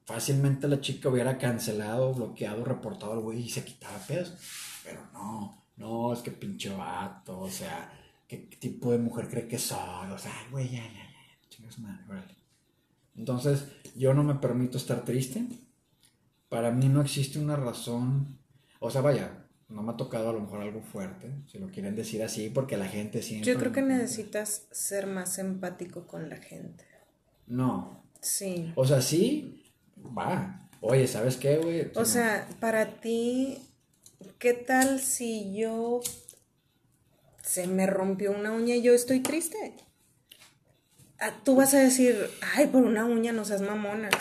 Fácilmente 0.05 0.67
la 0.67 0.81
chica 0.81 1.09
hubiera 1.09 1.37
cancelado, 1.37 2.13
bloqueado, 2.13 2.63
reportado 2.65 3.13
al 3.13 3.19
güey 3.19 3.39
y 3.39 3.49
se 3.49 3.63
quitaba 3.63 3.97
pedos. 3.99 4.33
Pero 4.83 5.01
no 5.13 5.63
no, 5.77 6.13
es 6.13 6.19
que 6.19 6.31
pinche 6.31 6.69
vato, 6.69 7.39
o 7.39 7.49
sea, 7.49 7.91
¿qué 8.27 8.37
tipo 8.37 8.91
de 8.91 8.99
mujer 8.99 9.27
cree 9.29 9.47
que 9.47 9.57
soy? 9.57 10.11
O 10.11 10.17
sea, 10.17 10.33
güey, 10.51 10.69
ya, 10.69 10.83
ya, 10.83 10.93
ya, 10.93 11.49
chingas 11.49 11.79
madre, 11.79 12.03
vale. 12.07 12.35
Entonces, 13.15 13.67
yo 13.95 14.13
no 14.13 14.23
me 14.23 14.35
permito 14.35 14.77
estar 14.77 15.03
triste. 15.03 15.45
Para 16.53 16.69
mí 16.69 16.87
no 16.87 17.01
existe 17.01 17.39
una 17.39 17.55
razón, 17.55 18.37
o 18.79 18.91
sea, 18.91 19.01
vaya, 19.01 19.43
no 19.69 19.81
me 19.81 19.91
ha 19.91 19.97
tocado 19.97 20.29
a 20.29 20.33
lo 20.33 20.39
mejor 20.39 20.61
algo 20.61 20.83
fuerte, 20.83 21.31
si 21.51 21.57
lo 21.57 21.71
quieren 21.71 21.95
decir 21.95 22.21
así, 22.21 22.51
porque 22.51 22.77
la 22.77 22.85
gente 22.85 23.23
siempre... 23.23 23.51
Yo 23.51 23.57
creo 23.57 23.71
que 23.71 23.81
necesitas 23.81 24.67
ser 24.69 25.07
más 25.07 25.39
empático 25.39 26.05
con 26.05 26.29
la 26.29 26.37
gente. 26.37 26.85
No. 27.47 28.03
Sí. 28.21 28.71
O 28.75 28.85
sea, 28.85 29.01
sí, 29.01 29.63
va. 30.15 30.69
Oye, 30.79 31.07
¿sabes 31.07 31.37
qué, 31.37 31.57
güey? 31.57 31.89
O 31.95 32.05
sea, 32.05 32.47
para 32.59 32.99
ti, 32.99 33.57
¿qué 34.37 34.53
tal 34.53 34.99
si 34.99 35.55
yo 35.55 36.01
se 37.41 37.65
me 37.65 37.87
rompió 37.87 38.31
una 38.31 38.51
uña 38.51 38.75
y 38.75 38.83
yo 38.83 38.93
estoy 38.93 39.21
triste? 39.21 39.73
Ah, 41.19 41.33
Tú 41.43 41.55
vas 41.55 41.73
a 41.73 41.79
decir, 41.79 42.29
ay, 42.55 42.67
por 42.67 42.83
una 42.83 43.05
uña 43.05 43.31
no 43.31 43.43
seas 43.43 43.61
mamona. 43.61 44.11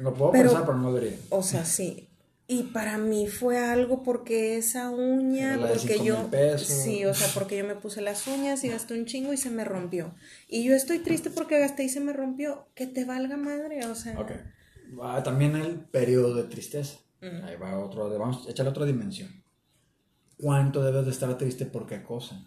Lo 0.00 0.14
puedo 0.14 0.32
pero- 0.32 0.48
pensar, 0.50 0.66
pero 0.66 0.78
no 0.78 0.92
debería. 0.92 1.18
O 1.30 1.42
sea, 1.42 1.64
sí. 1.64 2.04
Y 2.50 2.62
para 2.64 2.96
mí 2.96 3.26
fue 3.28 3.58
algo 3.58 4.02
porque 4.02 4.56
esa 4.56 4.88
uña, 4.88 5.58
porque 5.68 6.02
yo, 6.02 6.30
sí, 6.56 7.04
o 7.04 7.12
sea, 7.12 7.28
porque 7.34 7.58
yo 7.58 7.64
me 7.66 7.74
puse 7.74 8.00
las 8.00 8.26
uñas 8.26 8.64
y 8.64 8.68
gasté 8.70 8.94
un 8.94 9.04
chingo 9.04 9.34
y 9.34 9.36
se 9.36 9.50
me 9.50 9.64
rompió. 9.66 10.14
Y 10.48 10.64
yo 10.64 10.74
estoy 10.74 11.00
triste 11.00 11.28
porque 11.28 11.58
gasté 11.60 11.84
y 11.84 11.88
se 11.90 12.00
me 12.00 12.14
rompió. 12.14 12.66
Que 12.74 12.86
te 12.86 13.04
valga 13.04 13.36
madre, 13.36 13.84
o 13.86 13.94
sea. 13.94 14.18
Ok. 14.18 14.32
También 15.24 15.56
el 15.56 15.74
periodo 15.80 16.34
de 16.34 16.44
tristeza. 16.44 16.98
Ujú. 17.20 17.44
Ahí 17.44 17.56
va 17.56 17.78
otro, 17.78 18.08
vamos 18.18 18.46
a 18.46 18.50
echarle 18.50 18.70
otra 18.70 18.86
dimensión. 18.86 19.28
¿Cuánto 20.38 20.82
debes 20.82 21.04
de 21.04 21.10
estar 21.10 21.36
triste 21.36 21.66
por 21.66 21.86
qué 21.86 22.02
cosa? 22.02 22.42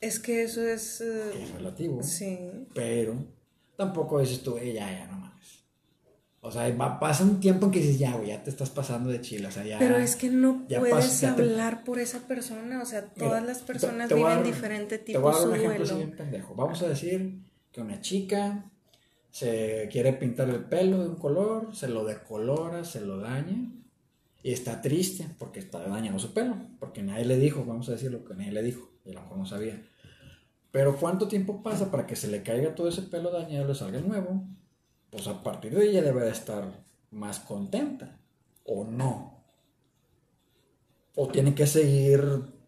Es 0.00 0.20
que 0.20 0.42
eso 0.44 0.62
es, 0.64 1.00
eh, 1.00 1.32
Es 1.42 1.50
relativo. 1.54 2.02
sí. 2.02 2.38
Pero 2.74 3.16
tampoco 3.76 4.20
dices 4.20 4.42
tú, 4.42 4.56
"Eh, 4.58 4.72
ya, 4.74 4.90
ya, 4.92 5.06
no 5.08 5.18
mames. 5.18 5.59
O 6.42 6.50
sea, 6.50 6.74
va, 6.74 6.98
pasa 6.98 7.22
un 7.22 7.38
tiempo 7.38 7.66
en 7.66 7.72
que 7.72 7.80
dices, 7.80 7.98
ya, 7.98 8.12
güey, 8.16 8.28
ya 8.28 8.42
te 8.42 8.48
estás 8.48 8.70
pasando 8.70 9.10
de 9.10 9.20
chile. 9.20 9.46
O 9.46 9.50
sea, 9.50 9.62
ya. 9.64 9.78
Pero 9.78 9.96
es 9.96 10.16
que 10.16 10.30
no 10.30 10.66
puedes 10.66 11.20
ya 11.20 11.36
te- 11.36 11.42
hablar 11.42 11.84
por 11.84 11.98
esa 11.98 12.20
persona, 12.20 12.80
o 12.82 12.86
sea, 12.86 13.02
Mira, 13.14 13.28
todas 13.28 13.44
las 13.44 13.58
te- 13.60 13.64
personas 13.66 14.08
te 14.08 14.14
a 14.14 14.16
viven 14.16 14.36
dar- 14.36 14.44
diferente 14.44 14.98
Te 14.98 15.04
tipo 15.04 15.20
voy 15.20 15.34
a 15.34 15.38
dar 15.38 15.48
un 15.48 15.54
ejemplo 15.56 15.84
así 15.84 15.94
bien 15.96 16.16
pendejo. 16.16 16.54
Vamos 16.54 16.80
a 16.82 16.88
decir 16.88 17.40
que 17.70 17.80
una 17.82 18.00
chica 18.00 18.70
se 19.30 19.88
quiere 19.92 20.12
pintar 20.14 20.48
el 20.48 20.64
pelo 20.64 20.98
de 21.02 21.08
un 21.10 21.16
color, 21.16 21.74
se 21.76 21.88
lo 21.88 22.04
decolora, 22.04 22.84
se 22.84 23.00
lo 23.02 23.18
daña 23.18 23.70
y 24.42 24.52
está 24.52 24.80
triste 24.80 25.26
porque 25.38 25.60
está 25.60 25.80
dañando 25.86 26.18
su 26.18 26.32
pelo, 26.32 26.56
porque 26.78 27.02
nadie 27.02 27.26
le 27.26 27.36
dijo, 27.38 27.64
vamos 27.66 27.88
a 27.90 27.92
decir 27.92 28.10
lo 28.10 28.24
que 28.24 28.34
nadie 28.34 28.52
le 28.52 28.62
dijo, 28.62 28.90
y 29.04 29.10
a 29.10 29.14
lo 29.14 29.20
mejor 29.22 29.38
no 29.38 29.46
sabía. 29.46 29.80
Pero 30.72 30.96
¿cuánto 30.96 31.28
tiempo 31.28 31.62
pasa 31.62 31.90
para 31.90 32.06
que 32.06 32.16
se 32.16 32.28
le 32.28 32.42
caiga 32.42 32.74
todo 32.74 32.88
ese 32.88 33.02
pelo 33.02 33.30
dañado 33.30 33.66
y 33.66 33.68
le 33.68 33.74
salga 33.74 34.00
nuevo? 34.00 34.42
Pues 35.10 35.26
a 35.26 35.42
partir 35.42 35.74
de 35.74 35.86
ella 35.90 36.02
debe 36.02 36.22
de 36.24 36.30
estar 36.30 36.84
más 37.10 37.40
contenta, 37.40 38.18
¿o 38.64 38.84
no? 38.84 39.44
O 41.16 41.28
tiene 41.28 41.54
que 41.54 41.66
seguir, 41.66 42.22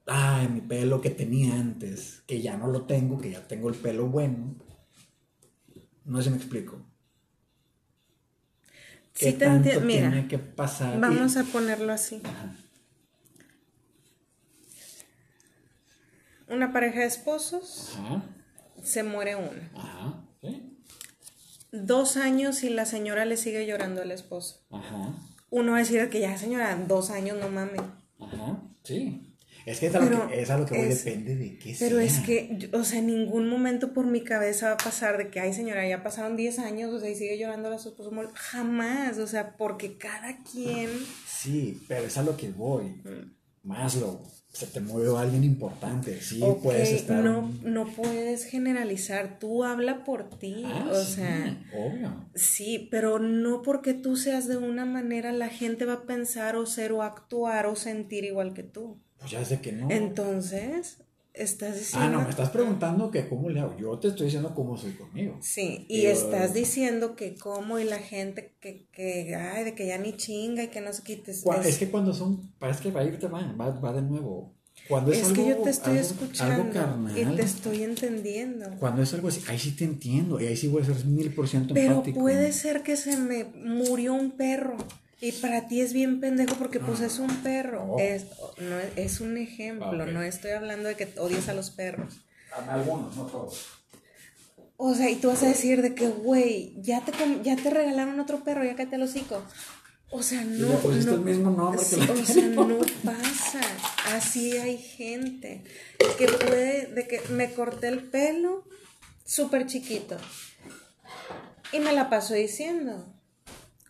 ay, 0.07 0.49
mi 0.49 0.61
pelo 0.61 1.01
que 1.01 1.11
tenía 1.11 1.55
antes, 1.55 2.23
que 2.27 2.43
ya 2.43 2.57
no 2.57 2.67
lo 2.67 2.87
tengo, 2.87 3.19
que 3.21 3.31
ya 3.31 3.47
tengo 3.47 3.69
el 3.69 3.77
pelo 3.77 4.09
bueno. 4.09 4.57
No 6.05 6.19
sé 6.19 6.25
si 6.25 6.31
me 6.31 6.37
explico. 6.37 6.79
¿Qué 9.15 9.31
Sí 9.33 9.39
te 9.39 9.45
tanto 9.45 9.81
mira, 9.83 10.11
tiene 10.11 10.27
que 10.29 10.39
pasar? 10.39 10.99
Vamos 11.01 11.37
Y- 11.37 11.39
a 11.39 11.45
ponerlo 11.45 11.93
así. 11.93 12.21
Ajá. 12.25 12.57
Una 16.49 16.73
pareja 16.73 17.01
de 17.01 17.07
esposos, 17.07 17.93
Ajá, 17.99 18.23
se 18.83 19.03
muere 19.03 19.37
uno. 19.37 19.61
ajá, 19.75 20.25
sí, 20.43 20.72
Dos 21.73 22.17
años 22.17 22.63
y 22.63 22.69
la 22.71 22.85
señora 22.87 23.25
le 23.25 23.37
sigue 23.37 23.67
llorando 23.67 24.03
al 24.03 24.13
esposo. 24.13 24.65
ajá, 24.71 25.15
Uno 25.51 25.73
va 25.73 25.79
a 25.79 25.81
decir 25.81 26.09
que 26.11 26.21
ya, 26.21 26.37
señora, 26.39 26.77
dos 26.87 27.11
años, 27.11 27.39
no 27.41 27.49
mames. 27.49 27.81
ajá, 28.21 28.63
sí. 28.85 29.29
Es 29.65 29.79
que 29.79 29.87
es 29.87 29.95
a 29.95 30.01
lo 30.01 30.07
Pero 30.09 30.29
que, 30.29 30.43
es 30.43 30.51
a 30.51 30.59
lo 30.59 30.67
que 30.67 30.77
voy, 30.77 30.89
es- 30.89 31.05
depende 31.05 31.37
de 31.37 31.57
qué 31.59 31.77
Pero 31.79 31.97
sea. 31.99 32.05
es 32.05 32.19
que, 32.21 32.69
o 32.73 32.83
sea, 32.85 32.99
en 32.99 33.07
ningún 33.07 33.49
momento 33.49 33.93
por 33.93 34.07
mi 34.07 34.23
cabeza 34.25 34.67
va 34.69 34.73
a 34.73 34.77
pasar 34.77 35.17
de 35.19 35.31
que, 35.31 35.39
ay, 35.39 35.53
señora, 35.55 35.87
ya 35.89 36.03
pasaron 36.03 36.37
10 36.37 36.59
años, 36.59 36.93
o 36.93 36.99
sea, 36.99 37.09
y 37.09 37.15
sigue 37.15 37.39
llorando 37.39 37.71
a 37.73 37.79
su 37.79 37.91
esposo. 37.91 38.11
Jamás, 38.35 39.19
o 39.19 39.27
sea, 39.29 39.57
porque 39.57 39.97
cada 39.99 40.43
quien. 40.43 40.91
Sí, 41.29 41.81
pero 41.87 42.05
es 42.07 42.17
a 42.19 42.23
lo 42.25 42.37
que 42.37 42.51
voy. 42.51 42.85
Mm. 43.05 43.35
Más 43.63 43.95
lo, 43.95 44.21
se 44.53 44.67
te 44.67 44.81
murió 44.81 45.17
alguien 45.19 45.45
importante, 45.45 46.21
sí, 46.21 46.41
Ok, 46.43 46.63
puedes 46.63 46.91
estar... 46.93 47.25
no, 47.25 47.51
no 47.63 47.87
puedes 47.87 48.45
generalizar, 48.45 49.39
tú 49.39 49.65
habla 49.65 50.05
por 50.05 50.29
ti, 50.29 50.63
Ah, 50.67 50.89
o 50.93 50.95
sí, 51.03 51.15
sea. 51.15 51.59
obvio. 51.75 52.27
Sí, 52.35 52.89
pero 52.91 53.19
no 53.19 53.63
porque 53.63 53.95
tú 53.95 54.17
seas 54.17 54.47
de 54.49 54.59
una 54.59 54.85
manera, 54.85 55.33
la 55.33 55.49
gente 55.49 55.85
va 55.87 55.95
a 55.95 56.03
pensar 56.03 56.57
o 56.57 56.67
ser 56.67 56.93
o 56.93 57.03
actuar 57.03 57.67
o 57.67 57.77
sentir 57.77 58.25
igual 58.25 58.53
que 58.53 58.63
tú. 58.63 58.99
Pues 59.19 59.31
ya 59.31 59.45
sé 59.45 59.61
que 59.61 59.73
no. 59.73 59.89
Entonces, 59.91 60.99
estás 61.35 61.79
diciendo... 61.79 62.07
Ah, 62.07 62.11
no, 62.11 62.23
me 62.23 62.31
estás 62.31 62.51
preguntando 62.51 63.11
que 63.11 63.29
cómo 63.29 63.49
le 63.51 63.61
hago. 63.61 63.77
Yo 63.79 63.99
te 63.99 64.09
estoy 64.09 64.27
diciendo 64.27 64.55
cómo 64.55 64.77
soy 64.77 64.93
conmigo. 64.93 65.39
Sí, 65.41 65.87
y 65.89 66.07
estás 66.07 66.55
diciendo 66.55 67.17
que 67.17 67.35
como 67.37 67.79
y 67.79 67.85
la 67.85 67.99
gente 67.99 68.55
que, 68.61 68.87
que, 68.93 69.35
ay, 69.35 69.65
de 69.65 69.75
que 69.75 69.87
ya 69.87 69.99
ni 69.99 70.13
chinga 70.17 70.63
y 70.65 70.69
que 70.69 70.81
no 70.81 70.93
se 70.93 71.03
quites. 71.03 71.45
Cua- 71.45 71.65
Es 71.65 71.79
que 71.79 71.89
cuando 71.91 72.13
son, 72.13 72.51
parece 72.59 72.83
que 72.83 72.91
va 72.91 73.01
a 73.01 73.05
irte, 73.05 73.27
va, 73.29 73.41
va, 73.59 73.71
va 73.71 73.93
de 73.93 74.03
nuevo. 74.03 74.55
Cuando 74.89 75.13
es, 75.13 75.19
es 75.19 75.25
algo, 75.29 75.35
que 75.45 75.49
yo 75.51 75.57
te 75.59 75.71
estoy 75.71 75.99
algo- 75.99 76.11
escuchando 76.11 76.55
algo 76.63 76.73
carnal, 76.73 77.19
y 77.19 77.37
te 77.37 77.43
estoy 77.43 77.83
entendiendo. 77.83 78.71
Cuando 78.81 79.03
es 79.03 79.15
algo 79.15 79.29
así, 79.29 79.41
ahí 79.49 79.59
sí 79.59 79.73
te 79.77 79.85
entiendo. 79.85 80.41
Y 80.41 80.47
ahí 80.47 80.57
sí 80.57 80.67
voy 80.67 80.83
a 80.83 80.87
ser 80.87 81.05
mil 81.05 81.33
por 81.35 81.47
ciento 81.49 81.73
Pero 81.75 81.93
empático. 81.97 82.19
puede 82.21 82.53
ser 82.53 82.83
que 82.83 82.97
se 82.97 83.17
me 83.17 83.45
murió 83.45 84.15
un 84.15 84.33
perro 84.33 84.77
y 85.23 85.33
para 85.33 85.69
ti 85.69 85.81
es 85.81 85.93
bien 85.93 86.21
pendejo 86.21 86.57
porque 86.57 86.81
pues 86.81 87.01
es 87.01 87.19
un 87.21 87.35
perro. 87.43 87.87
No. 87.87 87.99
Es, 87.99 88.27
no, 88.59 88.79
es- 88.79 88.93
es 88.97 89.21
un 89.21 89.39
ejemplo, 89.39 90.03
Ah, 90.03 90.07
no 90.07 90.21
estoy 90.21 90.51
hablando 90.51 90.89
de 90.89 90.97
que 90.97 91.09
odies 91.19 91.49
a 91.49 91.55
los 91.55 91.71
perros. 91.71 92.21
Algunos, 92.69 93.17
no 93.17 93.25
todos. 93.27 93.67
O 94.77 94.95
sea, 94.95 95.09
y 95.09 95.15
tú 95.17 95.29
vas 95.29 95.43
a 95.45 95.49
decir 95.49 95.81
de 95.81 95.95
que, 95.95 96.09
güey, 96.09 96.75
ya 96.83 97.03
te, 97.05 97.13
ya 97.45 97.55
te 97.57 97.71
regalaron 97.71 98.19
otro 98.19 98.43
perro, 98.43 98.65
ya 98.65 98.75
cállate 98.75 98.97
el 98.97 99.03
hocico. 99.03 99.43
O 100.11 100.23
sea, 100.23 100.43
no. 100.45 100.69
pusiste 100.81 101.07
no 101.11 101.17
el 101.17 101.21
mismo 101.23 101.51
nombre 101.53 101.81
que 101.89 101.95
O 102.13 102.27
sea, 102.27 102.49
no 102.49 102.79
pasa. 103.05 103.61
Así 104.15 104.59
hay 104.59 104.77
gente 104.77 105.63
que 106.19 106.27
puede, 106.27 106.87
de 106.89 107.07
que 107.07 107.21
me 107.31 107.53
corté 107.53 107.89
el 107.89 108.03
pelo 108.11 108.65
súper 109.25 109.67
chiquito. 109.67 110.17
Y 111.73 111.79
me 111.79 111.93
la 111.93 112.11
paso 112.11 112.35
diciendo. 112.35 113.12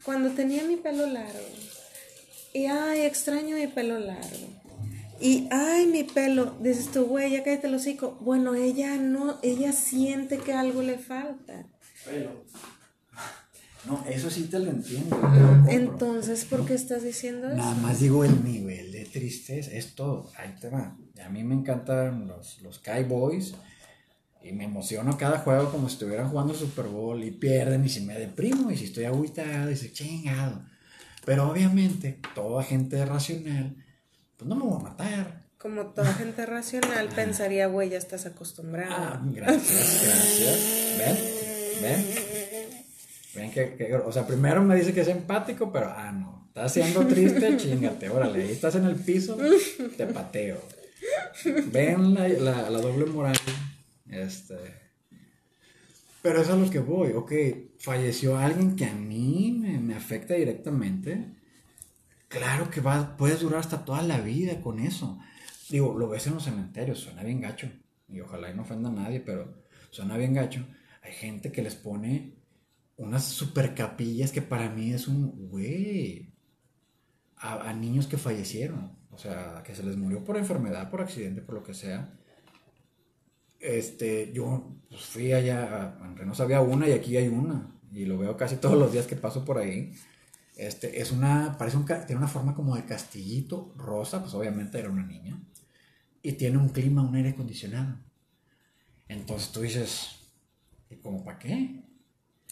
Cuando 0.04 0.30
tenía 0.30 0.64
mi 0.64 0.76
pelo 0.76 1.06
largo. 1.06 1.38
Y 2.52 2.66
ay, 2.66 3.02
extraño 3.02 3.56
mi 3.56 3.66
pelo 3.66 3.98
largo. 3.98 4.48
Y 5.20 5.46
ay, 5.50 5.86
mi 5.86 6.04
pelo. 6.04 6.56
Dices 6.60 6.90
tú, 6.90 7.06
güey, 7.06 7.30
ya 7.30 7.44
cállate 7.44 7.68
el 7.68 7.74
hocico. 7.74 8.18
Bueno, 8.20 8.54
ella 8.54 8.96
no, 8.96 9.38
ella 9.42 9.72
siente 9.72 10.38
que 10.38 10.52
algo 10.52 10.82
le 10.82 10.98
falta. 10.98 11.64
Pelo. 12.04 12.44
No, 13.84 14.04
eso 14.08 14.30
sí 14.30 14.44
te 14.44 14.60
lo 14.60 14.70
entiendo. 14.70 15.18
lo. 15.18 15.68
Entonces, 15.68 16.44
¿por 16.44 16.64
qué 16.64 16.74
estás 16.74 17.02
diciendo 17.02 17.48
eso? 17.48 17.56
Nada 17.56 17.74
más 17.74 17.98
digo 17.98 18.24
el 18.24 18.44
nivel 18.44 18.92
de 18.92 19.06
tristeza, 19.06 19.72
es 19.72 19.96
todo, 19.96 20.30
ahí 20.36 20.54
te 20.60 20.68
va. 20.68 20.96
A 21.20 21.28
mí 21.30 21.42
me 21.42 21.56
encantan 21.56 22.28
los, 22.28 22.62
los 22.62 22.78
Cowboys 22.78 23.54
y 24.44 24.52
me 24.52 24.64
emociono 24.64 25.16
cada 25.18 25.38
juego 25.38 25.70
como 25.70 25.88
si 25.88 25.94
estuvieran 25.94 26.28
jugando 26.30 26.52
el 26.52 26.58
Super 26.58 26.86
Bowl 26.86 27.22
y 27.22 27.30
pierden 27.30 27.84
y 27.84 27.88
si 27.88 28.00
me 28.02 28.14
deprimo 28.14 28.70
y 28.70 28.76
si 28.76 28.84
estoy 28.86 29.04
agüitado 29.04 29.70
y 29.70 29.76
si 29.76 29.92
chingado. 29.92 30.62
Pero 31.24 31.48
obviamente, 31.50 32.18
toda 32.34 32.62
gente 32.64 33.04
racional, 33.06 33.76
pues 34.36 34.48
no 34.48 34.56
me 34.56 34.62
voy 34.64 34.80
a 34.80 34.82
matar. 34.82 35.42
Como 35.58 35.86
toda 35.86 36.12
gente 36.14 36.44
racional 36.44 37.08
pensaría, 37.14 37.68
güey, 37.68 37.90
ya 37.90 37.98
estás 37.98 38.26
acostumbrado. 38.26 38.92
Ah, 38.96 39.22
gracias, 39.24 40.00
gracias. 40.04 40.98
¿Ven? 40.98 41.82
¿Ven? 41.82 42.06
Ven 43.34 43.50
que, 43.52 43.76
que- 43.76 43.94
o 43.94 44.10
sea, 44.12 44.26
primero 44.26 44.62
me 44.62 44.74
dice 44.74 44.92
que 44.92 45.02
es 45.02 45.08
empático, 45.08 45.72
pero 45.72 45.86
ah, 45.96 46.10
no. 46.10 46.42
Estás 46.48 46.72
siendo 46.74 47.06
triste, 47.06 47.56
chingate, 47.58 48.10
órale. 48.10 48.42
Ahí 48.42 48.50
estás 48.50 48.74
en 48.74 48.84
el 48.86 48.96
piso, 48.96 49.38
te 49.96 50.06
pateo. 50.06 50.60
Ven 51.72 52.12
la, 52.14 52.28
la, 52.28 52.68
la 52.70 52.78
doble 52.80 53.06
moral. 53.06 53.36
Este. 54.12 54.56
Pero 56.20 56.40
es 56.40 56.48
a 56.50 56.56
lo 56.56 56.70
que 56.70 56.78
voy. 56.78 57.12
Ok, 57.12 57.32
falleció 57.78 58.38
alguien 58.38 58.76
que 58.76 58.84
a 58.84 58.94
mí 58.94 59.58
me, 59.58 59.80
me 59.80 59.94
afecta 59.94 60.34
directamente. 60.34 61.34
Claro 62.28 62.70
que 62.70 62.80
va, 62.80 63.16
puedes 63.16 63.40
durar 63.40 63.60
hasta 63.60 63.84
toda 63.84 64.02
la 64.02 64.20
vida 64.20 64.60
con 64.60 64.78
eso. 64.78 65.18
Digo, 65.68 65.98
lo 65.98 66.08
ves 66.08 66.26
en 66.26 66.34
los 66.34 66.44
cementerios, 66.44 67.00
suena 67.00 67.24
bien 67.24 67.40
gacho. 67.40 67.68
Y 68.08 68.20
ojalá 68.20 68.50
y 68.50 68.54
no 68.54 68.62
ofenda 68.62 68.90
a 68.90 68.92
nadie, 68.92 69.20
pero 69.20 69.64
suena 69.90 70.16
bien 70.16 70.34
gacho. 70.34 70.64
Hay 71.02 71.12
gente 71.12 71.50
que 71.50 71.62
les 71.62 71.74
pone 71.74 72.34
unas 72.96 73.24
super 73.24 73.74
capillas 73.74 74.30
que 74.30 74.42
para 74.42 74.68
mí 74.68 74.92
es 74.92 75.08
un 75.08 75.48
güey. 75.48 76.32
A, 77.36 77.70
a 77.70 77.72
niños 77.72 78.06
que 78.06 78.18
fallecieron. 78.18 78.96
O 79.10 79.18
sea, 79.18 79.62
que 79.64 79.74
se 79.74 79.82
les 79.82 79.96
murió 79.96 80.22
por 80.22 80.36
enfermedad, 80.36 80.90
por 80.90 81.00
accidente, 81.00 81.42
por 81.42 81.56
lo 81.56 81.62
que 81.64 81.74
sea. 81.74 82.18
Este, 83.62 84.32
yo 84.32 84.76
pues, 84.90 85.02
fui 85.02 85.32
allá, 85.32 85.96
a- 86.00 86.06
en 86.06 86.16
Reynosa 86.16 86.42
había 86.44 86.60
una 86.60 86.88
y 86.88 86.92
aquí 86.92 87.16
hay 87.16 87.28
una. 87.28 87.74
Y 87.92 88.04
lo 88.06 88.18
veo 88.18 88.36
casi 88.36 88.56
todos 88.56 88.78
los 88.78 88.92
días 88.92 89.06
que 89.06 89.16
paso 89.16 89.44
por 89.44 89.58
ahí. 89.58 89.92
Este, 90.56 91.00
es 91.00 91.12
una, 91.12 91.56
parece 91.58 91.76
un, 91.76 91.86
tiene 91.86 92.16
una 92.16 92.28
forma 92.28 92.54
como 92.54 92.76
de 92.76 92.84
castillito 92.84 93.74
rosa, 93.76 94.20
pues 94.20 94.34
obviamente 94.34 94.78
era 94.78 94.90
una 94.90 95.06
niña. 95.06 95.40
Y 96.22 96.32
tiene 96.32 96.58
un 96.58 96.68
clima, 96.70 97.02
un 97.02 97.14
aire 97.14 97.30
acondicionado. 97.30 97.98
Entonces 99.08 99.50
tú 99.52 99.60
dices, 99.60 100.20
¿y 100.90 100.96
como 100.96 101.24
para 101.24 101.38
qué? 101.38 101.82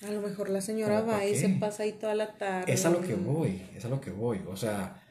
A 0.07 0.11
lo 0.11 0.23
mejor 0.23 0.49
la 0.49 0.61
señora 0.61 1.03
va 1.03 1.25
y 1.27 1.37
se 1.37 1.49
pasa 1.51 1.83
ahí 1.83 1.93
toda 1.93 2.15
la 2.15 2.39
tarde. 2.39 2.73
Es 2.73 2.85
a 2.87 2.91
lo 2.91 3.01
que 3.01 3.15
voy, 3.15 3.63
es 3.75 3.85
a 3.85 3.89
lo 3.89 4.01
que 4.01 4.11
voy. 4.11 4.41
O 4.49 4.57
sea, 4.57 5.03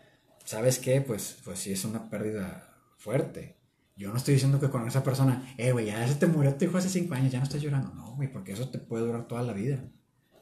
¿sabes 0.45 0.79
qué? 0.79 1.01
Pues, 1.01 1.37
pues 1.43 1.59
sí 1.59 1.71
es 1.71 1.85
una 1.85 2.09
pérdida 2.09 2.75
fuerte. 2.97 3.58
Yo 3.99 4.11
no 4.11 4.15
estoy 4.15 4.35
diciendo 4.35 4.61
que 4.61 4.69
con 4.69 4.87
esa 4.87 5.03
persona, 5.03 5.53
eh, 5.57 5.73
güey, 5.73 5.87
ya 5.87 6.07
se 6.07 6.15
te 6.15 6.25
murió 6.25 6.55
tu 6.55 6.63
hijo 6.63 6.77
hace 6.77 6.87
cinco 6.87 7.15
años, 7.15 7.33
ya 7.33 7.39
no 7.39 7.43
estás 7.43 7.61
llorando. 7.61 7.93
No, 7.93 8.15
güey, 8.15 8.31
porque 8.31 8.53
eso 8.53 8.69
te 8.69 8.79
puede 8.79 9.05
durar 9.05 9.27
toda 9.27 9.43
la 9.43 9.51
vida. 9.51 9.83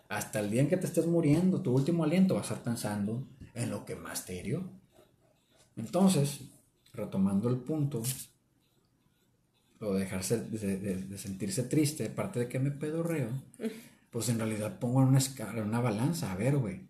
Hasta 0.10 0.42
el 0.42 0.52
día 0.52 0.62
en 0.62 0.70
que 0.70 0.78
te 0.78 0.86
estés 0.86 1.08
muriendo, 1.08 1.60
tu 1.64 1.74
último 1.74 2.04
aliento, 2.04 2.36
vas 2.36 2.52
a 2.52 2.54
estar 2.54 2.64
pensando 2.64 3.28
en 3.56 3.72
lo 3.72 3.84
que 3.84 3.96
más 3.96 4.26
te 4.26 4.36
hirió. 4.36 4.70
Entonces, 5.76 6.42
retomando 6.94 7.50
el 7.50 7.58
punto, 7.58 8.04
o 9.80 9.94
dejarse 9.96 10.40
de, 10.40 11.18
sentirse 11.18 11.64
triste, 11.64 12.06
aparte 12.06 12.42
de 12.42 12.48
que 12.48 12.60
me 12.60 12.70
pedorreo, 12.70 13.30
pues 14.12 14.30
en 14.30 14.38
realidad 14.38 14.78
pongo 14.78 15.02
en 15.02 15.08
una 15.08 15.18
escala, 15.18 15.62
en 15.62 15.70
una 15.70 15.82
balanza, 15.82 16.32
a 16.32 16.36
ver, 16.36 16.58
güey, 16.58 16.90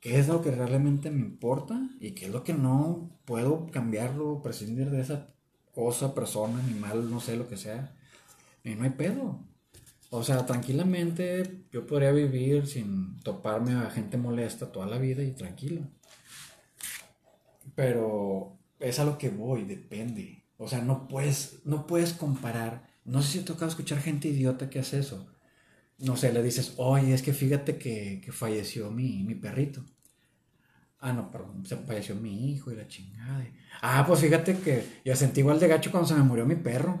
¿qué 0.00 0.18
es 0.18 0.26
lo 0.26 0.42
que 0.42 0.50
realmente 0.50 1.12
me 1.12 1.20
importa? 1.20 1.80
Y 2.00 2.10
qué 2.10 2.26
es 2.26 2.32
lo 2.32 2.42
que 2.42 2.54
no 2.54 3.20
puedo 3.24 3.68
cambiarlo, 3.68 4.42
prescindir 4.42 4.90
de 4.90 5.00
esa 5.00 5.37
cosa, 5.78 6.12
persona, 6.12 6.58
animal, 6.58 7.08
no 7.08 7.20
sé 7.20 7.36
lo 7.36 7.48
que 7.48 7.56
sea. 7.56 7.94
Y 8.64 8.74
no 8.74 8.82
hay 8.82 8.90
pedo. 8.90 9.44
O 10.10 10.24
sea, 10.24 10.44
tranquilamente 10.44 11.66
yo 11.70 11.86
podría 11.86 12.10
vivir 12.10 12.66
sin 12.66 13.20
toparme 13.20 13.74
a 13.74 13.88
gente 13.88 14.16
molesta 14.16 14.72
toda 14.72 14.86
la 14.86 14.98
vida 14.98 15.22
y 15.22 15.30
tranquilo. 15.30 15.82
Pero 17.76 18.58
es 18.80 18.98
a 18.98 19.04
lo 19.04 19.18
que 19.18 19.28
voy, 19.28 19.62
depende. 19.66 20.42
O 20.56 20.66
sea, 20.66 20.82
no 20.82 21.06
puedes, 21.06 21.60
no 21.64 21.86
puedes 21.86 22.12
comparar. 22.12 22.88
No 23.04 23.22
sé 23.22 23.28
si 23.28 23.38
te 23.38 23.44
tocado 23.44 23.70
escuchar 23.70 24.00
gente 24.00 24.26
idiota 24.26 24.68
que 24.68 24.80
hace 24.80 24.98
eso. 24.98 25.28
No 25.98 26.16
sé, 26.16 26.32
le 26.32 26.42
dices, 26.42 26.74
oye, 26.78 27.14
es 27.14 27.22
que 27.22 27.32
fíjate 27.32 27.78
que, 27.78 28.28
falleció 28.32 28.90
mi, 28.90 29.22
mi, 29.22 29.36
perrito. 29.36 29.84
Ah, 31.00 31.12
no, 31.12 31.30
perdón, 31.30 31.64
se 31.64 31.76
falleció 31.76 32.14
mi 32.16 32.50
hijo 32.50 32.72
y 32.72 32.76
la 32.76 32.88
chingada. 32.88 33.46
Ah, 33.82 34.04
pues 34.06 34.20
fíjate 34.20 34.58
que 34.58 34.84
yo 35.04 35.14
sentí 35.14 35.40
igual 35.40 35.60
de 35.60 35.68
gacho 35.68 35.90
cuando 35.90 36.08
se 36.08 36.14
me 36.14 36.22
murió 36.22 36.44
mi 36.44 36.56
perro. 36.56 36.98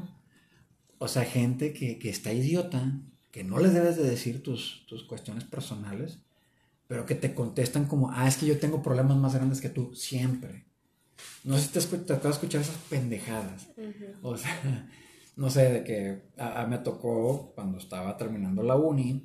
O 0.98 1.08
sea, 1.08 1.24
gente 1.24 1.72
que, 1.72 1.98
que 1.98 2.10
está 2.10 2.32
idiota, 2.32 3.00
que 3.30 3.44
no 3.44 3.58
les 3.58 3.74
debes 3.74 3.96
de 3.96 4.08
decir 4.08 4.42
tus, 4.42 4.86
tus 4.86 5.04
cuestiones 5.04 5.44
personales, 5.44 6.18
pero 6.86 7.06
que 7.06 7.14
te 7.14 7.34
contestan 7.34 7.86
como, 7.86 8.10
ah, 8.10 8.26
es 8.26 8.36
que 8.36 8.46
yo 8.46 8.58
tengo 8.58 8.82
problemas 8.82 9.16
más 9.16 9.34
grandes 9.34 9.60
que 9.60 9.68
tú, 9.68 9.94
siempre. 9.94 10.64
No 11.44 11.56
sé 11.58 11.80
si 11.80 11.88
te, 11.88 11.98
te 11.98 12.12
acabo 12.12 12.28
de 12.28 12.34
escuchar 12.34 12.60
esas 12.60 12.76
pendejadas. 12.88 13.68
O 14.22 14.36
sea, 14.36 14.88
no 15.36 15.50
sé, 15.50 15.70
de 15.70 15.84
que 15.84 16.22
a, 16.36 16.66
me 16.66 16.78
tocó 16.78 17.52
cuando 17.54 17.78
estaba 17.78 18.16
terminando 18.16 18.62
la 18.62 18.76
uni, 18.76 19.24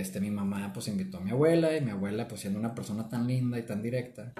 este, 0.00 0.20
mi 0.20 0.30
mamá 0.30 0.72
pues 0.72 0.88
invitó 0.88 1.18
a 1.18 1.20
mi 1.20 1.30
abuela 1.30 1.76
y 1.76 1.80
mi 1.80 1.90
abuela 1.90 2.28
pues 2.28 2.40
siendo 2.40 2.58
una 2.58 2.74
persona 2.74 3.08
tan 3.08 3.26
linda 3.26 3.58
y 3.58 3.62
tan 3.62 3.82
directa, 3.82 4.32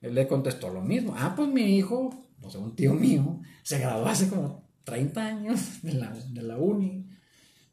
él 0.00 0.14
le 0.14 0.26
contestó 0.26 0.70
lo 0.70 0.82
mismo. 0.82 1.14
Ah, 1.16 1.34
pues 1.36 1.48
mi 1.48 1.76
hijo, 1.76 2.10
o 2.40 2.50
sea, 2.50 2.60
un 2.60 2.74
tío 2.74 2.94
mío, 2.94 3.40
se 3.62 3.78
graduó 3.78 4.06
hace 4.06 4.28
como 4.28 4.68
30 4.84 5.24
años 5.24 5.82
de 5.82 5.92
la, 5.94 6.10
de 6.12 6.42
la 6.42 6.56
uni. 6.56 7.06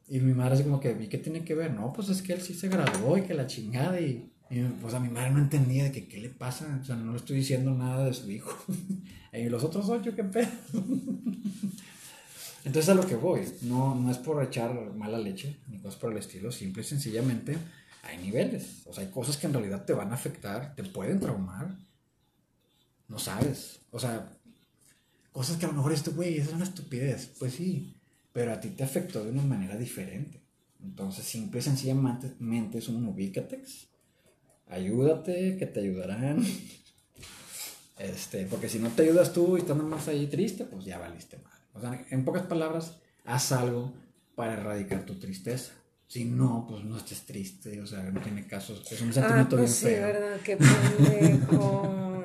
Y 0.07 0.19
mi 0.19 0.34
madre 0.34 0.55
así 0.55 0.63
como 0.63 0.80
que, 0.80 0.97
¿y 0.99 1.07
qué 1.07 1.17
tiene 1.17 1.43
que 1.43 1.55
ver? 1.55 1.71
No, 1.74 1.93
pues 1.93 2.09
es 2.09 2.21
que 2.21 2.34
él 2.34 2.41
sí 2.41 2.53
se 2.53 2.67
graduó 2.67 3.17
y 3.17 3.21
que 3.21 3.34
la 3.34 3.47
chingada 3.47 3.99
y 3.99 4.34
y 4.53 4.61
pues 4.82 4.93
a 4.93 4.99
mi 4.99 5.09
madre 5.09 5.32
no 5.32 5.39
entendía 5.39 5.86
de 5.86 5.91
que 5.91 6.07
qué 6.07 6.19
le 6.19 6.30
pasa, 6.30 6.80
o 6.80 6.86
sea, 6.86 6.95
no 6.95 7.11
le 7.11 7.17
estoy 7.17 7.38
diciendo 7.38 7.74
nada 7.74 8.05
de 8.05 8.13
su 8.13 8.30
hijo. 8.30 8.55
y 9.34 9.49
los 9.49 9.63
otros 9.63 9.89
ocho, 9.89 10.13
qué 10.15 10.24
pedo. 10.24 10.47
Entonces 12.66 12.89
a 12.89 12.93
lo 12.93 13.05
que 13.05 13.16
voy, 13.16 13.41
no, 13.64 13.95
no 13.95 14.11
es 14.11 14.18
por 14.18 14.41
echar 14.43 14.74
mala 14.95 15.18
leche, 15.18 15.57
ni 15.68 15.80
cosas 15.80 15.99
por 15.99 16.11
el 16.11 16.18
estilo, 16.18 16.51
simple 16.51 16.82
y 16.82 16.86
sencillamente 16.86 17.57
hay 18.03 18.18
niveles. 18.18 18.84
O 18.86 18.93
sea, 18.93 19.03
hay 19.03 19.11
cosas 19.11 19.38
que 19.38 19.47
en 19.47 19.53
realidad 19.53 19.86
te 19.86 19.93
van 19.93 20.11
a 20.11 20.16
afectar, 20.16 20.76
te 20.76 20.84
pueden 20.84 21.20
traumar. 21.20 21.76
No 23.07 23.20
sabes. 23.20 23.80
O 23.91 23.99
sea, 23.99 24.32
cosas 25.32 25.57
que 25.57 25.66
a 25.66 25.70
lo 25.70 25.76
mejor 25.76 25.93
esto, 25.93 26.11
güey, 26.14 26.38
es 26.38 26.49
una 26.49 26.64
estupidez. 26.64 27.32
Pues 27.38 27.53
sí, 27.53 27.95
pero 28.32 28.53
a 28.53 28.59
ti 28.59 28.70
te 28.70 28.84
afectó 28.84 29.24
de 29.24 29.32
una 29.32 29.43
manera 29.43 29.76
diferente. 29.76 30.41
Entonces, 30.82 31.26
simple 31.26 31.59
y 31.59 31.64
sencillamente 31.64 32.78
es 32.78 32.88
un 32.88 33.05
ubícatex 33.05 33.88
ayúdate, 34.74 35.57
que 35.57 35.66
te 35.66 35.80
ayudarán. 35.80 36.43
Este, 37.95 38.47
porque 38.47 38.68
si 38.68 38.80
no 38.80 38.89
te 38.89 39.03
ayudas 39.03 39.32
tú 39.32 39.55
y 39.55 39.61
estás 39.61 39.78
más 39.78 40.07
ahí 40.07 40.26
triste, 40.26 40.66
pues 40.66 40.84
ya 40.84 40.97
valiste 40.97 41.38
mal. 41.38 41.53
O 41.74 41.82
sea, 41.82 42.05
en 42.09 42.26
pocas 42.26 42.43
palabras, 42.43 42.97
haz 43.26 43.51
algo 43.51 43.93
para 44.36 44.53
erradicar 44.53 45.05
tu 45.05 45.15
tristeza. 45.15 45.74
Si 46.07 46.26
no, 46.26 46.67
pues 46.69 46.84
no 46.84 46.97
estés 46.97 47.26
triste, 47.26 47.82
o 47.82 47.88
sea, 47.88 48.03
no 48.03 48.21
tiene 48.21 48.45
caso. 48.45 48.80
Es 48.89 49.01
un 49.01 49.11
sentimiento 49.11 49.55
ah, 49.55 49.59
pues 49.59 49.71
sí, 49.74 49.86
verdad, 49.86 50.39
qué 50.43 50.57
pendejos. 50.57 52.24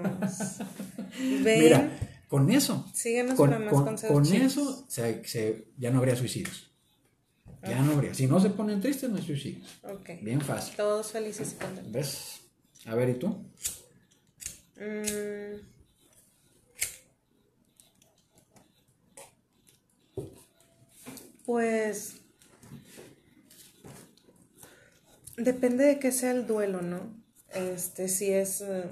Mira, 1.43 1.99
con 2.29 2.51
eso. 2.51 2.87
Síguenos 2.93 3.35
con, 3.35 3.51
con, 3.69 3.97
con 3.97 4.27
eso 4.27 4.85
se, 4.89 5.65
ya 5.79 5.91
no 5.91 5.99
habría 5.99 6.17
suicidios. 6.17 6.71
Ya 7.63 7.81
no 7.81 7.93
habría. 7.93 8.15
Si 8.15 8.27
no 8.27 8.39
se 8.41 8.51
ponen 8.51 8.81
tristes, 8.81 9.09
no 9.11 9.17
hay 9.17 9.23
suicidios. 9.23 9.81
Ok. 9.83 10.11
Bien 10.23 10.41
fácil. 10.41 10.77
Todos 10.77 11.11
felices 11.11 11.55
y 11.55 11.63
contentos. 11.63 11.93
¿Ves? 11.93 12.41
A 12.87 12.95
ver, 12.95 13.09
¿y 13.09 13.15
tú? 13.15 13.29
Mm. 14.77 15.78
Pues 21.49 22.17
depende 25.39 25.85
de 25.85 25.99
qué 25.99 26.13
sea 26.13 26.33
el 26.33 26.47
duelo, 26.47 26.83
¿no? 26.83 27.11
Este, 27.55 28.09
si 28.09 28.31
es, 28.31 28.61
eh, 28.61 28.85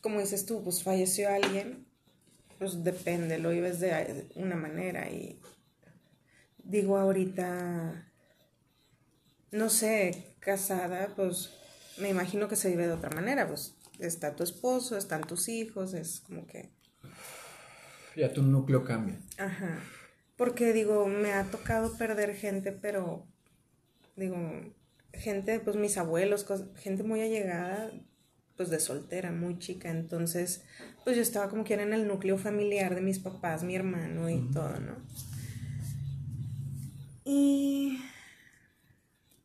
como 0.00 0.20
dices 0.20 0.46
tú, 0.46 0.64
pues 0.64 0.82
falleció 0.82 1.28
alguien, 1.28 1.86
pues 2.58 2.82
depende, 2.82 3.36
lo 3.36 3.50
vives 3.50 3.78
de 3.78 4.26
una 4.36 4.56
manera 4.56 5.10
y 5.10 5.38
digo 6.62 6.96
ahorita, 6.96 8.10
no 9.50 9.68
sé, 9.68 10.34
casada, 10.40 11.12
pues 11.14 11.50
me 11.98 12.08
imagino 12.08 12.48
que 12.48 12.56
se 12.56 12.70
vive 12.70 12.86
de 12.86 12.94
otra 12.94 13.10
manera, 13.10 13.46
pues 13.46 13.74
está 13.98 14.34
tu 14.34 14.44
esposo, 14.44 14.96
están 14.96 15.24
tus 15.24 15.50
hijos, 15.50 15.92
es 15.92 16.20
como 16.20 16.46
que... 16.46 16.72
Ya 18.16 18.32
tu 18.32 18.42
núcleo 18.42 18.84
cambia. 18.84 19.18
Ajá. 19.38 19.80
Porque 20.36 20.72
digo, 20.72 21.06
me 21.06 21.32
ha 21.32 21.44
tocado 21.44 21.96
perder 21.96 22.34
gente, 22.34 22.72
pero 22.72 23.26
digo, 24.16 24.36
gente, 25.12 25.60
pues 25.60 25.76
mis 25.76 25.96
abuelos, 25.96 26.46
gente 26.76 27.02
muy 27.02 27.20
allegada, 27.20 27.92
pues 28.56 28.70
de 28.70 28.80
soltera, 28.80 29.32
muy 29.32 29.58
chica, 29.58 29.90
entonces, 29.90 30.64
pues 31.04 31.16
yo 31.16 31.22
estaba 31.22 31.48
como 31.48 31.64
que 31.64 31.74
en 31.74 31.92
el 31.92 32.06
núcleo 32.06 32.38
familiar 32.38 32.94
de 32.94 33.00
mis 33.00 33.18
papás, 33.18 33.62
mi 33.64 33.74
hermano 33.74 34.28
y 34.28 34.40
todo, 34.52 34.78
¿no? 34.80 34.96
Y... 37.24 38.00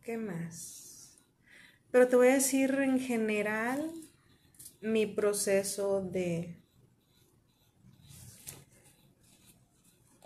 ¿Qué 0.04 0.18
más? 0.18 1.18
Pero 1.92 2.08
te 2.08 2.16
voy 2.16 2.28
a 2.30 2.34
decir 2.34 2.72
en 2.80 3.00
general 3.00 3.92
mi 4.82 5.06
proceso 5.06 6.02
de... 6.02 6.59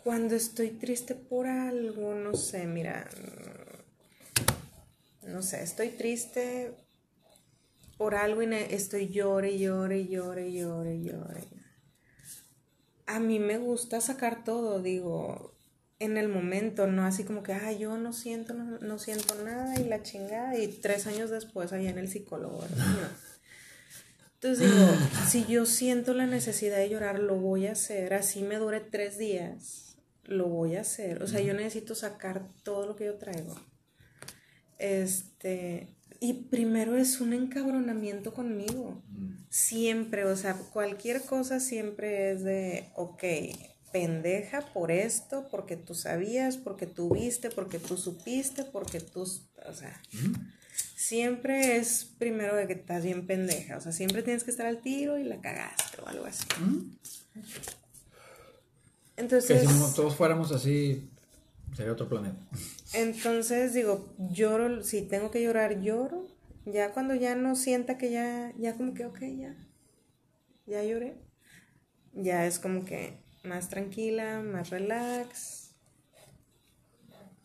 Cuando 0.04 0.36
estoy 0.36 0.72
triste 0.72 1.16
por 1.16 1.48
algo, 1.48 2.14
no 2.14 2.36
sé, 2.36 2.68
mira, 2.68 3.10
no 5.26 5.42
sé, 5.42 5.64
estoy 5.64 5.90
triste 5.90 6.74
por 7.98 8.16
algo 8.16 8.44
y 8.44 8.54
estoy 8.54 9.08
llore, 9.08 9.58
llore, 9.58 10.06
llore, 10.08 10.52
llore, 10.52 11.02
llore. 11.02 11.44
A 13.06 13.20
mí 13.20 13.40
me 13.40 13.58
gusta 13.58 14.02
sacar 14.02 14.44
todo, 14.44 14.82
digo, 14.82 15.54
en 16.00 16.18
el 16.18 16.28
momento, 16.28 16.86
no 16.88 17.06
así 17.06 17.24
como 17.24 17.44
que, 17.44 17.54
ah, 17.54 17.72
yo 17.72 17.98
no 17.98 18.12
siento, 18.12 18.54
no, 18.54 19.00
siento 19.00 19.36
nada 19.44 19.80
y 19.80 19.86
la 19.86 20.04
chingada 20.04 20.58
y 20.58 20.68
tres 20.68 21.08
años 21.08 21.30
después 21.30 21.72
allá 21.72 21.90
en 21.90 21.98
el 21.98 22.10
psicólogo. 22.10 22.62
Entonces 24.34 24.70
digo, 24.70 24.88
si 25.30 25.46
yo 25.46 25.66
siento 25.66 26.14
la 26.14 26.28
necesidad 26.28 26.76
de 26.76 26.90
llorar, 26.90 27.20
lo 27.20 27.36
voy 27.36 27.68
a 27.68 27.72
hacer, 27.72 28.14
así 28.14 28.42
me 28.42 28.58
dure 28.58 28.82
tres 28.82 29.18
días, 29.18 29.93
lo 30.24 30.48
voy 30.48 30.76
a 30.76 30.82
hacer. 30.82 31.22
O 31.24 31.28
sea, 31.28 31.42
yo 31.42 31.54
necesito 31.54 31.96
sacar 31.96 32.50
todo 32.64 32.88
lo 32.88 32.96
que 32.96 33.06
yo 33.06 33.16
traigo. 33.16 33.56
Este, 34.80 35.96
y 36.20 36.34
primero 36.46 36.96
es 36.96 37.22
un 37.22 37.34
encabronamiento 37.34 38.34
conmigo. 38.34 39.02
Siempre, 39.50 40.26
o 40.26 40.36
sea, 40.36 40.56
cualquier 40.56 41.22
cosa 41.22 41.60
siempre 41.60 42.32
es 42.32 42.44
de, 42.44 42.90
ok, 42.96 43.24
pendeja 43.92 44.62
por 44.74 44.92
esto, 44.92 45.48
porque 45.52 45.78
tú 45.78 45.94
sabías, 45.94 46.58
porque 46.58 46.88
tú 46.88 47.14
viste, 47.14 47.50
porque 47.52 47.78
tú 47.78 47.96
supiste, 47.96 48.64
porque 48.64 49.00
tú, 49.00 49.22
o 49.22 49.74
sea, 49.74 50.02
siempre 50.96 51.78
es 51.78 52.06
primero 52.18 52.56
de 52.56 52.68
que 52.68 52.74
estás 52.74 53.04
bien 53.04 53.28
pendeja, 53.28 53.78
o 53.78 53.82
sea, 53.82 53.92
siempre 53.92 54.24
tienes 54.24 54.44
que 54.44 54.52
estar 54.52 54.66
al 54.66 54.82
tiro 54.82 55.20
y 55.20 55.24
la 55.24 55.40
cagaste 55.42 56.02
o 56.02 56.08
algo 56.08 56.26
así. 56.26 56.46
Entonces... 59.18 59.62
Que 59.62 59.68
si 59.68 59.96
todos 59.96 60.16
fuéramos 60.16 60.52
así, 60.52 61.10
sería 61.76 61.94
otro 61.94 62.08
planeta. 62.08 62.38
Entonces 62.94 63.74
digo, 63.74 64.14
lloro, 64.18 64.84
si 64.84 65.02
tengo 65.02 65.32
que 65.32 65.44
llorar, 65.44 65.82
lloro. 65.82 66.28
Ya 66.66 66.94
cuando 66.94 67.14
ya 67.16 67.36
no 67.36 67.56
sienta 67.56 67.98
que 67.98 68.12
ya, 68.12 68.54
ya 68.58 68.76
como 68.76 68.94
que, 68.94 69.06
ok, 69.06 69.20
ya, 69.20 69.56
ya 70.66 70.84
lloré. 70.84 71.18
Ya 72.14 72.46
es 72.46 72.60
como 72.60 72.86
que 72.86 73.22
más 73.44 73.70
tranquila, 73.70 74.42
más 74.42 74.70
relax. 74.70 75.76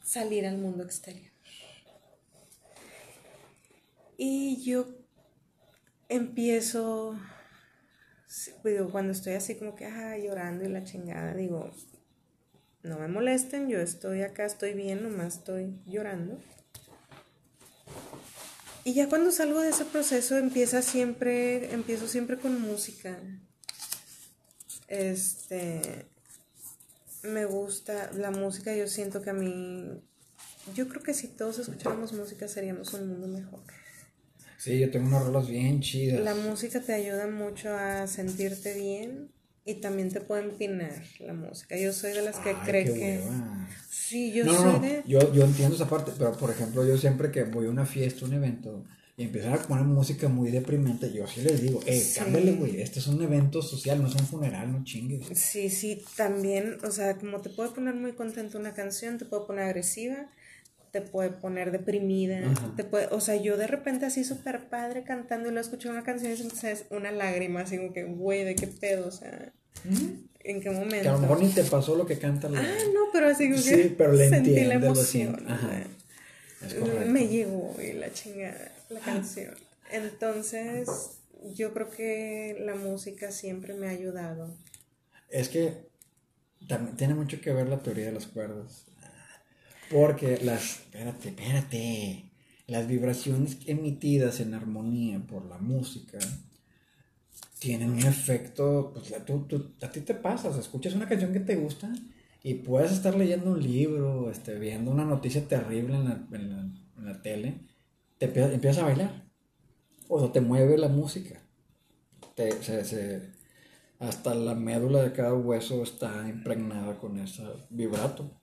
Salir 0.05 0.47
al 0.47 0.59
mundo 0.59 0.85
exterior. 0.85 1.33
Y 4.17 4.63
yo 4.65 4.89
empiezo, 6.09 7.19
digo, 8.65 8.91
cuando 8.91 9.13
estoy 9.13 9.35
así 9.35 9.55
como 9.57 9.75
que, 9.75 9.89
llorando 10.23 10.65
y 10.65 10.69
la 10.69 10.85
chingada, 10.85 11.35
digo, 11.35 11.71
no 12.83 12.99
me 12.99 13.09
molesten, 13.09 13.69
yo 13.69 13.81
estoy 13.81 14.23
acá, 14.23 14.45
estoy 14.45 14.75
bien, 14.75 15.03
nomás 15.03 15.39
estoy 15.39 15.81
llorando. 15.87 16.39
Y 18.85 18.95
ya 18.95 19.09
cuando 19.09 19.31
salgo 19.33 19.61
de 19.61 19.71
ese 19.71 19.85
proceso 19.85 20.39
empieza 20.39 20.81
siempre, 20.83 21.73
empiezo 21.75 22.07
siempre 22.09 22.39
con 22.39 22.61
música. 22.61 23.19
Este, 24.87 26.07
me 27.23 27.45
gusta 27.45 28.11
la 28.13 28.31
música, 28.31 28.75
yo 28.75 28.87
siento 28.87 29.21
que 29.21 29.31
a 29.31 29.35
mí, 29.35 30.03
yo 30.75 30.89
creo 30.89 31.03
que 31.03 31.13
si 31.13 31.29
todos 31.29 31.59
escucháramos 31.59 32.13
música 32.13 32.49
seríamos 32.49 32.95
un 32.95 33.09
mundo 33.09 33.29
mejor. 33.29 33.61
Sí, 34.59 34.81
yo 34.81 34.91
tengo 34.91 35.07
unos 35.07 35.25
rolos 35.25 35.49
bien 35.49 35.81
chidos. 35.81 36.21
La 36.21 36.35
música 36.35 36.81
te 36.81 36.93
ayuda 36.93 37.29
mucho 37.29 37.73
a 37.73 38.09
sentirte 38.09 38.75
bien 38.75 39.31
y 39.65 39.75
también 39.75 40.11
te 40.11 40.21
puede 40.21 40.43
empinar 40.43 41.01
la 41.21 41.33
música. 41.33 41.77
Yo 41.79 41.93
soy 41.93 42.13
de 42.13 42.23
las 42.23 42.39
que 42.41 42.55
cree 42.65 42.85
que... 42.85 43.21
Sí, 43.89 44.33
yo 44.33 44.45
soy 44.53 44.81
de... 44.81 45.03
Yo, 45.07 45.33
yo 45.33 45.45
entiendo 45.45 45.77
esa 45.77 45.89
parte, 45.89 46.11
pero 46.19 46.33
por 46.37 46.51
ejemplo, 46.51 46.85
yo 46.85 46.99
siempre 46.99 47.31
que 47.31 47.45
voy 47.45 47.67
a 47.67 47.71
una 47.71 47.87
fiesta, 47.87 48.25
un 48.25 48.33
evento, 48.33 48.85
y 49.17 49.25
empiezan 49.25 49.53
a 49.53 49.63
poner 49.63 49.85
música 49.85 50.29
muy 50.29 50.51
deprimente, 50.51 51.13
yo 51.13 51.27
sí 51.27 51.41
les 51.43 51.61
digo, 51.61 51.81
eh, 51.87 52.03
cámbiale, 52.17 52.53
güey, 52.53 52.81
este 52.81 53.01
es 53.01 53.07
un 53.09 53.21
evento 53.23 53.63
social, 53.63 54.01
no 54.01 54.09
es 54.09 54.15
un 54.15 54.27
funeral, 54.27 54.73
no 54.73 54.85
chingues. 54.85 55.27
Sí, 55.39 55.71
sí, 55.71 56.03
también, 56.17 56.79
o 56.85 56.91
sea, 56.91 57.17
como 57.17 57.41
te 57.41 57.51
puede 57.51 57.71
poner 57.71 57.95
muy 57.95 58.13
contento 58.13 58.59
una 58.59 58.75
canción, 58.75 59.19
te 59.19 59.25
puede 59.25 59.45
poner 59.45 59.65
agresiva, 59.65 60.29
te 60.91 61.01
puede 61.01 61.31
poner 61.31 61.71
deprimida, 61.71 62.41
te 62.77 62.85
puede, 62.85 63.07
o 63.07 63.21
sea, 63.21 63.37
yo 63.37 63.57
de 63.57 63.67
repente 63.67 64.07
así 64.07 64.25
súper 64.25 64.69
padre 64.69 65.05
cantando 65.05 65.49
y 65.49 65.53
lo 65.53 65.61
escuché 65.61 65.89
una 65.89 66.03
canción 66.03 66.33
y 66.33 66.67
es 66.67 66.87
una 66.91 67.11
lágrima, 67.11 67.61
así 67.61 67.77
como 67.77 67.93
que, 67.93 68.05
güey, 68.05 68.45
¿de 68.45 68.55
qué 68.55 68.67
pedo? 68.67 69.09
O 69.09 69.11
sea, 69.11 69.53
¿En 70.41 70.61
qué 70.61 70.71
momento? 70.71 71.03
Que 71.03 71.09
a 71.09 71.13
lo 71.13 71.19
mejor 71.19 71.43
ni 71.43 71.51
te 71.51 71.65
pasó 71.65 71.95
lo 71.95 72.07
que 72.07 72.19
canta 72.19 72.49
la... 72.49 72.61
Ah, 72.61 72.79
no, 72.95 73.13
pero 73.13 73.29
así 73.29 73.51
que 73.51 73.59
sí, 73.59 73.95
pero 73.97 74.13
le 74.13 74.29
sentí 74.29 74.55
la 74.65 74.75
emoción. 74.75 75.45
Me 77.07 77.29
llegó 77.29 77.77
y 77.81 77.93
la 77.93 78.13
chingada, 78.13 78.73
la 78.89 79.01
canción. 79.01 79.55
Entonces, 79.91 80.89
yo 81.55 81.73
creo 81.73 81.91
que 81.91 82.57
la 82.61 82.75
música 82.75 83.31
siempre 83.31 83.75
me 83.75 83.89
ha 83.89 83.91
ayudado. 83.91 84.57
Es 85.29 85.49
que 85.49 85.89
también 86.67 86.97
tiene 86.97 87.15
mucho 87.15 87.41
que 87.41 87.53
ver 87.53 87.69
la 87.69 87.79
teoría 87.79 88.07
de 88.07 88.13
las 88.13 88.27
cuerdas. 88.27 88.87
Porque 89.91 90.39
las... 90.43 90.81
Espérate, 90.81 91.29
espérate. 91.29 92.25
Las 92.67 92.87
vibraciones 92.87 93.59
emitidas 93.67 94.41
en 94.41 94.53
armonía 94.53 95.21
por 95.21 95.47
la 95.47 95.57
música 95.57 96.19
tienen 97.59 97.91
un 97.91 98.07
efecto, 98.07 98.93
pues 98.93 99.13
tú, 99.25 99.47
tú, 99.49 99.73
a 99.83 99.91
ti 99.91 100.01
te 100.01 100.15
pasa, 100.15 100.51
escuchas 100.59 100.95
una 100.95 101.09
canción 101.09 101.33
que 101.33 101.41
te 101.41 101.57
gusta 101.57 101.91
y 102.43 102.55
puedes 102.55 102.93
estar 102.93 103.17
leyendo 103.17 103.53
un 103.53 103.63
libro, 103.63 104.31
este, 104.31 104.59
viendo 104.59 104.91
una 104.91 105.05
noticia 105.05 105.49
terrible 105.49 105.95
en 105.95 106.05
la, 106.05 106.27
en 106.33 107.05
la, 107.05 107.23
tele, 107.23 107.61
te 108.19 108.27
empiezas, 108.27 108.83
a 108.83 108.87
bailar, 108.87 109.25
o 110.09 110.31
te 110.31 110.41
mueve 110.41 110.79
la 110.79 110.89
música, 110.89 111.41
te, 112.35 112.53
se, 112.63 113.33
hasta 113.99 114.35
la 114.35 114.55
médula 114.55 115.03
de 115.03 115.13
cada 115.13 115.35
hueso 115.35 115.83
está 115.83 116.29
impregnada 116.29 116.99
con 116.99 117.19
ese 117.19 117.45
vibrato 117.71 118.38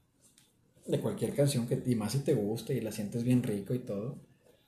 de 0.85 0.99
cualquier 0.99 1.33
canción 1.33 1.67
que, 1.67 1.81
y 1.85 1.95
más 1.95 2.11
si 2.11 2.19
te 2.19 2.33
gusta 2.33 2.73
y 2.73 2.81
la 2.81 2.91
sientes 2.91 3.23
bien 3.23 3.43
rico 3.43 3.73
y 3.73 3.79
todo, 3.79 4.17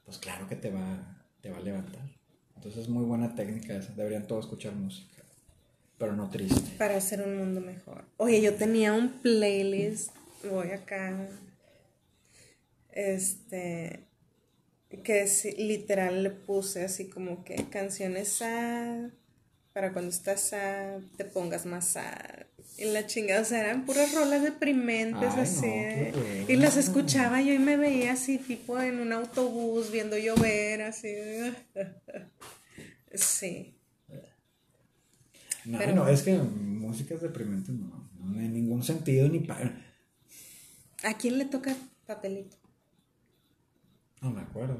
pues 0.06 0.18
claro 0.18 0.48
que 0.48 0.56
te 0.56 0.72
va, 0.72 1.26
te 1.42 1.50
va 1.50 1.58
a 1.58 1.62
levantar. 1.62 2.18
Entonces 2.56 2.84
es 2.84 2.90
muy 2.90 3.06
buena 3.06 3.36
técnica 3.36 3.76
esa. 3.76 3.94
Deberían 3.94 4.26
todos 4.26 4.46
escuchar 4.46 4.74
música. 4.74 5.24
Pero 5.98 6.16
no 6.16 6.30
triste. 6.30 6.78
Para 6.78 6.98
hacer 6.98 7.22
un 7.22 7.38
mundo 7.38 7.62
mejor. 7.62 8.06
Oye, 8.18 8.42
yo 8.42 8.56
tenía 8.56 8.94
un 8.94 9.10
playlist. 9.10 10.12
Voy 10.50 10.72
acá. 10.72 11.28
Este. 12.92 14.04
Que 15.04 15.22
es, 15.22 15.46
literal 15.58 16.24
le 16.24 16.30
puse 16.30 16.86
así 16.86 17.10
como 17.10 17.44
que 17.44 17.56
canciones 17.70 18.30
sad. 18.30 19.10
Para 19.74 19.94
cuando 19.94 20.10
estás 20.10 20.42
sad, 20.42 21.02
te 21.18 21.26
pongas 21.26 21.66
más 21.66 21.86
sad. 21.86 22.46
Y 22.78 22.86
la 22.86 23.08
chingada, 23.08 23.42
o 23.42 23.46
sea, 23.46 23.62
eran 23.62 23.86
puras 23.86 24.14
rolas 24.14 24.44
deprimentes 24.44 25.34
así. 25.34 25.68
y 26.48 26.56
las 26.58 26.78
escuchaba 26.78 27.42
yo 27.42 27.54
y 27.54 27.60
me 27.60 27.76
veía 27.76 28.14
así, 28.14 28.38
tipo 28.38 28.80
en 28.80 29.00
un 29.00 29.14
autobús, 29.14 29.92
viendo 29.92 30.16
llover, 30.16 30.84
así. 30.84 31.16
sí. 33.16 33.74
No, 35.66 35.86
no, 35.94 36.08
es 36.08 36.22
que 36.22 36.38
músicas 36.38 37.20
deprimentes 37.20 37.74
no, 37.74 38.10
no 38.20 38.40
hay 38.40 38.48
ningún 38.48 38.84
sentido 38.84 39.28
ni 39.28 39.40
para. 39.40 39.84
¿A 41.04 41.18
quién 41.18 41.38
le 41.38 41.46
toca 41.46 41.76
papelito? 42.06 42.58
No 44.22 44.32
me 44.32 44.42
acuerdo. 44.42 44.78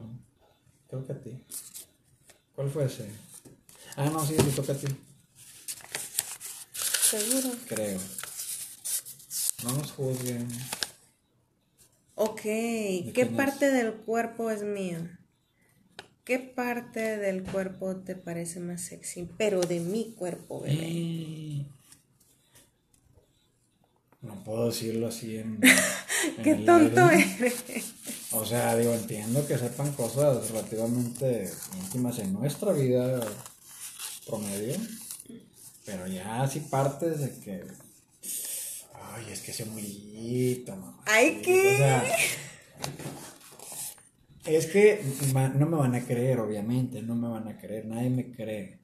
Creo 0.88 1.06
que 1.06 1.14
a 1.14 1.20
ti. 1.20 1.44
¿Cuál 2.56 2.70
fue 2.70 2.86
ese? 2.86 3.10
Ah, 3.96 4.10
no, 4.10 4.26
sí, 4.26 4.36
le 4.38 4.52
toca 4.52 4.74
a 4.74 4.76
ti. 4.76 4.88
¿Seguro? 7.10 7.56
Creo. 7.68 8.00
No 9.64 9.72
nos 9.78 9.92
juzguen. 9.94 10.46
Ok, 12.16 12.42
¿qué 12.42 13.32
parte 13.34 13.72
del 13.72 13.94
cuerpo 13.94 14.52
es 14.52 14.64
mía? 14.64 15.18
¿Qué 16.26 16.40
parte 16.40 17.16
del 17.16 17.44
cuerpo 17.44 17.96
te 17.96 18.16
parece 18.16 18.60
más 18.60 18.82
sexy? 18.82 19.30
Pero 19.38 19.62
de 19.62 19.80
mi 19.80 20.16
cuerpo, 20.16 20.60
bebé. 20.60 21.66
No 24.22 24.44
puedo 24.44 24.66
decirlo 24.66 25.08
así 25.08 25.38
en. 25.38 25.62
Qué 26.44 26.56
tonto 26.56 27.10
eres. 27.10 27.64
O 28.32 28.46
sea, 28.46 28.76
digo, 28.76 28.94
entiendo 28.94 29.48
que 29.48 29.58
sepan 29.58 29.94
cosas 29.94 30.50
relativamente 30.50 31.50
íntimas 31.82 32.20
en 32.20 32.34
nuestra 32.34 32.74
vida 32.74 33.26
promedio. 34.26 34.76
Pero 35.88 36.06
ya 36.06 36.46
si 36.50 36.60
partes 36.60 37.22
de 37.22 37.40
que. 37.40 37.66
Ay, 38.94 39.26
es 39.32 39.40
que 39.40 39.52
ese 39.52 39.64
ombliguito, 39.64 40.76
mamá. 40.76 41.02
Ay, 41.06 41.42
¿qué? 41.42 41.76
O 41.76 41.78
sea, 41.78 42.04
es 44.44 44.66
que 44.66 45.02
no 45.56 45.66
me 45.66 45.78
van 45.78 45.96
a 45.96 46.06
creer, 46.06 46.42
obviamente, 46.42 47.02
no 47.02 47.16
me 47.16 47.30
van 47.30 47.48
a 47.48 47.58
creer, 47.58 47.86
nadie 47.86 48.10
me 48.10 48.34
cree. 48.34 48.82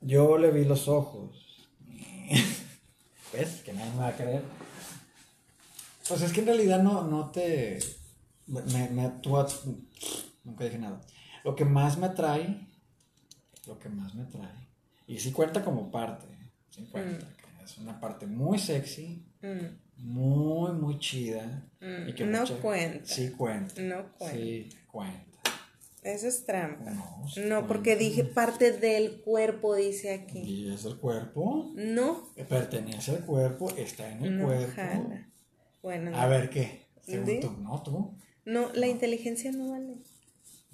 Yo 0.00 0.38
le 0.38 0.52
vi 0.52 0.64
los 0.64 0.88
ojos. 0.88 1.68
¿Ves? 3.34 3.60
Que 3.62 3.74
nadie 3.74 3.90
me 3.90 3.98
va 3.98 4.08
a 4.08 4.16
creer. 4.16 4.42
Pues 6.08 6.22
es 6.22 6.32
que 6.32 6.40
en 6.40 6.46
realidad 6.46 6.82
no, 6.82 7.02
no 7.02 7.30
te. 7.30 7.78
Me, 8.46 8.62
me. 8.62 9.12
Nunca 10.44 10.64
dije 10.64 10.78
nada. 10.78 11.02
Lo 11.44 11.54
que 11.54 11.66
más 11.66 11.98
me 11.98 12.06
atrae. 12.06 12.66
Lo 13.66 13.78
que 13.78 13.90
más 13.90 14.14
me 14.14 14.22
atrae 14.22 14.67
y 15.08 15.18
sí 15.18 15.32
cuenta 15.32 15.64
como 15.64 15.90
parte, 15.90 16.26
sí 16.70 16.86
cuenta. 16.92 17.24
Mm. 17.24 17.64
Es 17.64 17.78
una 17.78 17.98
parte 17.98 18.26
muy 18.26 18.58
sexy, 18.58 19.24
mm. 19.42 20.04
muy, 20.04 20.72
muy 20.72 20.98
chida. 20.98 21.66
Mm. 21.80 22.08
Y 22.08 22.12
que 22.12 22.26
no 22.26 22.44
cuenta. 22.60 23.06
Sí 23.06 23.30
cuenta. 23.30 23.80
No 23.80 24.12
cuenta. 24.18 24.36
Sí 24.36 24.68
cuenta. 24.86 25.28
Eso 26.02 26.28
es 26.28 26.44
trampa. 26.44 26.90
No, 26.90 27.26
no 27.46 27.66
porque 27.66 27.96
dije 27.96 28.24
parte 28.24 28.72
del 28.72 29.20
cuerpo, 29.22 29.74
dice 29.74 30.12
aquí. 30.12 30.40
¿Y 30.40 30.72
es 30.72 30.84
el 30.84 30.96
cuerpo? 30.96 31.72
No. 31.74 32.28
Pertenece 32.48 33.12
al 33.12 33.24
cuerpo, 33.24 33.70
está 33.76 34.10
en 34.10 34.24
el 34.24 34.42
cuerpo. 34.44 35.10
Bueno. 35.82 36.16
A 36.16 36.26
ver 36.26 36.50
qué. 36.50 36.86
Tú, 37.06 37.50
no, 37.62 37.82
tú. 37.82 38.14
No, 38.44 38.72
la 38.74 38.86
inteligencia 38.86 39.52
no 39.52 39.70
vale. 39.70 39.96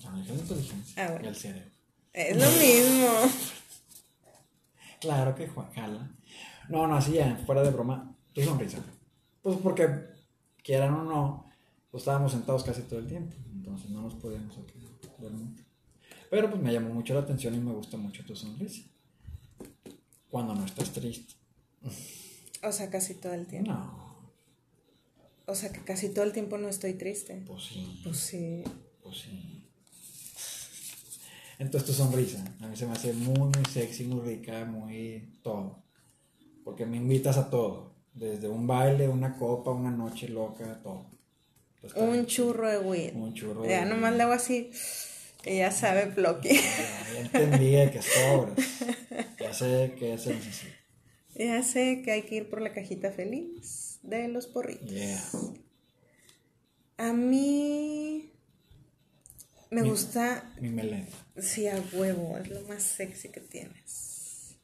La 0.02 0.34
inteligencia. 0.34 1.04
Ah, 1.04 1.10
bueno. 1.12 1.24
Y 1.24 1.28
el 1.28 1.36
cerebro. 1.36 1.70
Es 2.12 2.36
lo 2.36 2.50
mismo. 2.50 3.08
Claro 5.04 5.34
que 5.34 5.46
jala. 5.74 6.10
No, 6.70 6.86
no, 6.86 6.96
así 6.96 7.12
ya, 7.12 7.36
fuera 7.44 7.62
de 7.62 7.70
broma, 7.70 8.16
tu 8.32 8.40
sonrisa. 8.42 8.78
Pues 9.42 9.58
porque, 9.62 9.86
quieran 10.62 10.94
o 10.94 11.04
no, 11.04 11.50
pues 11.90 12.02
estábamos 12.02 12.32
sentados 12.32 12.64
casi 12.64 12.82
todo 12.82 12.98
el 13.00 13.06
tiempo. 13.06 13.36
Entonces 13.52 13.90
no 13.90 14.00
nos 14.02 14.14
podíamos 14.14 14.56
aquí 14.56 14.80
ver 15.18 15.30
mucho. 15.32 15.62
Pero 16.30 16.50
pues 16.50 16.62
me 16.62 16.72
llamó 16.72 16.92
mucho 16.94 17.12
la 17.12 17.20
atención 17.20 17.54
y 17.54 17.58
me 17.58 17.72
gusta 17.72 17.96
mucho 17.98 18.24
tu 18.24 18.34
sonrisa. 18.34 18.82
Cuando 20.30 20.54
no 20.54 20.64
estás 20.64 20.90
triste. 20.90 21.34
O 22.62 22.72
sea, 22.72 22.88
casi 22.90 23.14
todo 23.14 23.34
el 23.34 23.46
tiempo. 23.46 23.70
No, 23.70 24.32
O 25.46 25.54
sea, 25.54 25.70
que 25.70 25.80
casi 25.84 26.08
todo 26.08 26.24
el 26.24 26.32
tiempo 26.32 26.56
no 26.56 26.68
estoy 26.68 26.94
triste. 26.94 27.44
pues 27.46 27.64
sí. 27.64 28.00
Pues 28.02 28.16
sí. 28.16 28.64
Pues 29.02 29.18
sí. 29.18 29.53
Entonces 31.58 31.86
tu 31.88 31.92
sonrisa, 31.94 32.44
a 32.60 32.66
mí 32.66 32.76
se 32.76 32.86
me 32.86 32.92
hace 32.92 33.12
muy, 33.12 33.38
muy 33.38 33.64
sexy, 33.72 34.04
muy 34.04 34.20
rica, 34.20 34.64
muy 34.64 35.38
todo. 35.42 35.82
Porque 36.64 36.86
me 36.86 36.96
invitas 36.96 37.36
a 37.36 37.48
todo. 37.50 37.94
Desde 38.12 38.48
un 38.48 38.66
baile, 38.66 39.08
una 39.08 39.36
copa, 39.36 39.70
una 39.70 39.90
noche 39.90 40.28
loca, 40.28 40.80
todo. 40.82 41.06
Entonces, 41.76 42.00
Un 42.02 42.26
churro 42.26 42.68
de 42.68 42.78
weed. 42.78 43.14
Un 43.14 43.34
churro 43.34 43.62
de 43.62 43.68
Ya 43.68 43.80
weed. 43.82 43.88
nomás 43.88 44.14
le 44.14 44.22
hago 44.22 44.32
así. 44.32 44.70
Ya 45.44 45.70
sabe, 45.70 46.06
Ploqui. 46.06 46.48
Ya, 46.48 47.12
ya 47.12 47.20
entendí 47.20 47.70
que 47.92 48.00
sobras. 48.02 48.56
Ya 49.38 49.52
sé 49.52 49.94
que 49.98 50.16
se 50.16 50.34
necesita. 50.34 50.74
ya 51.34 51.62
sé 51.62 52.02
que 52.02 52.12
hay 52.12 52.22
que 52.22 52.36
ir 52.36 52.48
por 52.48 52.62
la 52.62 52.72
cajita 52.72 53.10
feliz 53.12 53.98
de 54.02 54.28
los 54.28 54.46
porritos. 54.46 54.90
Yeah. 54.90 55.20
A 56.96 57.12
mí 57.12 58.32
me 59.74 59.82
Mi- 59.82 59.90
gusta, 59.90 60.52
Mi 60.60 60.68
melena. 60.68 61.06
sí, 61.40 61.66
a 61.68 61.82
huevo, 61.92 62.36
es 62.38 62.48
lo 62.48 62.60
más 62.62 62.82
sexy 62.82 63.28
que 63.30 63.40
tienes. 63.40 64.54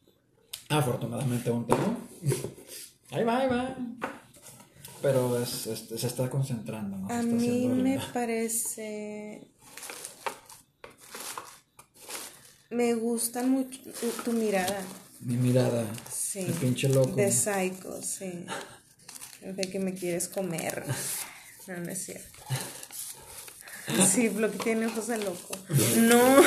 Afortunadamente 0.68 1.50
aún 1.50 1.66
tengo. 1.66 1.96
Ahí 3.12 3.24
va, 3.24 3.38
ahí 3.38 3.48
va. 3.48 3.76
Pero 5.02 5.42
es, 5.42 5.66
es- 5.66 6.00
se 6.00 6.06
está 6.06 6.30
concentrando, 6.30 6.96
¿no? 6.96 7.08
A 7.08 7.20
está 7.20 7.24
mí 7.24 7.66
me 7.66 7.74
linda. 7.96 8.10
parece... 8.12 9.42
Me 12.70 12.94
gusta 12.94 13.42
mucho 13.42 13.80
tu, 13.82 14.08
tu 14.24 14.32
mirada. 14.32 14.80
Mi 15.20 15.36
mirada. 15.36 15.84
Sí. 16.12 16.40
El 16.40 16.52
pinche 16.52 16.88
loco. 16.88 17.16
De 17.16 17.32
psycho, 17.32 18.00
sí. 18.00 18.46
De 19.42 19.62
que 19.68 19.80
me 19.80 19.92
quieres 19.94 20.28
comer. 20.28 20.84
No, 21.66 21.76
no 21.78 21.90
es 21.90 22.04
cierto. 22.04 22.38
Sí, 24.12 24.28
Bloque 24.28 24.58
tiene 24.58 24.86
ojos 24.86 25.06
de 25.08 25.18
loco. 25.18 25.56
No. 25.98 26.42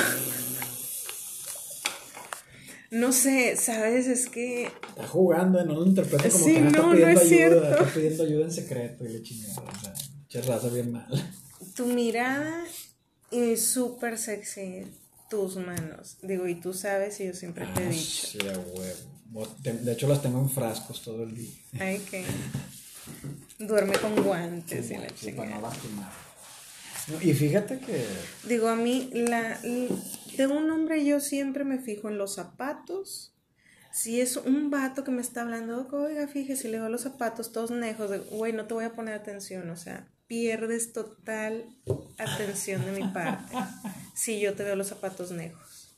No 2.92 3.12
sé, 3.12 3.56
¿sabes? 3.58 4.06
Es 4.08 4.30
que 4.30 4.66
Está 4.66 5.08
jugando, 5.08 5.64
no 5.66 5.74
lo 5.76 5.86
interpreta 5.88 6.30
como 6.30 6.46
Sí, 6.46 6.54
que 6.54 6.60
ah, 6.60 6.68
está 6.68 6.78
no, 6.80 6.88
no 6.88 6.92
pidiendo 6.94 7.10
es 7.10 7.18
ayuda, 7.20 7.38
cierto. 7.38 7.70
está 7.72 7.94
pidiendo 7.94 8.24
ayuda 8.24 8.44
en 8.46 8.52
secreto 8.52 9.06
y 9.06 9.10
le 9.10 9.24
chingada. 9.24 9.62
O 9.62 10.32
sea, 10.32 10.42
raza 10.44 10.68
bien 10.70 10.92
mal. 10.92 11.34
tu 11.76 11.88
mirada 11.88 12.64
es 13.32 13.66
súper 13.66 14.18
sexy. 14.20 14.84
Tus 15.30 15.56
manos. 15.56 16.18
Digo, 16.22 16.48
y 16.48 16.54
tú 16.54 16.74
sabes, 16.74 17.20
y 17.20 17.26
yo 17.26 17.34
siempre 17.34 17.66
te 17.74 17.82
he 17.82 17.88
Ah, 17.88 17.90
dicho. 17.90 18.28
sí, 18.28 18.38
a 18.48 18.60
huevo. 18.60 19.48
De, 19.64 19.92
hecho, 19.92 20.08
las 20.08 20.22
tengo 20.22 20.40
en 20.40 20.50
frascos 20.52 21.02
todo 21.02 21.24
el 21.24 21.36
día. 21.36 21.56
Ay, 21.80 21.98
que. 22.12 22.24
Duerme 23.58 23.94
con 23.98 24.24
guantes 24.24 24.92
y 24.92 24.98
la 24.98 25.08
Sí, 25.20 25.32
para 25.32 25.50
no 25.50 25.56
chingada. 25.56 25.62
lastimar. 25.62 26.12
Y 27.22 27.34
fíjate 27.34 27.80
que 27.80 28.06
Digo, 28.48 28.70
a 28.70 28.76
mí, 28.76 29.10
la, 29.14 29.60
de 29.62 30.48
un 30.48 30.70
hombre 30.70 31.04
yo 31.04 31.20
siempre 31.20 31.64
me 31.64 31.80
fijo 31.80 32.10
en 32.10 32.18
los 32.18 32.36
zapatos. 32.36 33.34
Si 33.92 34.22
es 34.22 34.38
un 34.38 34.72
vato 34.72 35.04
que 35.04 35.12
me 35.12 35.22
está 35.22 35.42
hablando, 35.42 35.88
oiga, 35.92 36.28
fíjese, 36.28 36.70
le 36.70 36.80
veo 36.80 36.90
los 36.90 37.02
zapatos 37.02 37.52
todos 37.52 37.70
nejos, 37.70 38.10
de, 38.10 38.18
güey, 38.18 38.52
no 38.52 38.66
te 38.66 38.74
voy 38.74 38.86
a 38.86 38.94
poner 38.94 39.14
atención, 39.14 39.70
o 39.70 39.78
sea, 39.78 40.08
pierdes 40.26 40.94
total 40.94 41.64
atención 42.18 42.84
de 42.86 42.92
mi 42.92 43.08
parte 43.10 43.56
si 44.16 44.40
yo 44.40 44.56
te 44.56 44.64
veo 44.64 44.76
los 44.76 44.88
zapatos 44.88 45.32
nejos. 45.32 45.96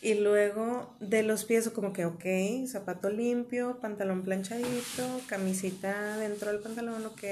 Y 0.00 0.14
luego 0.14 0.96
de 0.98 1.22
los 1.22 1.44
pies, 1.44 1.68
como 1.70 1.92
que, 1.92 2.04
ok, 2.04 2.24
zapato 2.66 3.10
limpio, 3.10 3.78
pantalón 3.80 4.22
planchadito, 4.22 5.20
camisita 5.28 6.16
dentro 6.16 6.50
del 6.50 6.60
pantalón, 6.60 7.06
ok. 7.06 7.22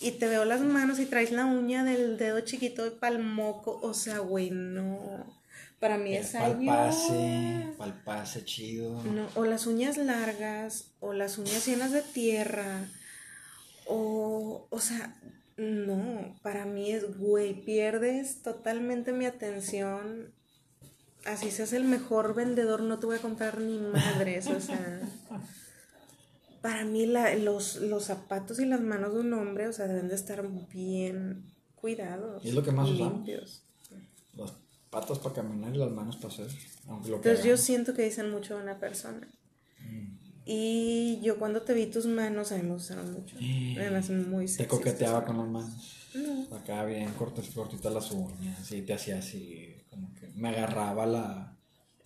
Y 0.00 0.12
te 0.12 0.28
veo 0.28 0.44
las 0.44 0.60
manos 0.60 1.00
y 1.00 1.06
traes 1.06 1.32
la 1.32 1.46
uña 1.46 1.82
del 1.82 2.18
dedo 2.18 2.40
chiquito 2.40 2.84
de 2.84 2.92
palmoco, 2.92 3.80
o 3.82 3.94
sea, 3.94 4.18
güey, 4.18 4.50
no. 4.50 5.26
Para 5.80 5.96
mí 5.96 6.14
es 6.14 6.32
palpase, 6.32 7.68
palpase 7.76 8.44
chido. 8.44 9.02
No, 9.04 9.28
o 9.34 9.44
las 9.44 9.66
uñas 9.66 9.96
largas, 9.96 10.92
o 11.00 11.12
las 11.12 11.38
uñas 11.38 11.66
llenas 11.66 11.92
de 11.92 12.02
tierra, 12.02 12.88
o, 13.86 14.66
o 14.70 14.80
sea, 14.80 15.16
no, 15.56 16.36
para 16.42 16.64
mí 16.64 16.92
es, 16.92 17.18
güey, 17.18 17.64
pierdes 17.64 18.42
totalmente 18.42 19.12
mi 19.12 19.26
atención. 19.26 20.32
Así 21.24 21.50
seas 21.50 21.72
el 21.72 21.84
mejor 21.84 22.34
vendedor, 22.34 22.82
no 22.82 22.98
te 22.98 23.06
voy 23.06 23.16
a 23.16 23.22
comprar 23.22 23.60
ni 23.60 23.78
madres, 23.78 24.46
o 24.46 24.60
sea. 24.60 25.00
Para 26.62 26.84
mí 26.84 27.06
la- 27.06 27.34
los, 27.36 27.76
los 27.76 28.04
zapatos 28.04 28.58
y 28.60 28.66
las 28.66 28.80
manos 28.80 29.14
de 29.14 29.20
un 29.20 29.32
hombre, 29.32 29.68
o 29.68 29.72
sea, 29.72 29.86
deben 29.86 30.08
de 30.08 30.14
estar 30.14 30.46
bien 30.72 31.44
cuidados. 31.76 32.44
Y 32.44 32.48
es 32.48 32.54
lo 32.54 32.62
que 32.62 32.72
más 32.72 32.88
usamos. 32.88 33.12
limpios. 33.14 33.62
Las 34.36 34.54
patas 34.90 35.18
para 35.20 35.34
caminar 35.36 35.74
y 35.74 35.78
las 35.78 35.90
manos 35.90 36.16
para 36.16 36.28
hacer. 36.34 36.48
Aunque 36.88 37.10
lo 37.10 37.20
que 37.20 37.28
Entonces 37.28 37.44
yo 37.44 37.56
siento 37.56 37.94
que 37.94 38.02
dicen 38.02 38.30
mucho 38.30 38.56
de 38.56 38.62
una 38.62 38.78
persona. 38.78 39.28
Y 40.50 41.20
yo 41.22 41.38
cuando 41.38 41.60
te 41.62 41.74
vi 41.74 41.86
tus 41.86 42.06
manos, 42.06 42.52
a 42.52 42.56
mí 42.56 42.62
me 42.62 42.72
gustaron 42.72 43.12
mucho. 43.12 43.36
Me 43.38 43.86
hacen 43.88 44.30
muy 44.30 44.48
sexy. 44.48 44.62
Te 44.62 44.68
coqueteaba 44.68 45.24
con 45.24 45.36
las 45.38 45.46
manos. 45.48 45.94
No. 46.14 46.56
Acá 46.56 46.84
bien 46.86 47.12
cortas, 47.12 47.48
cortitas 47.50 47.92
las 47.92 48.10
uñas. 48.12 48.72
Y 48.72 48.80
te 48.82 48.94
hacía 48.94 49.18
así, 49.18 49.76
como 49.90 50.12
que 50.14 50.28
me 50.34 50.48
agarraba 50.48 51.04
la, 51.04 51.57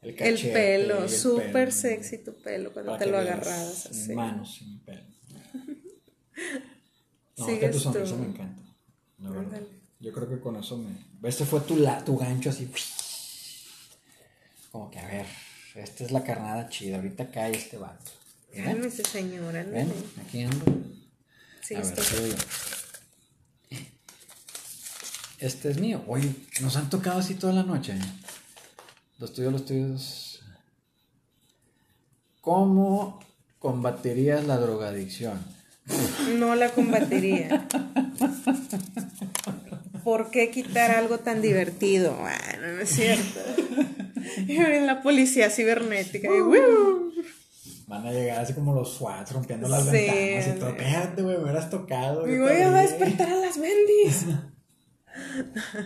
el 0.02 0.16
cachete. 0.16 0.52
pelo, 0.52 1.04
el 1.04 1.08
súper 1.10 1.72
sexy 1.72 2.18
tu 2.18 2.34
pelo 2.42 2.72
cuando 2.72 2.96
te 2.98 3.06
lo 3.06 3.18
agarrabas 3.18 3.88
mis 3.90 4.02
así. 4.02 4.14
Manos 4.14 4.54
sin 4.56 4.78
pelo. 4.80 5.02
No, 7.38 7.46
Sigues 7.46 7.60
que 7.60 7.68
tu 7.70 7.78
sonrisa 7.80 8.14
tú. 8.14 8.20
me 8.20 8.26
encanta. 8.26 8.62
la 9.18 9.30
verdad. 9.30 9.44
Ándale. 9.44 9.66
Yo 10.00 10.12
creo 10.12 10.28
que 10.28 10.38
con 10.40 10.56
eso 10.56 10.76
me. 10.76 10.90
Este 11.28 11.44
fue 11.46 11.60
tu, 11.60 11.76
la, 11.76 12.04
tu 12.04 12.16
gancho 12.18 12.50
así. 12.50 12.70
Como 14.70 14.90
que, 14.90 14.98
a 14.98 15.06
ver, 15.06 15.26
esta 15.74 16.04
es 16.04 16.10
la 16.12 16.22
carnada 16.24 16.68
chida. 16.68 16.96
Ahorita 16.96 17.30
cae 17.30 17.52
este 17.52 17.78
vato. 17.78 18.10
Cálmese, 18.54 19.02
señora. 19.04 19.62
ven, 19.64 19.92
aquí 20.26 20.42
ando. 20.42 20.64
Sí, 21.62 21.74
a 21.74 21.80
ver, 21.80 21.98
estoy- 21.98 22.30
yo. 23.70 23.78
Este 25.38 25.70
es 25.70 25.78
mío. 25.78 26.04
Oye, 26.06 26.32
nos 26.60 26.76
han 26.76 26.88
tocado 26.90 27.18
así 27.18 27.34
toda 27.34 27.52
la 27.54 27.62
noche. 27.62 27.94
Los 29.22 29.32
tuyos, 29.34 29.52
los 29.52 29.64
tuyos. 29.64 30.40
¿Cómo 32.40 33.20
combatirías 33.60 34.44
la 34.48 34.56
drogadicción? 34.56 35.38
No 36.40 36.56
la 36.56 36.70
combatiría. 36.70 37.68
¿Por 40.02 40.32
qué 40.32 40.50
quitar 40.50 40.90
algo 40.90 41.18
tan 41.20 41.40
divertido? 41.40 42.16
Bueno, 42.16 42.74
no 42.74 42.80
es 42.80 42.88
cierto. 42.90 43.38
La 44.86 45.02
policía 45.04 45.50
cibernética. 45.50 46.28
¡wiu! 46.28 47.12
Van 47.86 48.04
a 48.04 48.10
llegar 48.10 48.40
así 48.40 48.54
como 48.54 48.74
los 48.74 48.94
SWAT 48.94 49.30
rompiendo 49.30 49.68
las 49.68 49.84
Sí, 49.84 49.90
ventanas 49.92 50.48
y 50.48 50.58
todo. 50.58 50.68
Espérate, 50.70 51.22
güey, 51.22 51.36
me 51.36 51.42
hubieras 51.44 51.70
tocado. 51.70 52.28
Y 52.28 52.34
yo 52.34 52.42
voy 52.42 52.50
te 52.56 52.64
a 52.64 52.68
abrí". 52.70 52.80
despertar 52.88 53.28
a 53.28 53.36
las 53.36 53.56
bendis. 53.56 54.26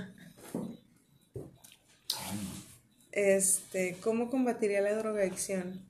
Este, 3.16 3.96
¿cómo 4.02 4.28
combatiría 4.28 4.82
la 4.82 4.92
drogadicción? 4.92 5.80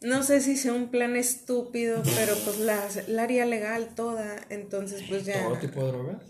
No 0.00 0.22
sé 0.22 0.40
si 0.40 0.56
sea 0.56 0.72
un 0.72 0.88
plan 0.88 1.16
estúpido, 1.16 2.00
pero 2.14 2.36
pues 2.44 2.60
la, 2.60 2.88
la 3.08 3.24
haría 3.24 3.44
legal 3.44 3.96
toda, 3.96 4.36
entonces 4.50 5.02
pues 5.08 5.26
ya. 5.26 5.42
Todo 5.42 5.58
tipo 5.58 5.84
de 5.84 5.88
drogas. 5.88 6.22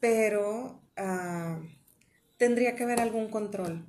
Pero 0.00 0.80
ah, 0.96 1.60
tendría 2.38 2.74
que 2.74 2.84
haber 2.84 3.02
algún 3.02 3.28
control. 3.28 3.86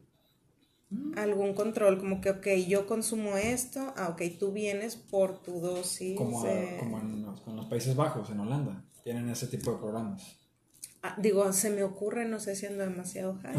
Algún 1.16 1.54
control, 1.54 1.98
como 1.98 2.20
que, 2.20 2.32
ok, 2.32 2.48
yo 2.68 2.86
consumo 2.86 3.38
esto, 3.38 3.94
ah, 3.96 4.10
ok, 4.10 4.24
tú 4.38 4.52
vienes 4.52 4.98
por 4.98 5.42
tu 5.42 5.62
dosis. 5.62 6.18
Como, 6.18 6.42
como 6.80 7.00
en, 7.00 7.26
los, 7.26 7.48
en 7.48 7.56
los 7.56 7.68
Países 7.68 7.96
Bajos, 7.96 8.30
en 8.30 8.42
Holanda. 8.42 8.84
Tienen 9.06 9.30
ese 9.30 9.48
tipo 9.48 9.72
de 9.72 9.78
programas. 9.78 10.36
Ah, 11.02 11.16
digo, 11.18 11.54
se 11.54 11.70
me 11.70 11.84
ocurre, 11.84 12.26
no 12.26 12.42
sé 12.42 12.58
si 12.58 12.66
ando 12.66 12.84
demasiado 12.84 13.40
high. 13.42 13.56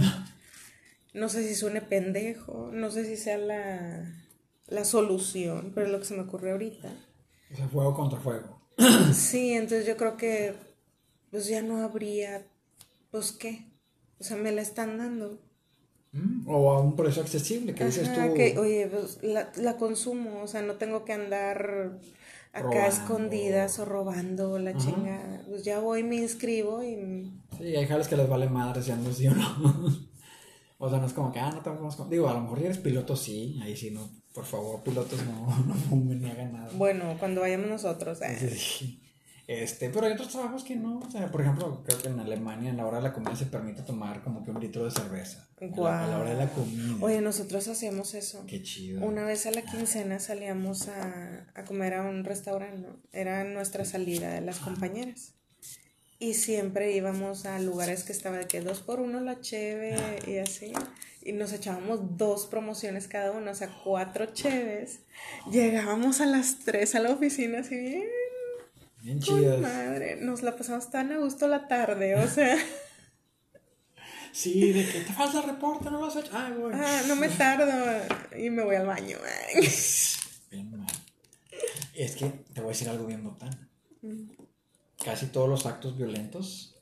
No 1.14 1.28
sé 1.28 1.46
si 1.46 1.54
suene 1.54 1.80
pendejo, 1.82 2.70
no 2.72 2.90
sé 2.90 3.04
si 3.04 3.16
sea 3.16 3.38
la, 3.38 4.12
la 4.66 4.84
solución, 4.84 5.72
pero 5.74 5.86
es 5.86 5.92
lo 5.92 5.98
que 6.00 6.04
se 6.06 6.14
me 6.16 6.22
ocurre 6.22 6.52
ahorita. 6.52 6.92
O 7.52 7.54
sea, 7.56 7.68
fuego 7.68 7.94
contra 7.94 8.18
fuego. 8.18 8.60
Sí, 9.12 9.52
entonces 9.52 9.86
yo 9.86 9.96
creo 9.96 10.16
que 10.16 10.54
pues 11.30 11.46
ya 11.46 11.62
no 11.62 11.82
habría, 11.82 12.46
pues 13.10 13.32
qué, 13.32 13.66
o 14.20 14.24
sea, 14.24 14.36
me 14.36 14.52
la 14.52 14.62
están 14.62 14.98
dando. 14.98 15.40
Mm, 16.12 16.48
O 16.48 16.70
a 16.72 16.80
un 16.80 16.94
precio 16.96 17.22
accesible, 17.22 17.74
que 17.74 17.84
dices 17.84 18.12
tú. 18.12 18.20
que, 18.34 18.58
oye, 18.58 18.86
pues, 18.88 19.18
la, 19.22 19.50
la 19.56 19.76
consumo, 19.76 20.42
o 20.42 20.46
sea, 20.46 20.62
no 20.62 20.74
tengo 20.76 21.04
que 21.04 21.12
andar 21.12 21.98
acá 22.52 22.86
Robando. 22.86 22.86
escondidas 22.86 23.78
o 23.78 23.84
robando 23.84 24.58
la 24.58 24.76
Ajá. 24.76 24.76
chingada. 24.76 25.44
Pues 25.48 25.64
ya 25.64 25.80
voy, 25.80 26.02
me 26.02 26.16
inscribo 26.16 26.82
y... 26.82 27.32
Sí, 27.56 27.64
hay 27.76 27.86
jales 27.86 28.08
que 28.08 28.16
les 28.16 28.28
vale 28.28 28.48
madre 28.48 28.82
si 28.82 28.90
andas 28.90 29.16
sí 29.16 29.26
o 29.28 29.34
no. 29.34 29.46
o 30.84 30.90
sea, 30.90 30.98
no 30.98 31.06
es 31.06 31.12
como 31.12 31.32
que, 31.32 31.38
ah, 31.40 31.50
no 31.54 31.60
te 31.62 31.70
vamos 31.70 31.94
con... 31.96 32.10
Digo, 32.10 32.28
a 32.28 32.34
lo 32.34 32.40
mejor 32.40 32.58
eres 32.58 32.78
piloto, 32.78 33.14
sí. 33.16 33.58
Ahí 33.62 33.76
sí, 33.76 33.90
no. 33.92 34.10
Por 34.34 34.44
favor, 34.44 34.82
pilotos, 34.82 35.24
no, 35.24 35.46
no 35.66 35.74
fumen 35.74 36.20
ni 36.20 36.28
hagan 36.30 36.52
nada. 36.52 36.70
Bueno, 36.74 37.16
cuando 37.18 37.40
vayamos 37.42 37.68
nosotros, 37.68 38.20
eh. 38.22 38.36
Sí, 38.38 38.58
sí. 38.58 38.98
Este, 39.46 39.90
pero 39.90 40.06
hay 40.06 40.12
otros 40.12 40.28
trabajos 40.28 40.62
que 40.64 40.76
no. 40.76 40.98
O 41.00 41.10
sea, 41.10 41.30
por 41.30 41.40
ejemplo, 41.42 41.82
creo 41.84 41.98
que 42.00 42.08
en 42.08 42.18
Alemania, 42.20 42.70
en 42.70 42.76
la 42.76 42.86
hora 42.86 42.98
de 42.98 43.02
la 43.02 43.12
comida, 43.12 43.34
se 43.36 43.46
permite 43.46 43.82
tomar 43.82 44.22
como 44.22 44.42
que 44.44 44.50
un 44.50 44.60
litro 44.60 44.84
de 44.84 44.90
cerveza. 44.92 45.48
A 45.60 45.64
la- 45.80 46.04
A 46.04 46.06
la 46.08 46.18
hora 46.18 46.30
de 46.30 46.36
la 46.36 46.48
comida. 46.48 46.94
Oye, 47.04 47.20
nosotros 47.20 47.68
hacíamos 47.68 48.14
eso. 48.14 48.44
Qué 48.46 48.62
chido. 48.62 49.04
Una 49.04 49.24
vez 49.24 49.44
a 49.46 49.50
la 49.50 49.62
quincena 49.62 50.20
salíamos 50.20 50.88
a, 50.88 51.46
a 51.54 51.64
comer 51.64 51.94
a 51.94 52.02
un 52.08 52.24
restaurante, 52.24 52.80
¿no? 52.88 52.96
Era 53.12 53.44
nuestra 53.44 53.84
salida 53.84 54.32
de 54.32 54.40
las 54.40 54.58
compañeras. 54.58 55.34
Y 56.22 56.34
siempre 56.34 56.92
íbamos 56.92 57.46
a 57.46 57.58
lugares 57.58 58.04
que 58.04 58.12
estaba 58.12 58.38
de 58.38 58.46
que 58.46 58.60
dos 58.60 58.78
por 58.78 59.00
uno 59.00 59.18
la 59.18 59.40
cheve 59.40 59.96
y 60.24 60.38
así. 60.38 60.72
Y 61.24 61.32
nos 61.32 61.52
echábamos 61.52 62.16
dos 62.16 62.46
promociones 62.46 63.08
cada 63.08 63.32
uno, 63.32 63.50
o 63.50 63.54
sea, 63.56 63.68
cuatro 63.82 64.26
cheves. 64.26 65.00
Llegábamos 65.50 66.20
a 66.20 66.26
las 66.26 66.60
tres 66.60 66.94
a 66.94 67.00
la 67.00 67.10
oficina 67.10 67.58
así 67.58 67.76
bien. 67.76 68.04
Bien 69.00 69.18
chidas. 69.18 69.58
madre, 69.58 70.14
nos 70.14 70.44
la 70.44 70.56
pasamos 70.56 70.92
tan 70.92 71.10
a 71.10 71.18
gusto 71.18 71.48
la 71.48 71.66
tarde, 71.66 72.14
o 72.14 72.28
sea, 72.28 72.56
Sí, 74.32 74.72
de 74.72 74.86
que 74.86 75.00
te 75.00 75.12
falta 75.12 75.40
el 75.40 75.46
reporte, 75.46 75.90
no 75.90 75.98
lo 75.98 76.06
has 76.06 76.14
hecho. 76.14 76.30
Ah, 76.32 76.52
güey. 76.56 76.72
ah, 76.72 77.02
no 77.08 77.16
me 77.16 77.30
tardo 77.30 77.66
y 78.38 78.48
me 78.48 78.62
voy 78.62 78.76
al 78.76 78.86
baño. 78.86 79.18
Bien 80.52 80.70
mal. 80.70 80.86
Es 81.94 82.14
que 82.14 82.26
te 82.54 82.60
voy 82.60 82.68
a 82.68 82.72
decir 82.74 82.88
algo 82.88 83.06
bien 83.06 83.24
botana. 83.24 83.68
Mm. 84.02 84.41
Casi 85.04 85.26
todos 85.26 85.48
los 85.48 85.66
actos 85.66 85.96
violentos. 85.96 86.76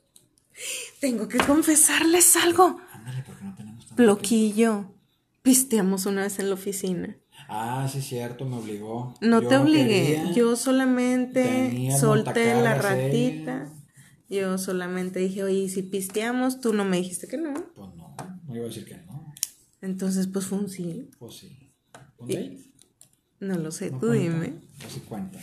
Tengo 1.01 1.29
que 1.29 1.39
confesarles 1.39 2.37
algo. 2.37 2.81
Ándale, 2.93 3.23
porque 3.27 3.45
no 3.45 3.55
tenemos 3.55 3.87
tanto 3.87 3.97
tiempo. 3.97 4.15
Bloquillo. 4.15 4.95
Pisteamos 5.43 6.07
una 6.07 6.23
vez 6.23 6.39
en 6.39 6.49
la 6.49 6.55
oficina. 6.55 7.17
Ah, 7.49 7.89
sí, 7.91 8.03
cierto, 8.03 8.45
me 8.45 8.57
obligó. 8.57 9.15
No 9.21 9.41
Yo 9.43 9.49
te 9.49 9.57
obligué. 9.57 10.33
Yo 10.35 10.55
solamente 10.57 11.91
solté 11.99 12.61
la 12.63 12.77
eh. 12.77 12.83
ratita. 12.83 13.73
Yo 14.29 14.59
solamente 14.59 15.19
dije, 15.19 15.43
oye, 15.43 15.59
¿y 15.59 15.69
si 15.69 15.83
pisteamos, 15.83 16.61
tú 16.61 16.73
no 16.73 16.85
me 16.85 16.99
dijiste 16.99 17.27
que 17.27 17.37
no. 17.37 17.53
Pues 17.75 17.89
no, 17.97 18.15
no 18.47 18.55
iba 18.55 18.67
a 18.67 18.69
decir 18.69 18.85
que 18.85 18.97
no. 18.99 19.35
Entonces, 19.81 20.29
pues 20.29 20.47
fue 20.47 20.59
un 20.59 20.69
sí. 20.69 21.11
Pues 21.19 21.35
sí. 21.35 21.73
¿Un 22.19 22.29
date? 22.29 22.59
No 23.41 23.57
lo 23.57 23.73
sé, 23.73 23.91
No 23.91 23.99
tú 23.99 24.07
cuenta, 24.09 24.23
dime. 24.23 24.53
No 24.83 24.91
se 24.91 25.01
cuenta. 25.01 25.41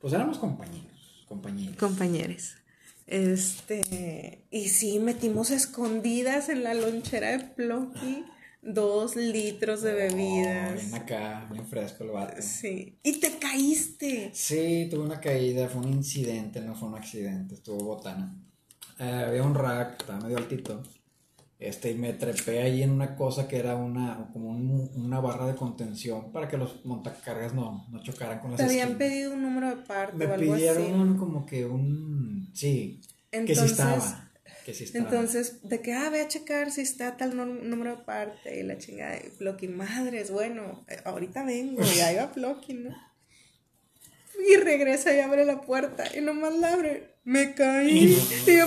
Pues 0.00 0.14
éramos 0.14 0.38
compañeros, 0.38 0.89
compañeros. 1.30 1.76
Compañeros. 1.76 2.54
Este, 3.06 4.44
y 4.50 4.68
sí, 4.68 4.98
metimos 4.98 5.50
escondidas 5.50 6.48
en 6.48 6.62
la 6.64 6.74
lonchera 6.74 7.30
de 7.30 7.38
Plocky 7.44 8.24
dos 8.62 9.16
litros 9.16 9.80
de 9.82 9.92
Oh, 9.92 9.96
bebidas. 9.96 10.74
bien 10.90 10.94
acá, 10.94 11.48
bien 11.50 11.66
fresco 11.66 12.04
el 12.04 12.10
vato. 12.10 12.42
Sí. 12.42 12.98
Y 13.02 13.14
te 13.20 13.38
caíste. 13.38 14.30
Sí, 14.34 14.86
tuve 14.90 15.00
una 15.04 15.18
caída, 15.20 15.68
fue 15.68 15.80
un 15.82 15.92
incidente, 15.94 16.60
no 16.60 16.74
fue 16.74 16.88
un 16.88 16.94
accidente, 16.96 17.54
estuvo 17.54 17.82
botana. 17.84 18.34
Eh, 18.98 19.24
había 19.28 19.42
un 19.42 19.54
rack, 19.54 20.02
estaba 20.02 20.20
medio 20.20 20.36
altito. 20.36 20.82
Este, 21.60 21.90
y 21.90 21.94
me 21.94 22.14
trepé 22.14 22.62
ahí 22.62 22.82
en 22.82 22.90
una 22.90 23.14
cosa 23.16 23.46
que 23.46 23.58
era 23.58 23.76
una, 23.76 24.30
como 24.32 24.48
un- 24.48 24.90
una 24.96 25.20
barra 25.20 25.46
de 25.46 25.54
contención 25.54 26.32
para 26.32 26.48
que 26.48 26.56
los 26.56 26.84
montacargas 26.86 27.52
no, 27.52 27.86
no 27.90 28.02
chocaran 28.02 28.38
con 28.40 28.52
las 28.52 28.58
Te 28.58 28.64
habían 28.64 28.92
esquinas. 28.92 28.98
pedido 29.10 29.34
un 29.34 29.42
número 29.42 29.68
de 29.68 29.76
parte 29.82 30.16
Me 30.16 30.24
o 30.24 30.32
algo 30.34 30.54
pidieron 30.54 31.10
así. 31.10 31.18
como 31.18 31.44
que 31.44 31.66
un... 31.66 32.50
Sí, 32.54 33.00
que 33.02 33.38
sí 33.38 33.38
Entonces- 33.52 33.70
estaba. 33.72 34.26
Que 34.64 34.72
sí 34.74 34.84
estaba. 34.84 35.04
Entonces, 35.04 35.60
de 35.68 35.80
que, 35.82 35.92
ah, 35.92 36.08
ve 36.10 36.22
a 36.22 36.28
checar 36.28 36.70
si 36.70 36.80
está 36.80 37.16
tal 37.18 37.36
nú- 37.36 37.62
número 37.62 37.96
de 37.96 38.02
parte 38.04 38.58
y 38.58 38.62
la 38.62 38.78
chingada. 38.78 39.16
Y 39.18 39.28
Floki, 39.30 39.68
madres, 39.68 40.30
bueno, 40.30 40.84
eh, 40.88 40.96
ahorita 41.04 41.44
vengo. 41.44 41.82
Y 41.82 42.00
ahí 42.00 42.16
va 42.16 42.28
Floki, 42.34 42.72
¿no? 42.74 42.90
Y 44.50 44.56
regresa 44.56 45.14
y 45.14 45.20
abre 45.20 45.44
la 45.44 45.60
puerta. 45.60 46.04
Y 46.16 46.22
nomás 46.22 46.54
la 46.56 46.72
abre. 46.72 47.16
Me 47.24 47.54
caí. 47.54 48.16
Y 48.46 48.56
yo, 48.56 48.66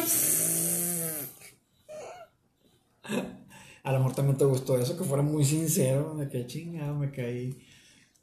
A 3.84 3.92
lo 3.92 4.00
mejor 4.00 4.16
también 4.16 4.38
te 4.38 4.46
gustó 4.46 4.78
eso, 4.80 4.98
que 4.98 5.04
fuera 5.04 5.24
muy 5.24 5.44
sincero, 5.46 6.16
de 6.16 6.30
que 6.30 6.48
chingado 6.48 6.96
me 6.96 7.12
caí. 7.12 7.58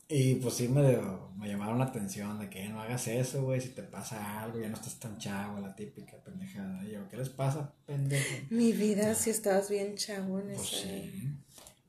Y 0.08 0.36
pues 0.36 0.54
sí 0.54 0.68
me, 0.68 0.98
me 1.36 1.48
llamaron 1.48 1.78
la 1.78 1.84
atención 1.86 2.38
de 2.40 2.50
que 2.50 2.68
no 2.68 2.80
hagas 2.82 3.06
eso, 3.08 3.42
güey, 3.44 3.60
si 3.60 3.68
te 3.70 3.82
pasa 3.84 4.42
algo, 4.42 4.58
ya 4.60 4.68
no 4.68 4.76
estás 4.76 4.98
tan 4.98 5.18
chavo, 5.18 5.60
la 5.60 5.74
típica 5.76 6.16
pendejada. 6.24 6.84
Y 6.84 6.92
yo, 6.92 7.08
¿qué 7.08 7.16
les 7.16 7.28
pasa, 7.30 7.72
pendejo? 7.86 8.36
mi 8.50 8.72
vida, 8.72 9.14
si 9.14 9.30
estabas 9.30 9.70
bien 9.70 9.96
chavo 9.96 10.40
en 10.40 10.48
Pues 10.54 10.72
esa. 10.72 10.82
sí. 10.82 11.12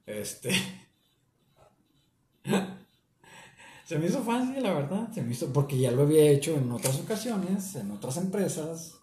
Este. 0.05 0.51
Se 3.85 3.97
me 3.99 4.05
hizo 4.07 4.23
fácil, 4.23 4.61
la 4.63 4.73
verdad. 4.73 5.11
Se 5.13 5.21
me 5.21 5.31
hizo, 5.33 5.51
porque 5.51 5.77
ya 5.79 5.91
lo 5.91 6.03
había 6.03 6.29
hecho 6.29 6.55
en 6.55 6.71
otras 6.71 6.99
ocasiones, 6.99 7.75
en 7.75 7.91
otras 7.91 8.17
empresas, 8.17 8.95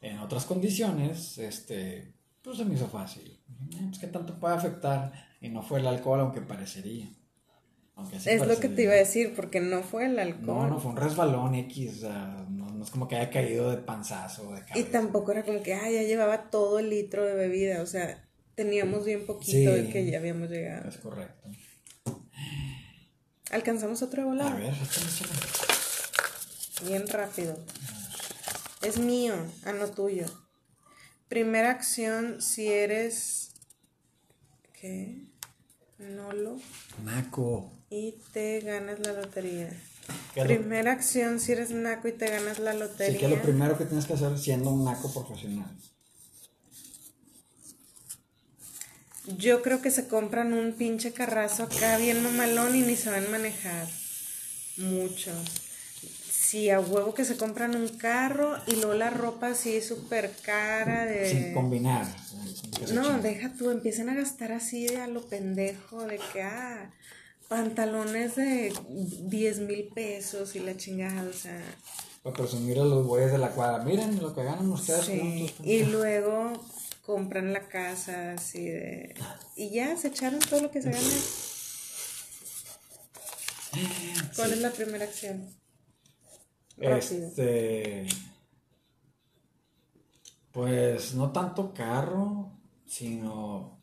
en 0.00 0.18
otras 0.20 0.44
condiciones. 0.46 1.38
Este, 1.38 2.14
pues 2.46 2.58
se 2.58 2.64
me 2.64 2.74
hizo 2.74 2.88
fácil. 2.88 3.38
"Eh, 3.72 3.84
Pues 3.88 3.98
qué 3.98 4.06
tanto 4.06 4.38
puede 4.38 4.54
afectar. 4.54 5.12
Y 5.40 5.48
no 5.50 5.62
fue 5.62 5.80
el 5.80 5.86
alcohol, 5.86 6.20
aunque 6.20 6.40
parecería. 6.40 7.08
Aunque 7.94 8.18
sí 8.20 8.30
Es 8.30 8.46
lo 8.46 8.58
que 8.58 8.68
te 8.68 8.82
iba 8.82 8.92
a 8.92 8.96
decir, 8.96 9.34
porque 9.34 9.60
no 9.60 9.82
fue 9.82 10.06
el 10.06 10.18
alcohol. 10.18 10.46
No, 10.46 10.66
no, 10.68 10.78
fue 10.80 10.90
un 10.90 10.96
resbalón 10.96 11.54
X. 11.54 12.02
No, 12.02 12.70
no 12.70 12.84
es 12.84 12.90
como 12.90 13.08
que 13.08 13.16
haya 13.16 13.30
caído 13.30 13.70
de 13.70 13.78
panzazo 13.78 14.48
o 14.48 14.54
de 14.54 14.60
cabeza. 14.60 14.78
Y 14.78 14.84
tampoco 14.84 15.32
era 15.32 15.44
como 15.44 15.62
que, 15.62 15.74
ah, 15.74 15.90
ya 15.90 16.02
llevaba 16.02 16.50
todo 16.50 16.78
el 16.78 16.90
litro 16.90 17.24
de 17.24 17.34
bebida. 17.34 17.82
O 17.82 17.86
sea, 17.86 18.22
teníamos 18.54 19.04
bien 19.04 19.24
poquito 19.26 19.50
Sí. 19.52 19.64
de 19.66 19.88
que 19.90 20.10
ya 20.10 20.18
habíamos 20.18 20.50
llegado. 20.50 20.88
Es 20.88 20.98
correcto. 20.98 21.48
Alcanzamos 23.50 24.02
otro 24.02 24.30
de 24.34 24.42
A 24.42 24.54
ver. 24.54 24.74
Bien 26.86 27.06
rápido. 27.08 27.58
Es 28.82 28.98
mío, 28.98 29.34
a 29.64 29.72
no 29.72 29.86
tuyo. 29.88 30.26
Primera 31.28 31.70
acción 31.70 32.40
si 32.40 32.68
eres. 32.68 33.50
¿Qué? 34.80 35.24
Nolo. 35.98 36.58
Naco. 37.04 37.72
Y 37.90 38.16
te 38.32 38.60
ganas 38.60 38.98
la 39.00 39.12
lotería. 39.12 39.70
¿Qué 40.34 40.40
es 40.42 40.46
lo- 40.48 40.54
Primera 40.54 40.92
acción 40.92 41.40
si 41.40 41.52
eres 41.52 41.70
naco 41.70 42.08
y 42.08 42.12
te 42.12 42.28
ganas 42.28 42.58
la 42.58 42.74
lotería. 42.74 43.12
Sí, 43.14 43.18
que 43.18 43.24
es 43.26 43.30
lo 43.30 43.42
primero 43.42 43.76
que 43.78 43.86
tienes 43.86 44.06
que 44.06 44.12
hacer 44.12 44.38
siendo 44.38 44.70
un 44.70 44.84
naco 44.84 45.12
profesional. 45.12 45.70
Yo 49.38 49.62
creo 49.62 49.82
que 49.82 49.90
se 49.90 50.06
compran 50.06 50.52
un 50.52 50.74
pinche 50.74 51.12
carrazo 51.12 51.64
acá 51.64 51.98
bien 51.98 52.22
mamalón 52.22 52.76
y 52.76 52.82
ni 52.82 52.94
saben 52.94 53.28
manejar. 53.32 53.88
Mucho. 54.76 55.32
Sí, 56.56 56.70
a 56.70 56.80
huevo 56.80 57.12
que 57.12 57.26
se 57.26 57.36
compran 57.36 57.76
un 57.76 57.86
carro 57.86 58.56
y 58.66 58.76
luego 58.76 58.94
la 58.94 59.10
ropa 59.10 59.48
así 59.48 59.82
súper 59.82 60.32
cara 60.40 61.04
de... 61.04 61.28
Sin 61.28 61.52
combinar. 61.52 62.06
No, 62.94 63.18
deja 63.18 63.52
tú, 63.52 63.70
empiezan 63.70 64.08
a 64.08 64.14
gastar 64.14 64.52
así 64.52 64.86
de 64.86 65.02
a 65.02 65.06
lo 65.06 65.20
pendejo, 65.20 66.06
de 66.06 66.18
que, 66.32 66.40
ah, 66.40 66.90
pantalones 67.48 68.36
de 68.36 68.72
10 68.88 69.58
mil 69.58 69.90
pesos 69.94 70.56
y 70.56 70.60
la 70.60 70.74
chingada, 70.78 71.28
o 71.28 71.32
sea, 71.34 71.62
Para 72.22 72.34
presumir 72.34 72.78
a 72.78 72.84
los 72.84 73.06
güeyes 73.06 73.32
de 73.32 73.38
la 73.38 73.50
cuadra. 73.50 73.84
Miren 73.84 74.18
lo 74.22 74.34
que 74.34 74.42
ganan 74.42 74.72
ustedes 74.72 75.04
sí. 75.04 75.18
juntos. 75.18 75.56
Y 75.62 75.84
luego 75.84 76.54
compran 77.04 77.52
la 77.52 77.68
casa 77.68 78.32
así 78.32 78.64
de... 78.64 79.14
Y 79.56 79.72
ya, 79.72 79.94
se 79.98 80.08
echaron 80.08 80.40
todo 80.40 80.62
lo 80.62 80.70
que 80.70 80.80
se 80.80 80.90
gana. 80.90 81.06
¿Cuál 84.34 84.52
es 84.54 84.58
la 84.60 84.70
primera 84.70 85.04
acción? 85.04 85.65
Rápido. 86.76 87.26
Este. 87.26 88.06
Pues 90.52 91.14
no 91.14 91.32
tanto 91.32 91.74
carro, 91.74 92.50
sino 92.86 93.78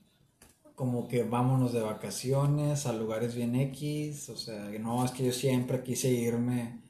como 0.75 1.07
que 1.07 1.23
vámonos 1.23 1.71
de 1.73 1.81
vacaciones 1.81 2.87
a 2.87 2.93
lugares 2.93 3.35
bien 3.35 3.55
X. 3.55 4.29
O 4.29 4.35
sea, 4.37 4.69
no, 4.79 5.05
es 5.05 5.11
que 5.11 5.25
yo 5.25 5.31
siempre 5.31 5.83
quise 5.83 6.09
irme. 6.09 6.81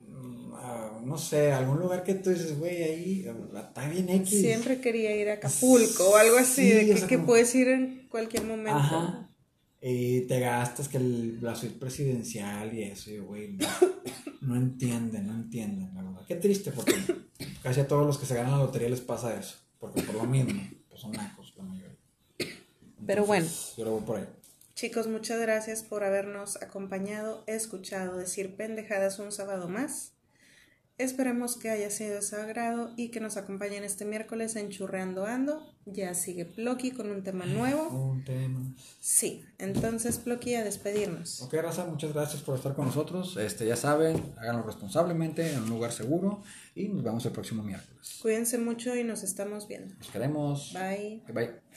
mm, 0.00 0.54
a, 0.54 1.00
no 1.04 1.18
sé, 1.18 1.52
a 1.52 1.58
algún 1.58 1.80
lugar 1.80 2.02
que 2.02 2.14
tú 2.14 2.30
dices, 2.30 2.58
güey, 2.58 2.82
ahí 2.82 3.26
está 3.54 3.86
bien 3.88 4.08
X. 4.08 4.40
Siempre 4.40 4.80
quería 4.80 5.14
ir 5.16 5.28
a 5.28 5.34
Acapulco 5.34 6.10
o 6.10 6.16
algo 6.16 6.38
así, 6.38 6.62
Sí, 6.62 6.70
de 6.70 6.86
que, 6.86 6.94
o 6.94 6.96
sea, 6.96 7.08
que 7.08 7.16
como- 7.16 7.26
puedes 7.26 7.54
ir 7.54 7.68
en 7.68 8.06
cualquier 8.08 8.44
momento. 8.44 8.78
Ajá. 8.78 9.23
Y 9.86 10.22
te 10.22 10.40
gastas 10.40 10.88
que 10.88 10.96
el, 10.96 11.42
la 11.42 11.54
suite 11.54 11.78
presidencial 11.78 12.72
y 12.72 12.84
eso, 12.84 13.10
y 13.10 13.18
güey, 13.18 13.52
no, 13.52 13.68
no 14.40 14.56
entienden, 14.56 15.26
no 15.26 15.34
entienden, 15.34 15.94
la 15.94 16.02
verdad. 16.02 16.22
Qué 16.26 16.36
triste, 16.36 16.70
porque 16.70 16.94
casi 17.62 17.80
a 17.80 17.86
todos 17.86 18.06
los 18.06 18.16
que 18.16 18.24
se 18.24 18.34
ganan 18.34 18.52
la 18.52 18.64
lotería 18.64 18.88
les 18.88 19.02
pasa 19.02 19.38
eso, 19.38 19.58
porque 19.78 20.00
por 20.00 20.14
lo 20.14 20.24
mismo, 20.24 20.58
pues 20.88 21.02
son 21.02 21.12
nacos 21.12 21.52
la 21.58 21.64
mayoría. 21.64 21.98
Pero 23.06 23.26
bueno. 23.26 23.46
Yo 23.76 23.84
lo 23.84 23.90
voy 23.90 24.02
por 24.04 24.16
ahí. 24.20 24.26
Chicos, 24.74 25.06
muchas 25.06 25.38
gracias 25.38 25.82
por 25.82 26.02
habernos 26.02 26.56
acompañado, 26.62 27.44
escuchado 27.46 28.16
decir 28.16 28.56
pendejadas 28.56 29.18
un 29.18 29.32
sábado 29.32 29.68
más. 29.68 30.14
Esperemos 30.96 31.58
que 31.58 31.68
haya 31.68 31.90
sido 31.90 32.14
de 32.14 32.22
su 32.22 32.36
agrado 32.36 32.94
y 32.96 33.10
que 33.10 33.20
nos 33.20 33.36
acompañen 33.36 33.84
este 33.84 34.06
miércoles 34.06 34.56
en 34.56 34.70
Churreando 34.70 35.26
Ando. 35.26 35.73
Ya 35.86 36.14
sigue 36.14 36.44
Ploqui 36.44 36.92
con 36.92 37.10
un 37.10 37.22
tema 37.22 37.44
nuevo. 37.46 37.88
Un 37.88 38.24
tema. 38.24 38.60
Sí, 39.00 39.44
entonces 39.58 40.18
Ploqui 40.18 40.54
a 40.54 40.64
despedirnos. 40.64 41.42
Ok, 41.42 41.54
Raza, 41.54 41.84
muchas 41.84 42.12
gracias 42.12 42.42
por 42.42 42.56
estar 42.56 42.74
con 42.74 42.86
nosotros. 42.86 43.36
Este, 43.36 43.66
ya 43.66 43.76
saben, 43.76 44.32
háganlo 44.38 44.62
responsablemente, 44.62 45.52
en 45.52 45.62
un 45.62 45.70
lugar 45.70 45.92
seguro. 45.92 46.42
Y 46.74 46.88
nos 46.88 47.04
vemos 47.04 47.24
el 47.26 47.32
próximo 47.32 47.62
miércoles. 47.62 48.18
Cuídense 48.22 48.58
mucho 48.58 48.96
y 48.96 49.04
nos 49.04 49.22
estamos 49.22 49.68
viendo. 49.68 49.94
Nos 49.96 50.10
queremos. 50.10 50.72
Bye. 50.72 51.22
bye. 51.32 51.64